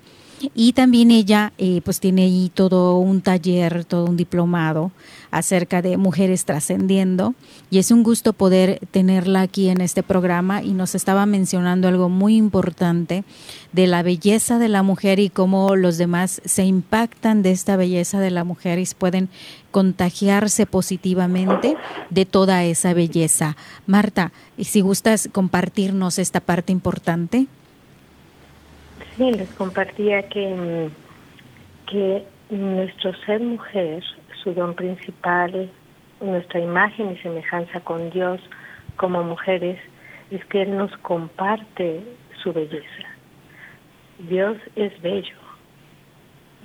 Y 0.56 0.74
también 0.74 1.12
ella 1.12 1.54
eh, 1.58 1.82
pues 1.84 2.00
tiene 2.00 2.24
ahí 2.24 2.52
todo 2.54 2.98
un 2.98 3.22
taller, 3.22 3.86
todo 3.86 4.06
un 4.06 4.18
diplomado 4.18 4.92
acerca 5.32 5.82
de 5.82 5.98
mujeres 5.98 6.46
trascendiendo. 6.46 7.36
Y 7.70 7.80
es 7.80 7.92
un 7.92 8.04
gusto 8.04 8.34
poder 8.34 8.80
tenerla 8.92 9.42
aquí 9.42 9.70
en 9.70 9.82
este 9.82 10.04
programa 10.04 10.64
y 10.64 10.72
nos 10.72 10.96
estaba 10.96 11.26
mencionando 11.26 11.88
algo 11.88 12.10
muy 12.10 12.36
importante 12.36 13.24
de 13.74 13.88
la 13.88 14.02
belleza 14.02 14.60
de 14.60 14.70
la 14.70 14.84
mujer 14.84 15.20
y 15.20 15.30
cómo 15.30 15.76
los 15.76 15.98
demás 15.98 16.42
se 16.46 16.66
impactan 16.66 17.44
de 17.44 17.52
esta 17.52 17.76
belleza 17.76 18.20
de 18.20 18.32
la 18.32 18.44
mujer 18.44 18.80
y 18.80 18.90
pueden 18.98 19.30
contagiarse 19.72 20.66
positivamente 20.66 21.76
de 22.10 22.26
toda 22.26 22.64
esa 22.64 22.94
belleza. 22.94 23.56
Marta, 23.86 24.32
si 24.58 24.82
gustas 24.82 25.30
compartirnos 25.32 26.18
esta 26.18 26.40
parte 26.40 26.72
importante. 26.72 27.48
Sí, 29.20 29.30
les 29.34 29.50
compartía 29.56 30.22
que, 30.30 30.90
que 31.88 32.24
nuestro 32.50 33.14
ser 33.26 33.42
mujer, 33.42 34.02
su 34.42 34.54
don 34.54 34.74
principal, 34.74 35.70
nuestra 36.22 36.62
imagen 36.62 37.12
y 37.12 37.18
semejanza 37.18 37.82
con 37.82 38.12
Dios 38.12 38.40
como 38.96 39.22
mujeres, 39.22 39.78
es 40.32 40.46
que 40.46 40.62
Él 40.62 40.78
nos 40.78 40.96
comparte 41.00 42.02
su 42.42 42.54
belleza. 42.54 43.10
Dios 44.20 44.56
es 44.78 45.02
bello. 45.02 45.36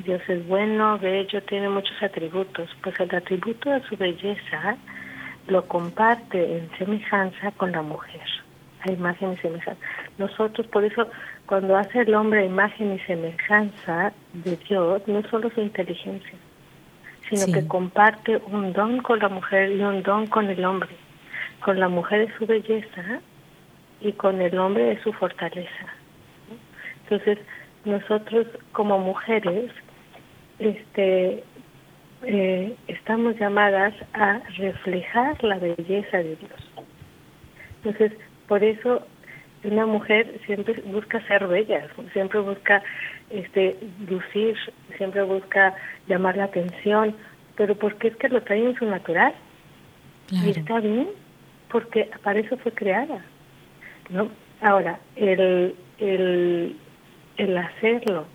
Dios 0.05 0.23
es 0.29 0.47
bueno, 0.47 0.97
bello, 1.01 1.43
tiene 1.43 1.69
muchos 1.69 2.01
atributos. 2.05 2.71
Pues 2.85 2.95
el 3.01 3.13
atributo 3.17 3.69
de 3.69 3.83
su 3.89 3.97
belleza 3.97 4.77
lo 5.49 5.67
comparte 5.67 6.59
en 6.59 6.71
semejanza 6.79 7.51
con 7.57 7.73
la 7.73 7.83
mujer, 7.83 8.23
a 8.85 8.93
imagen 8.93 9.33
y 9.33 9.37
semejanza. 9.39 9.81
Nosotros, 10.19 10.67
por 10.69 10.85
eso, 10.85 11.07
cuando 11.47 11.77
hace 11.77 12.01
el 12.01 12.15
hombre 12.15 12.45
imagen 12.45 12.95
y 12.95 12.99
semejanza 13.01 14.13
de 14.33 14.57
Dios, 14.69 15.03
no 15.07 15.19
es 15.19 15.27
solo 15.29 15.51
su 15.51 15.61
inteligencia, 15.61 16.39
sino 17.29 17.53
que 17.53 17.67
comparte 17.67 18.37
un 18.47 18.73
don 18.73 19.01
con 19.01 19.19
la 19.19 19.29
mujer 19.29 19.73
y 19.73 19.81
un 19.81 20.03
don 20.03 20.27
con 20.27 20.49
el 20.49 20.65
hombre. 20.65 20.91
Con 21.61 21.81
la 21.81 21.89
mujer 21.89 22.23
es 22.23 22.35
su 22.39 22.47
belleza 22.47 23.21
y 24.01 24.13
con 24.13 24.41
el 24.41 24.59
hombre 24.59 24.93
es 24.93 25.03
su 25.03 25.13
fortaleza. 25.13 25.87
Entonces, 27.05 27.39
nosotros 27.85 28.47
como 28.73 28.99
mujeres 28.99 29.71
este, 30.59 31.43
eh, 32.23 32.77
estamos 32.89 33.37
llamadas 33.39 33.95
a 34.13 34.41
reflejar 34.57 35.43
la 35.45 35.59
belleza 35.59 36.19
de 36.19 36.37
Dios. 36.37 36.71
Entonces, 37.83 38.13
por 38.49 38.63
eso 38.63 39.07
una 39.65 39.87
mujer 39.87 40.41
siempre 40.47 40.75
busca 40.85 41.27
ser 41.27 41.47
bella, 41.47 41.89
siempre 42.13 42.41
busca 42.41 42.83
este 43.31 43.77
lucir, 44.09 44.57
siempre 44.97 45.23
busca 45.23 45.75
llamar 46.07 46.37
la 46.37 46.45
atención, 46.45 47.15
pero 47.57 47.75
porque 47.75 48.09
es 48.09 48.17
que 48.17 48.29
lo 48.29 48.43
trae 48.43 48.65
en 48.65 48.77
su 48.77 48.85
natural. 48.85 49.35
Y 50.31 50.51
está 50.51 50.81
bien, 50.81 51.09
porque 51.71 52.11
para 52.23 52.41
eso 52.41 52.57
fue 52.59 52.73
creada. 52.73 53.25
¿no? 54.11 54.29
Ahora, 54.61 54.99
el, 55.17 55.75
el, 55.99 56.77
el 57.37 57.59
hacerlo 57.59 58.27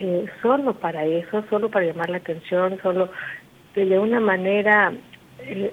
eh, 0.00 0.26
solo 0.42 0.74
para 0.74 1.04
eso, 1.04 1.44
solo 1.48 1.70
para 1.70 1.86
llamar 1.86 2.10
la 2.10 2.18
atención, 2.18 2.78
solo 2.82 3.10
de 3.74 3.98
una 3.98 4.20
manera, 4.20 4.92
eh, 5.40 5.72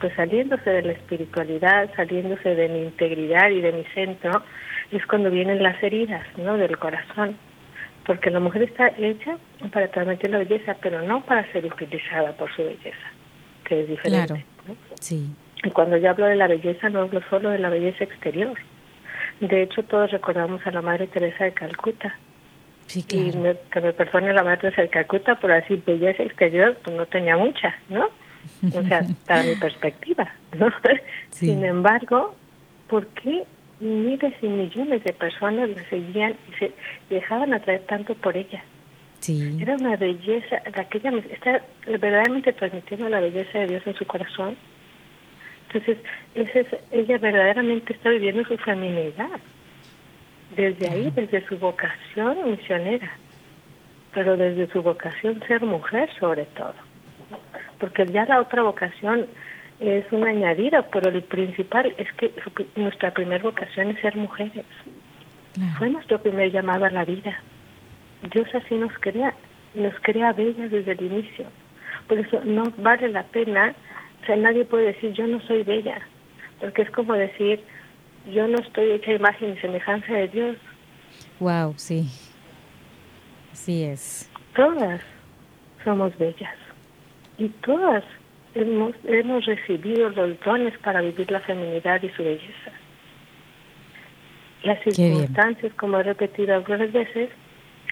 pues 0.00 0.14
saliéndose 0.14 0.70
de 0.70 0.82
la 0.82 0.92
espiritualidad, 0.92 1.90
saliéndose 1.96 2.54
de 2.54 2.68
mi 2.68 2.80
integridad 2.80 3.50
y 3.50 3.60
de 3.60 3.72
mi 3.72 3.84
centro, 3.94 4.42
es 4.90 5.04
cuando 5.06 5.30
vienen 5.30 5.62
las 5.62 5.82
heridas, 5.82 6.26
¿no? 6.36 6.56
Del 6.56 6.78
corazón. 6.78 7.36
Porque 8.06 8.30
la 8.30 8.40
mujer 8.40 8.62
está 8.62 8.88
hecha 8.96 9.36
para 9.72 9.88
transmitir 9.88 10.30
la 10.30 10.38
belleza, 10.38 10.76
pero 10.80 11.02
no 11.02 11.24
para 11.24 11.50
ser 11.52 11.66
utilizada 11.66 12.32
por 12.32 12.54
su 12.54 12.62
belleza, 12.62 13.12
que 13.64 13.82
es 13.82 13.88
diferente. 13.88 14.44
Sí. 15.00 15.30
Y 15.62 15.70
cuando 15.70 15.96
yo 15.96 16.10
hablo 16.10 16.26
de 16.26 16.36
la 16.36 16.46
belleza, 16.46 16.88
no 16.88 17.02
hablo 17.02 17.20
solo 17.28 17.50
de 17.50 17.58
la 17.58 17.68
belleza 17.68 18.04
exterior. 18.04 18.56
De 19.40 19.62
hecho, 19.62 19.82
todos 19.82 20.10
recordamos 20.10 20.66
a 20.66 20.70
la 20.70 20.80
Madre 20.80 21.06
Teresa 21.06 21.44
de 21.44 21.52
Calcuta, 21.52 22.16
Sí, 22.88 23.00
y 23.00 23.32
que 23.32 23.80
me 23.82 23.92
perdone 23.92 24.32
la 24.32 24.42
madre 24.42 24.70
de 24.70 24.88
Calcuta, 24.88 25.34
por 25.34 25.52
así 25.52 25.76
belleza 25.86 26.22
exterior, 26.22 26.74
pues 26.82 26.96
no 26.96 27.04
tenía 27.04 27.36
mucha, 27.36 27.76
¿no? 27.90 28.08
O 28.74 28.82
sea, 28.82 29.04
para 29.26 29.42
mi 29.42 29.54
perspectiva, 29.56 30.32
¿no? 30.58 30.68
Sin 31.30 31.64
embargo, 31.64 32.34
¿por 32.88 33.06
qué 33.08 33.44
miles 33.80 34.34
y 34.42 34.46
millones 34.46 35.04
de 35.04 35.12
personas 35.12 35.70
la 35.70 35.88
seguían 35.88 36.34
y 36.50 36.58
se 36.58 36.72
dejaban 37.10 37.54
atraer 37.54 37.82
tanto 37.86 38.14
por 38.14 38.36
ella? 38.36 38.62
Sí. 39.20 39.58
Era 39.60 39.74
una 39.74 39.96
belleza, 39.96 40.62
la 40.74 40.84
que 40.88 40.98
ella 40.98 41.12
está 41.30 41.62
verdaderamente 41.86 42.52
transmitiendo 42.52 43.08
la 43.08 43.20
belleza 43.20 43.58
de 43.58 43.66
Dios 43.66 43.82
en 43.86 43.94
su 43.94 44.06
corazón. 44.06 44.56
Entonces, 45.66 45.98
ese 46.34 46.60
es, 46.60 46.66
ella 46.92 47.18
verdaderamente 47.18 47.92
está 47.92 48.10
viviendo 48.10 48.44
su 48.44 48.56
feminidad 48.58 49.40
desde 50.56 50.88
ahí, 50.88 51.12
desde 51.14 51.46
su 51.46 51.58
vocación 51.58 52.50
misionera, 52.50 53.10
pero 54.14 54.36
desde 54.36 54.66
su 54.72 54.82
vocación 54.82 55.42
ser 55.46 55.62
mujer 55.62 56.08
sobre 56.18 56.44
todo. 56.46 56.74
Porque 57.78 58.06
ya 58.06 58.24
la 58.24 58.40
otra 58.40 58.62
vocación 58.62 59.26
es 59.80 60.04
una 60.10 60.30
añadida, 60.30 60.82
pero 60.90 61.10
el 61.10 61.22
principal 61.22 61.94
es 61.98 62.12
que 62.14 62.32
nuestra 62.76 63.12
primera 63.12 63.42
vocación 63.42 63.90
es 63.90 64.00
ser 64.00 64.16
mujeres. 64.16 64.64
Fue 65.78 65.90
nuestro 65.90 66.20
primer 66.20 66.52
llamado 66.52 66.84
a 66.84 66.90
la 66.90 67.04
vida. 67.04 67.40
Dios 68.32 68.48
así 68.54 68.74
nos 68.74 68.92
crea, 69.00 69.34
nos 69.74 69.94
crea 70.02 70.32
bellas 70.32 70.70
desde 70.70 70.92
el 70.92 71.02
inicio. 71.02 71.46
Por 72.06 72.18
eso 72.18 72.40
no 72.44 72.64
vale 72.78 73.08
la 73.08 73.24
pena, 73.24 73.74
o 74.22 74.26
sea, 74.26 74.36
nadie 74.36 74.64
puede 74.64 74.86
decir 74.86 75.12
yo 75.12 75.26
no 75.26 75.40
soy 75.42 75.62
bella, 75.62 76.00
porque 76.60 76.82
es 76.82 76.90
como 76.90 77.12
decir, 77.14 77.60
yo 78.32 78.48
no 78.48 78.58
estoy 78.58 78.92
hecha 78.92 79.12
imagen 79.12 79.54
y 79.54 79.60
semejanza 79.60 80.12
de 80.12 80.28
Dios. 80.28 80.56
Wow, 81.38 81.74
sí. 81.76 82.08
Así 83.52 83.84
es. 83.84 84.30
Todas 84.54 85.00
somos 85.84 86.16
bellas 86.18 86.67
y 87.38 87.48
todas 87.48 88.04
hemos, 88.54 88.94
hemos 89.04 89.46
recibido 89.46 90.10
los 90.10 90.38
dones 90.40 90.76
para 90.78 91.00
vivir 91.00 91.30
la 91.30 91.40
feminidad 91.40 92.02
y 92.02 92.10
su 92.10 92.22
belleza. 92.22 92.72
Las 94.64 94.82
circunstancias, 94.82 95.72
como 95.74 96.00
he 96.00 96.02
repetido 96.02 96.54
algunas 96.54 96.92
veces, 96.92 97.30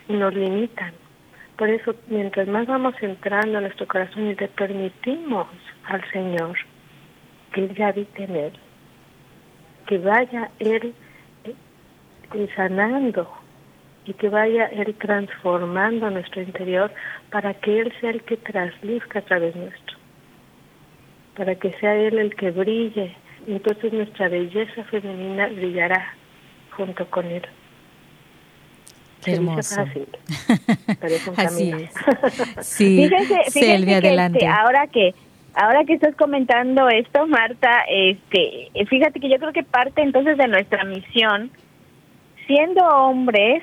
nos 0.09 0.35
limitan. 0.35 0.93
Por 1.57 1.71
eso, 1.71 1.95
mientras 2.09 2.49
más 2.49 2.67
vamos 2.67 2.95
entrando 3.01 3.59
en 3.59 3.65
nuestro 3.65 3.87
corazón 3.87 4.27
y 4.27 4.35
le 4.35 4.49
permitimos 4.49 5.47
al 5.85 6.03
Señor 6.11 6.59
que 7.53 7.65
Él 7.65 7.75
ya 7.75 7.89
habite 7.89 8.25
en 8.25 8.37
Él, 8.37 8.53
que 9.87 9.99
vaya 9.99 10.51
Él 10.59 10.93
eh, 11.45 12.49
sanando 12.57 13.46
y 14.07 14.13
que 14.15 14.29
vaya 14.29 14.67
Él 14.67 14.95
transformando 14.95 16.11
nuestro 16.11 16.43
interior 16.43 16.93
para 17.31 17.55
que 17.55 17.81
Él 17.81 17.93
sea 18.01 18.11
el 18.11 18.23
que 18.23 18.37
trasluzca 18.37 19.19
a 19.19 19.23
través 19.23 19.57
nuestro, 19.57 19.97
para 21.37 21.55
que 21.57 21.73
sea 21.81 21.95
Él 21.95 22.19
el 22.19 22.35
que 22.35 22.51
brille. 22.51 23.17
Y 23.47 23.53
entonces 23.53 23.93
nuestra 23.93 24.29
belleza 24.29 24.85
femenina 24.85 25.49
brillará 25.49 26.15
junto 26.77 27.07
con 27.11 27.27
Él. 27.27 27.43
Qué 29.25 29.33
hermoso. 29.35 29.75
Fácil, 29.75 30.07
pero 31.01 31.15
es 31.15 31.27
un 31.27 31.35
Así 31.37 31.71
camino. 31.71 31.77
es. 31.79 31.95
Sí, 32.67 33.09
fíjense, 33.09 33.35
fíjense 33.51 33.87
que, 33.87 33.95
adelante. 33.95 34.39
este, 34.39 34.49
ahora 34.49 34.87
que 34.87 35.15
ahora 35.55 35.85
que 35.85 35.95
estás 35.95 36.15
comentando 36.17 36.89
esto, 36.89 37.27
Marta, 37.27 37.83
este, 37.89 38.71
fíjate 38.89 39.19
que 39.19 39.29
yo 39.29 39.39
creo 39.39 39.53
que 39.53 39.63
parte 39.65 40.03
entonces 40.03 40.37
de 40.37 40.47
nuestra 40.47 40.85
misión, 40.85 41.51
siendo 42.47 42.85
hombres, 42.85 43.63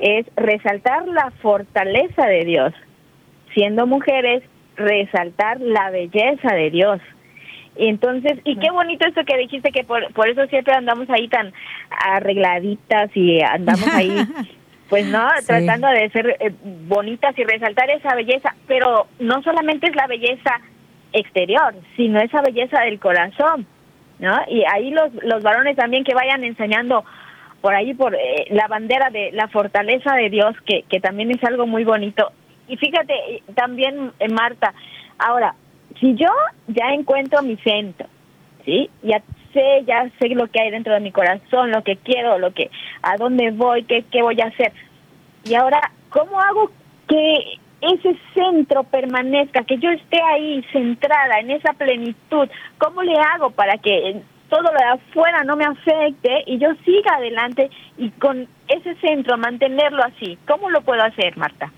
es 0.00 0.26
resaltar 0.36 1.06
la 1.08 1.30
fortaleza 1.42 2.26
de 2.26 2.44
Dios. 2.44 2.72
Siendo 3.54 3.86
mujeres, 3.86 4.42
resaltar 4.76 5.60
la 5.60 5.90
belleza 5.90 6.54
de 6.54 6.70
Dios. 6.70 7.00
Y 7.76 7.88
entonces, 7.88 8.38
y 8.44 8.56
qué 8.56 8.70
bonito 8.70 9.06
esto 9.06 9.24
que 9.24 9.36
dijiste, 9.38 9.70
que 9.72 9.84
por, 9.84 10.12
por 10.12 10.28
eso 10.28 10.46
siempre 10.46 10.74
andamos 10.74 11.08
ahí 11.10 11.28
tan 11.28 11.52
arregladitas 12.04 13.10
y 13.14 13.40
andamos 13.42 13.86
ahí, 13.94 14.14
pues 14.88 15.06
no, 15.06 15.28
Sí. 15.38 15.46
tratando 15.46 15.88
de 15.88 16.10
ser 16.10 16.36
eh, 16.40 16.52
bonitas 16.88 17.38
y 17.38 17.44
resaltar 17.44 17.90
esa 17.90 18.14
belleza, 18.14 18.54
pero 18.66 19.06
no 19.18 19.42
solamente 19.42 19.88
es 19.88 19.96
la 19.96 20.06
belleza 20.06 20.60
exterior, 21.12 21.74
sino 21.96 22.20
esa 22.20 22.42
belleza 22.42 22.80
del 22.80 22.98
corazón, 22.98 23.66
¿no? 24.18 24.36
Y 24.48 24.64
ahí 24.72 24.90
los, 24.90 25.12
los 25.22 25.42
varones 25.42 25.76
también 25.76 26.04
que 26.04 26.14
vayan 26.14 26.44
enseñando 26.44 27.04
por 27.60 27.74
ahí 27.74 27.94
por 27.94 28.14
eh, 28.14 28.46
la 28.50 28.66
bandera 28.68 29.10
de 29.10 29.32
la 29.32 29.48
fortaleza 29.48 30.14
de 30.14 30.30
Dios, 30.30 30.56
que, 30.66 30.82
que 30.88 31.00
también 31.00 31.30
es 31.30 31.42
algo 31.44 31.66
muy 31.66 31.84
bonito. 31.84 32.32
Y 32.68 32.76
fíjate, 32.76 33.12
eh, 33.28 33.42
también, 33.54 34.12
eh, 34.18 34.28
Marta, 34.28 34.72
ahora, 35.18 35.54
si 35.98 36.14
yo 36.14 36.28
ya 36.68 36.90
encuentro 36.92 37.42
mi 37.42 37.56
centro, 37.58 38.06
¿sí? 38.64 38.88
Ya 39.02 39.22
sé, 39.52 39.84
ya 39.86 40.08
sé 40.18 40.28
lo 40.30 40.46
que 40.46 40.60
hay 40.60 40.70
dentro 40.70 40.94
de 40.94 41.00
mi 41.00 41.12
corazón, 41.12 41.70
lo 41.70 41.82
que 41.82 41.96
quiero, 41.96 42.38
lo 42.38 42.52
que, 42.52 42.70
a 43.02 43.16
dónde 43.16 43.50
voy, 43.50 43.84
qué, 43.84 44.04
qué 44.10 44.22
voy 44.22 44.40
a 44.40 44.46
hacer. 44.46 44.72
Y 45.44 45.54
ahora, 45.54 45.80
¿cómo 46.10 46.40
hago 46.40 46.70
que 47.08 47.58
ese 47.80 48.16
centro 48.34 48.84
permanezca, 48.84 49.64
que 49.64 49.78
yo 49.78 49.90
esté 49.90 50.20
ahí 50.22 50.64
centrada 50.72 51.40
en 51.40 51.50
esa 51.50 51.72
plenitud? 51.72 52.48
¿Cómo 52.78 53.02
le 53.02 53.16
hago 53.18 53.50
para 53.50 53.78
que 53.78 54.22
todo 54.50 54.62
lo 54.62 54.70
de 54.72 54.84
afuera 54.84 55.42
no 55.44 55.56
me 55.56 55.64
afecte 55.64 56.42
y 56.46 56.58
yo 56.58 56.68
siga 56.84 57.14
adelante 57.16 57.70
y 57.96 58.10
con 58.10 58.46
ese 58.68 58.94
centro 58.96 59.38
mantenerlo 59.38 60.02
así? 60.04 60.36
¿Cómo 60.46 60.68
lo 60.70 60.82
puedo 60.82 61.02
hacer, 61.02 61.36
Marta? 61.38 61.70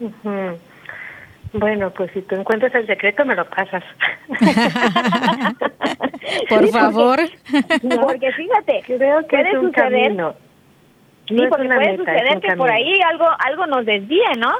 Ujú. 0.00 0.58
Bueno, 1.52 1.90
pues 1.90 2.10
si 2.12 2.22
tú 2.22 2.34
encuentras 2.34 2.74
el 2.74 2.86
secreto, 2.86 3.24
me 3.24 3.36
lo 3.36 3.44
pasas. 3.44 3.84
Por 6.48 6.64
Sí, 6.66 6.70
porque- 6.72 6.72
favor. 6.72 7.20
Porque 8.02 8.32
fíjate, 8.32 8.82
Creo 8.86 9.20
que 9.26 9.36
puede 9.36 9.50
es 9.50 9.54
un 9.58 9.66
suceder, 9.68 10.02
camino. 10.02 10.34
sí, 11.28 11.34
No 11.34 11.42
es 11.44 11.48
porque 11.50 11.66
una 11.66 11.76
puede 11.76 11.98
meta, 11.98 12.12
es 12.12 12.18
suceder 12.18 12.34
un 12.36 12.40
que 12.40 12.56
por 12.56 12.70
ahí 12.70 13.00
algo 13.02 13.26
algo 13.46 13.66
nos 13.66 13.84
desvíe, 13.86 14.34
¿no? 14.38 14.52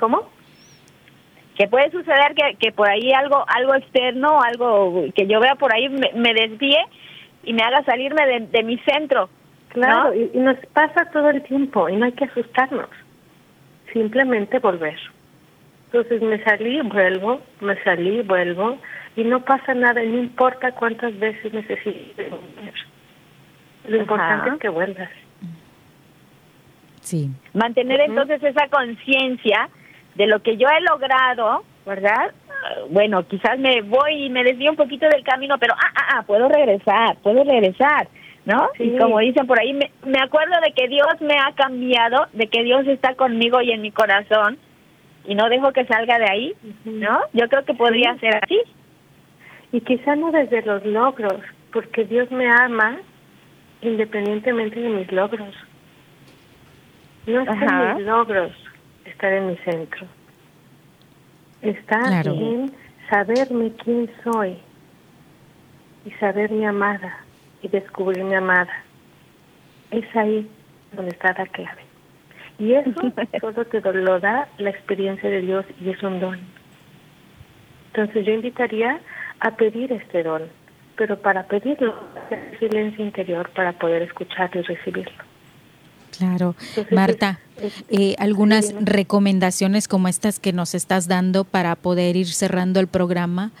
¿Cómo? 0.00 0.22
Que 1.56 1.68
puede 1.68 1.90
suceder 1.90 2.34
que, 2.34 2.56
que 2.58 2.72
por 2.72 2.88
ahí 2.88 3.12
algo 3.12 3.44
algo 3.46 3.74
externo, 3.74 4.40
algo 4.40 5.04
que 5.14 5.26
yo 5.26 5.40
vea 5.40 5.54
por 5.56 5.74
ahí 5.74 5.88
me, 5.88 6.10
me 6.14 6.32
desvíe 6.32 6.82
y 7.44 7.52
me 7.52 7.62
haga 7.62 7.84
salirme 7.84 8.46
de, 8.50 8.62
mi 8.62 8.78
centro. 8.78 9.28
Claro, 9.68 10.14
y, 10.14 10.30
nos 10.38 10.56
pasa 10.72 11.10
todo 11.12 11.30
el 11.30 11.42
tiempo 11.42 11.88
y 11.88 11.96
no 11.96 12.06
hay 12.06 12.12
que 12.12 12.24
asustarnos. 12.24 12.88
Simplemente 13.92 14.58
volver. 14.58 14.98
Entonces 15.86 16.22
me 16.22 16.42
salí, 16.44 16.80
vuelvo, 16.82 17.40
me 17.60 17.82
salí, 17.82 18.22
vuelvo 18.22 18.78
y 19.16 19.24
no 19.24 19.44
pasa 19.44 19.74
nada, 19.74 20.02
no 20.02 20.18
importa 20.18 20.72
cuántas 20.72 21.18
veces 21.18 21.52
necesites 21.52 22.30
volver. 22.30 22.74
Lo 23.88 23.96
importante 23.96 24.50
es 24.50 24.56
que 24.58 24.68
vuelvas. 24.68 25.10
Sí. 27.00 27.30
Mantener 27.52 28.00
entonces 28.00 28.42
esa 28.42 28.68
conciencia 28.68 29.68
de 30.14 30.26
lo 30.26 30.42
que 30.42 30.56
yo 30.56 30.68
he 30.68 30.80
logrado, 30.82 31.64
¿verdad? 31.86 32.32
Bueno, 32.90 33.26
quizás 33.26 33.58
me 33.58 33.82
voy 33.82 34.26
y 34.26 34.30
me 34.30 34.44
desvío 34.44 34.70
un 34.70 34.76
poquito 34.76 35.08
del 35.08 35.24
camino, 35.24 35.58
pero 35.58 35.74
ah, 35.74 35.92
ah, 35.96 36.06
ah, 36.14 36.22
puedo 36.26 36.48
regresar, 36.48 37.16
puedo 37.22 37.42
regresar, 37.42 38.08
¿no? 38.44 38.68
Y 38.78 38.96
como 38.98 39.18
dicen 39.18 39.46
por 39.46 39.58
ahí, 39.58 39.72
me, 39.72 39.90
me 40.04 40.20
acuerdo 40.20 40.54
de 40.64 40.72
que 40.72 40.88
Dios 40.88 41.20
me 41.20 41.34
ha 41.34 41.52
cambiado, 41.54 42.26
de 42.32 42.46
que 42.46 42.62
Dios 42.62 42.86
está 42.86 43.14
conmigo 43.14 43.60
y 43.62 43.72
en 43.72 43.82
mi 43.82 43.90
corazón, 43.90 44.58
y 45.26 45.34
no 45.34 45.48
dejo 45.48 45.72
que 45.72 45.84
salga 45.86 46.18
de 46.18 46.30
ahí, 46.30 46.54
¿no? 46.84 47.20
Yo 47.32 47.48
creo 47.48 47.64
que 47.64 47.74
podría 47.74 48.16
ser 48.18 48.36
así. 48.42 48.60
Y 49.72 49.80
quizá 49.80 50.16
no 50.16 50.30
desde 50.30 50.62
los 50.62 50.84
logros, 50.84 51.40
porque 51.72 52.04
Dios 52.04 52.30
me 52.30 52.48
ama 52.48 52.98
independientemente 53.80 54.80
de 54.80 54.88
mis 54.88 55.10
logros. 55.10 55.54
No 57.26 57.42
en 57.42 57.96
mis 57.96 58.06
logros 58.06 58.61
estar 59.04 59.32
en 59.32 59.48
mi 59.48 59.56
centro. 59.58 60.06
Está 61.60 62.22
en 62.24 62.72
saberme 63.08 63.72
quién 63.84 64.10
soy 64.24 64.58
y 66.04 66.10
saber 66.12 66.50
mi 66.50 66.64
amada 66.64 67.18
y 67.62 67.68
descubrir 67.68 68.24
mi 68.24 68.34
amada. 68.34 68.72
Es 69.90 70.04
ahí 70.16 70.48
donde 70.92 71.12
está 71.12 71.34
la 71.36 71.46
clave. 71.46 71.82
Y 72.58 72.74
eso 72.74 72.92
todo 73.40 73.64
te 73.64 73.80
lo 73.80 74.20
da 74.20 74.48
la 74.58 74.70
experiencia 74.70 75.28
de 75.28 75.40
Dios 75.40 75.64
y 75.80 75.90
es 75.90 76.02
un 76.02 76.20
don. 76.20 76.40
Entonces 77.88 78.24
yo 78.24 78.32
invitaría 78.32 79.00
a 79.40 79.50
pedir 79.56 79.92
este 79.92 80.22
don, 80.22 80.42
pero 80.96 81.18
para 81.18 81.44
pedirlo, 81.44 81.94
silencio 82.58 83.04
interior 83.04 83.50
para 83.50 83.72
poder 83.72 84.02
escucharlo 84.02 84.60
y 84.60 84.64
recibirlo. 84.64 85.31
Claro. 86.16 86.54
Marta, 86.90 87.40
eh, 87.88 88.14
algunas 88.18 88.74
recomendaciones 88.80 89.88
como 89.88 90.08
estas 90.08 90.40
que 90.40 90.52
nos 90.52 90.74
estás 90.74 91.08
dando 91.08 91.44
para 91.44 91.76
poder 91.76 92.16
ir 92.16 92.28
cerrando 92.28 92.80
el 92.80 92.86
programa, 92.86 93.52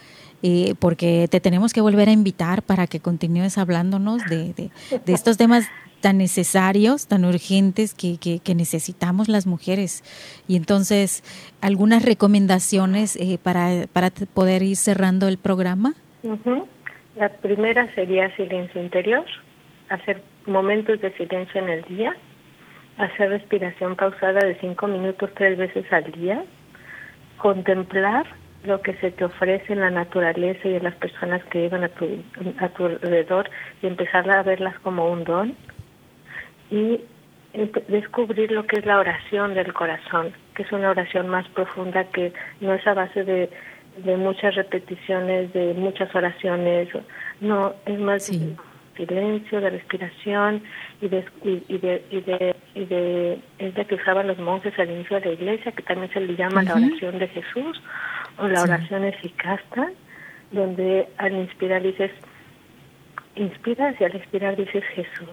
eh, 0.42 0.74
porque 0.78 1.28
te 1.30 1.40
tenemos 1.40 1.72
que 1.72 1.80
volver 1.80 2.08
a 2.08 2.12
invitar 2.12 2.62
para 2.62 2.86
que 2.86 3.00
continúes 3.00 3.58
hablándonos 3.58 4.24
de, 4.26 4.52
de, 4.54 4.70
estos 5.06 5.36
temas 5.36 5.68
tan 6.00 6.18
necesarios, 6.18 7.06
tan 7.06 7.24
urgentes 7.24 7.94
que, 7.94 8.18
que, 8.18 8.54
necesitamos 8.54 9.28
las 9.28 9.46
mujeres. 9.46 10.02
Y 10.48 10.56
entonces, 10.56 11.22
algunas 11.60 12.04
recomendaciones 12.04 13.14
eh, 13.16 13.38
para, 13.40 13.86
para 13.92 14.10
poder 14.10 14.62
ir 14.62 14.76
cerrando 14.76 15.28
el 15.28 15.38
programa. 15.38 15.94
La 17.14 17.28
primera 17.28 17.94
sería 17.94 18.34
silencio 18.34 18.82
interior, 18.82 19.24
hacer 19.90 20.22
momentos 20.46 21.00
de 21.00 21.12
silencio 21.16 21.60
en 21.60 21.68
el 21.68 21.82
día 21.84 22.16
hacer 22.98 23.30
respiración 23.30 23.96
pausada 23.96 24.40
de 24.40 24.56
cinco 24.56 24.86
minutos 24.86 25.30
tres 25.34 25.56
veces 25.58 25.90
al 25.92 26.10
día, 26.12 26.44
contemplar 27.38 28.26
lo 28.64 28.80
que 28.80 28.94
se 28.94 29.10
te 29.10 29.24
ofrece 29.24 29.72
en 29.72 29.80
la 29.80 29.90
naturaleza 29.90 30.68
y 30.68 30.76
en 30.76 30.84
las 30.84 30.94
personas 30.94 31.42
que 31.46 31.62
viven 31.62 31.84
a 31.84 31.88
tu, 31.88 32.06
a 32.58 32.68
tu 32.68 32.86
alrededor 32.86 33.50
y 33.82 33.86
empezar 33.86 34.30
a 34.30 34.42
verlas 34.42 34.78
como 34.80 35.10
un 35.10 35.24
don 35.24 35.56
y 36.70 37.00
descubrir 37.88 38.50
lo 38.52 38.66
que 38.66 38.78
es 38.78 38.86
la 38.86 38.98
oración 38.98 39.54
del 39.54 39.72
corazón, 39.72 40.32
que 40.54 40.62
es 40.62 40.72
una 40.72 40.90
oración 40.90 41.28
más 41.28 41.46
profunda 41.48 42.04
que 42.04 42.32
no 42.60 42.72
es 42.72 42.86
a 42.86 42.94
base 42.94 43.24
de, 43.24 43.50
de 43.98 44.16
muchas 44.16 44.54
repeticiones, 44.54 45.52
de 45.52 45.74
muchas 45.74 46.14
oraciones, 46.14 46.88
no, 47.40 47.74
es 47.84 47.98
más 47.98 48.30
silencio, 48.96 49.60
de 49.60 49.70
respiración 49.70 50.62
y 51.00 51.08
de, 51.08 51.24
y, 51.42 51.78
de, 51.78 52.04
y 52.10 52.20
de, 52.20 52.56
y 52.74 52.84
de, 52.84 53.38
es 53.58 53.74
de 53.74 53.84
que 53.86 53.94
usaban 53.94 54.26
los 54.26 54.38
monjes 54.38 54.78
al 54.78 54.90
inicio 54.90 55.18
de 55.20 55.26
la 55.26 55.32
iglesia, 55.32 55.72
que 55.72 55.82
también 55.82 56.12
se 56.12 56.20
le 56.20 56.36
llama 56.36 56.62
la 56.62 56.74
oración 56.74 57.18
de 57.18 57.28
Jesús 57.28 57.80
o 58.38 58.48
la 58.48 58.62
oración 58.62 59.04
eficasta, 59.04 59.90
donde 60.50 61.08
al 61.18 61.32
inspirar 61.32 61.82
dices, 61.82 62.10
inspiras 63.36 64.00
y 64.00 64.04
al 64.04 64.16
expirar 64.16 64.56
dices 64.56 64.84
Jesús. 64.94 65.28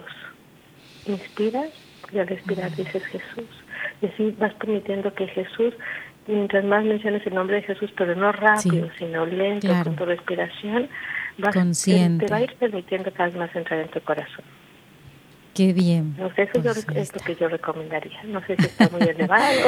Inspiras 1.06 1.70
y 2.12 2.18
al 2.18 2.30
expirar 2.30 2.74
dices 2.74 3.04
Jesús. 3.06 3.64
Y 4.02 4.06
así 4.06 4.34
vas 4.38 4.54
permitiendo 4.54 5.12
que 5.14 5.26
Jesús, 5.28 5.74
mientras 6.26 6.64
más 6.64 6.84
menciones 6.84 7.26
el 7.26 7.34
nombre 7.34 7.56
de 7.56 7.62
Jesús, 7.62 7.92
pero 7.96 8.14
no 8.14 8.32
rápido, 8.32 8.88
sino 8.98 9.26
lento, 9.26 9.68
con 9.84 9.96
tu 9.96 10.04
respiración, 10.04 10.88
consciente. 11.40 12.26
Te, 12.26 12.32
va 12.32 12.38
a 12.38 12.42
ir 12.42 12.54
permitiendo 12.56 13.12
cada 13.12 13.26
vez 13.26 13.36
más 13.36 13.54
entrar 13.56 13.80
en 13.80 13.88
tu 13.88 14.00
corazón. 14.00 14.44
Qué 15.54 15.72
bien. 15.72 16.14
No 16.16 16.32
sé, 16.34 16.42
eso 16.42 16.62
pues 16.62 16.86
es 16.94 17.14
lo 17.14 17.20
que 17.20 17.34
yo 17.34 17.48
recomendaría. 17.48 18.22
No 18.24 18.40
sé 18.46 18.56
si 18.56 18.66
está 18.66 18.88
muy 18.88 19.02
elevado. 19.02 19.60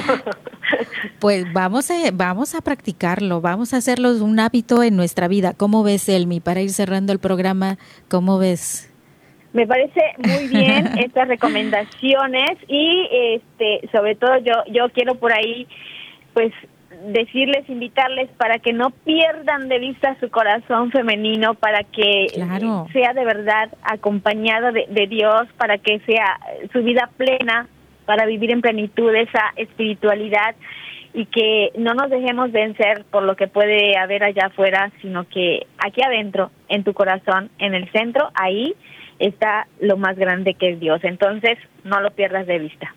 pues 1.18 1.52
vamos 1.52 1.90
a, 1.90 1.94
vamos 2.12 2.54
a 2.54 2.60
practicarlo, 2.60 3.40
vamos 3.40 3.74
a 3.74 3.78
hacerlo 3.78 4.10
un 4.10 4.38
hábito 4.38 4.82
en 4.82 4.96
nuestra 4.96 5.26
vida. 5.26 5.54
¿Cómo 5.54 5.82
ves, 5.82 6.08
Elmi? 6.08 6.40
Para 6.40 6.60
ir 6.60 6.70
cerrando 6.70 7.12
el 7.12 7.18
programa, 7.18 7.78
¿cómo 8.08 8.38
ves? 8.38 8.92
Me 9.52 9.66
parece 9.66 10.00
muy 10.18 10.48
bien 10.48 10.86
estas 10.98 11.28
recomendaciones 11.28 12.58
y 12.68 13.08
este 13.34 13.88
sobre 13.90 14.14
todo 14.14 14.38
yo 14.38 14.54
yo 14.72 14.88
quiero 14.94 15.16
por 15.16 15.32
ahí 15.32 15.66
pues 16.32 16.52
decirles, 17.06 17.68
invitarles 17.68 18.30
para 18.36 18.58
que 18.58 18.72
no 18.72 18.90
pierdan 18.90 19.68
de 19.68 19.78
vista 19.78 20.16
su 20.20 20.30
corazón 20.30 20.90
femenino, 20.90 21.54
para 21.54 21.84
que 21.84 22.26
sea 22.92 23.12
de 23.12 23.24
verdad 23.24 23.70
acompañado 23.82 24.72
de, 24.72 24.86
de, 24.88 25.06
Dios, 25.06 25.48
para 25.56 25.78
que 25.78 26.00
sea 26.00 26.38
su 26.72 26.82
vida 26.82 27.10
plena, 27.16 27.66
para 28.06 28.26
vivir 28.26 28.50
en 28.52 28.60
plenitud 28.60 29.14
esa 29.14 29.52
espiritualidad 29.56 30.54
y 31.14 31.26
que 31.26 31.72
no 31.76 31.94
nos 31.94 32.10
dejemos 32.10 32.52
vencer 32.52 33.04
por 33.10 33.22
lo 33.22 33.36
que 33.36 33.46
puede 33.46 33.96
haber 33.98 34.24
allá 34.24 34.46
afuera, 34.46 34.90
sino 35.02 35.28
que 35.28 35.66
aquí 35.78 36.00
adentro, 36.02 36.50
en 36.68 36.84
tu 36.84 36.94
corazón, 36.94 37.50
en 37.58 37.74
el 37.74 37.90
centro, 37.92 38.30
ahí 38.34 38.74
está 39.18 39.66
lo 39.80 39.96
más 39.96 40.16
grande 40.16 40.54
que 40.54 40.70
es 40.70 40.80
Dios. 40.80 41.00
Entonces, 41.04 41.58
no 41.84 42.00
lo 42.00 42.10
pierdas 42.12 42.46
de 42.46 42.58
vista. 42.58 42.94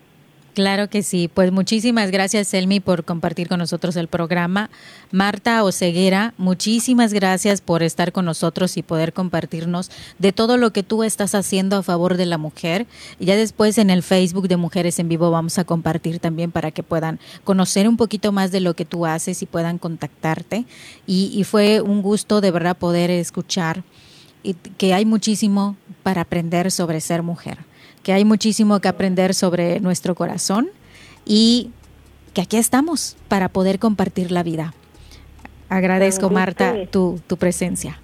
Claro 0.56 0.89
que 0.89 1.03
sí. 1.03 1.30
Pues 1.32 1.51
muchísimas 1.51 2.12
gracias, 2.12 2.53
Elmi, 2.53 2.80
por 2.80 3.03
compartir 3.03 3.49
con 3.49 3.60
nosotros 3.60 3.97
el 3.97 4.08
programa. 4.08 4.70
Marta 5.12 5.62
Oceguera, 5.66 6.34
muchísimas 6.38 7.12
gracias 7.12 7.60
por 7.60 7.84
estar 7.84 8.14
con 8.14 8.24
nosotros 8.24 8.78
y 8.78 8.82
poder 8.82 9.12
compartirnos 9.12 9.91
de 10.18 10.32
todo 10.32 10.56
lo 10.56 10.72
que 10.72 10.82
tú 10.82 11.03
estás 11.03 11.36
haciendo 11.36 11.76
a 11.76 11.84
favor 11.84 12.16
de 12.16 12.26
la 12.26 12.38
mujer. 12.38 12.88
Ya 13.20 13.36
después 13.36 13.78
en 13.78 13.89
el 13.89 14.01
Facebook 14.01 14.47
de 14.47 14.56
Mujeres 14.56 14.97
en 14.97 15.10
Vivo 15.10 15.30
vamos 15.30 15.58
a 15.58 15.66
compartir 15.66 16.20
también 16.20 16.53
para 16.53 16.72
que 16.72 16.84
puedan 16.84 17.20
conocer 17.43 17.89
un 17.89 17.97
poquito 17.97 18.32
más 18.32 18.53
de 18.53 18.62
lo 18.62 18.76
que 18.76 18.86
tú 18.86 19.06
haces 19.06 19.41
y 19.41 19.45
puedan 19.45 19.78
contactarte. 19.78 20.64
Y, 21.06 21.34
y 21.38 21.43
fue 21.43 21.82
un 21.82 22.01
gusto 22.01 22.39
de 22.39 22.51
verdad 22.51 22.78
poder 22.78 23.12
escuchar 23.12 23.84
y 24.41 24.53
que 24.53 24.93
hay 24.93 25.03
muchísimo 25.03 25.76
para 26.01 26.22
aprender 26.22 26.72
sobre 26.72 27.01
ser 27.01 27.24
mujer 27.24 27.58
que 28.06 28.14
hay 28.14 28.24
muchísimo 28.24 28.80
que 28.82 28.88
aprender 28.88 29.34
sobre 29.34 29.80
nuestro 29.80 30.14
corazón 30.14 30.70
y 31.26 31.72
que 32.36 32.41
aquí 32.41 32.58
estamos 32.58 33.18
para 33.28 33.49
poder 33.49 33.80
compartir 33.80 34.32
la 34.32 34.43
vida. 34.43 34.76
Agradezco, 35.70 36.30
Marta, 36.30 36.76
tu, 36.91 37.20
tu 37.26 37.38
presencia. 37.38 37.99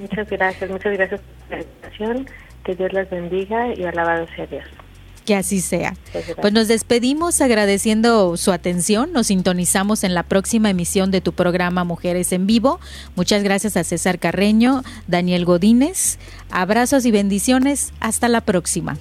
Muchas 0.00 0.30
gracias, 0.30 0.70
muchas 0.70 0.92
gracias 0.92 1.20
por 1.20 1.58
la 1.58 1.64
invitación. 1.64 2.26
Que 2.62 2.76
Dios 2.76 2.92
las 2.92 3.10
bendiga 3.10 3.74
y 3.74 3.82
alabado 3.82 4.28
sea 4.36 4.46
Dios. 4.46 4.64
Que 5.24 5.34
así 5.34 5.60
sea. 5.60 5.96
Pues 6.40 6.52
nos 6.52 6.68
despedimos 6.68 7.40
agradeciendo 7.40 8.36
su 8.36 8.52
atención. 8.52 9.12
Nos 9.12 9.28
sintonizamos 9.28 10.04
en 10.04 10.14
la 10.14 10.22
próxima 10.22 10.68
emisión 10.68 11.10
de 11.10 11.22
tu 11.22 11.32
programa 11.32 11.84
Mujeres 11.84 12.32
en 12.32 12.46
Vivo. 12.46 12.78
Muchas 13.16 13.42
gracias 13.42 13.76
a 13.76 13.84
César 13.84 14.18
Carreño, 14.18 14.82
Daniel 15.06 15.46
Godínez. 15.46 16.18
Abrazos 16.50 17.06
y 17.06 17.10
bendiciones. 17.10 17.92
Hasta 18.00 18.28
la 18.28 18.42
próxima. 18.42 18.98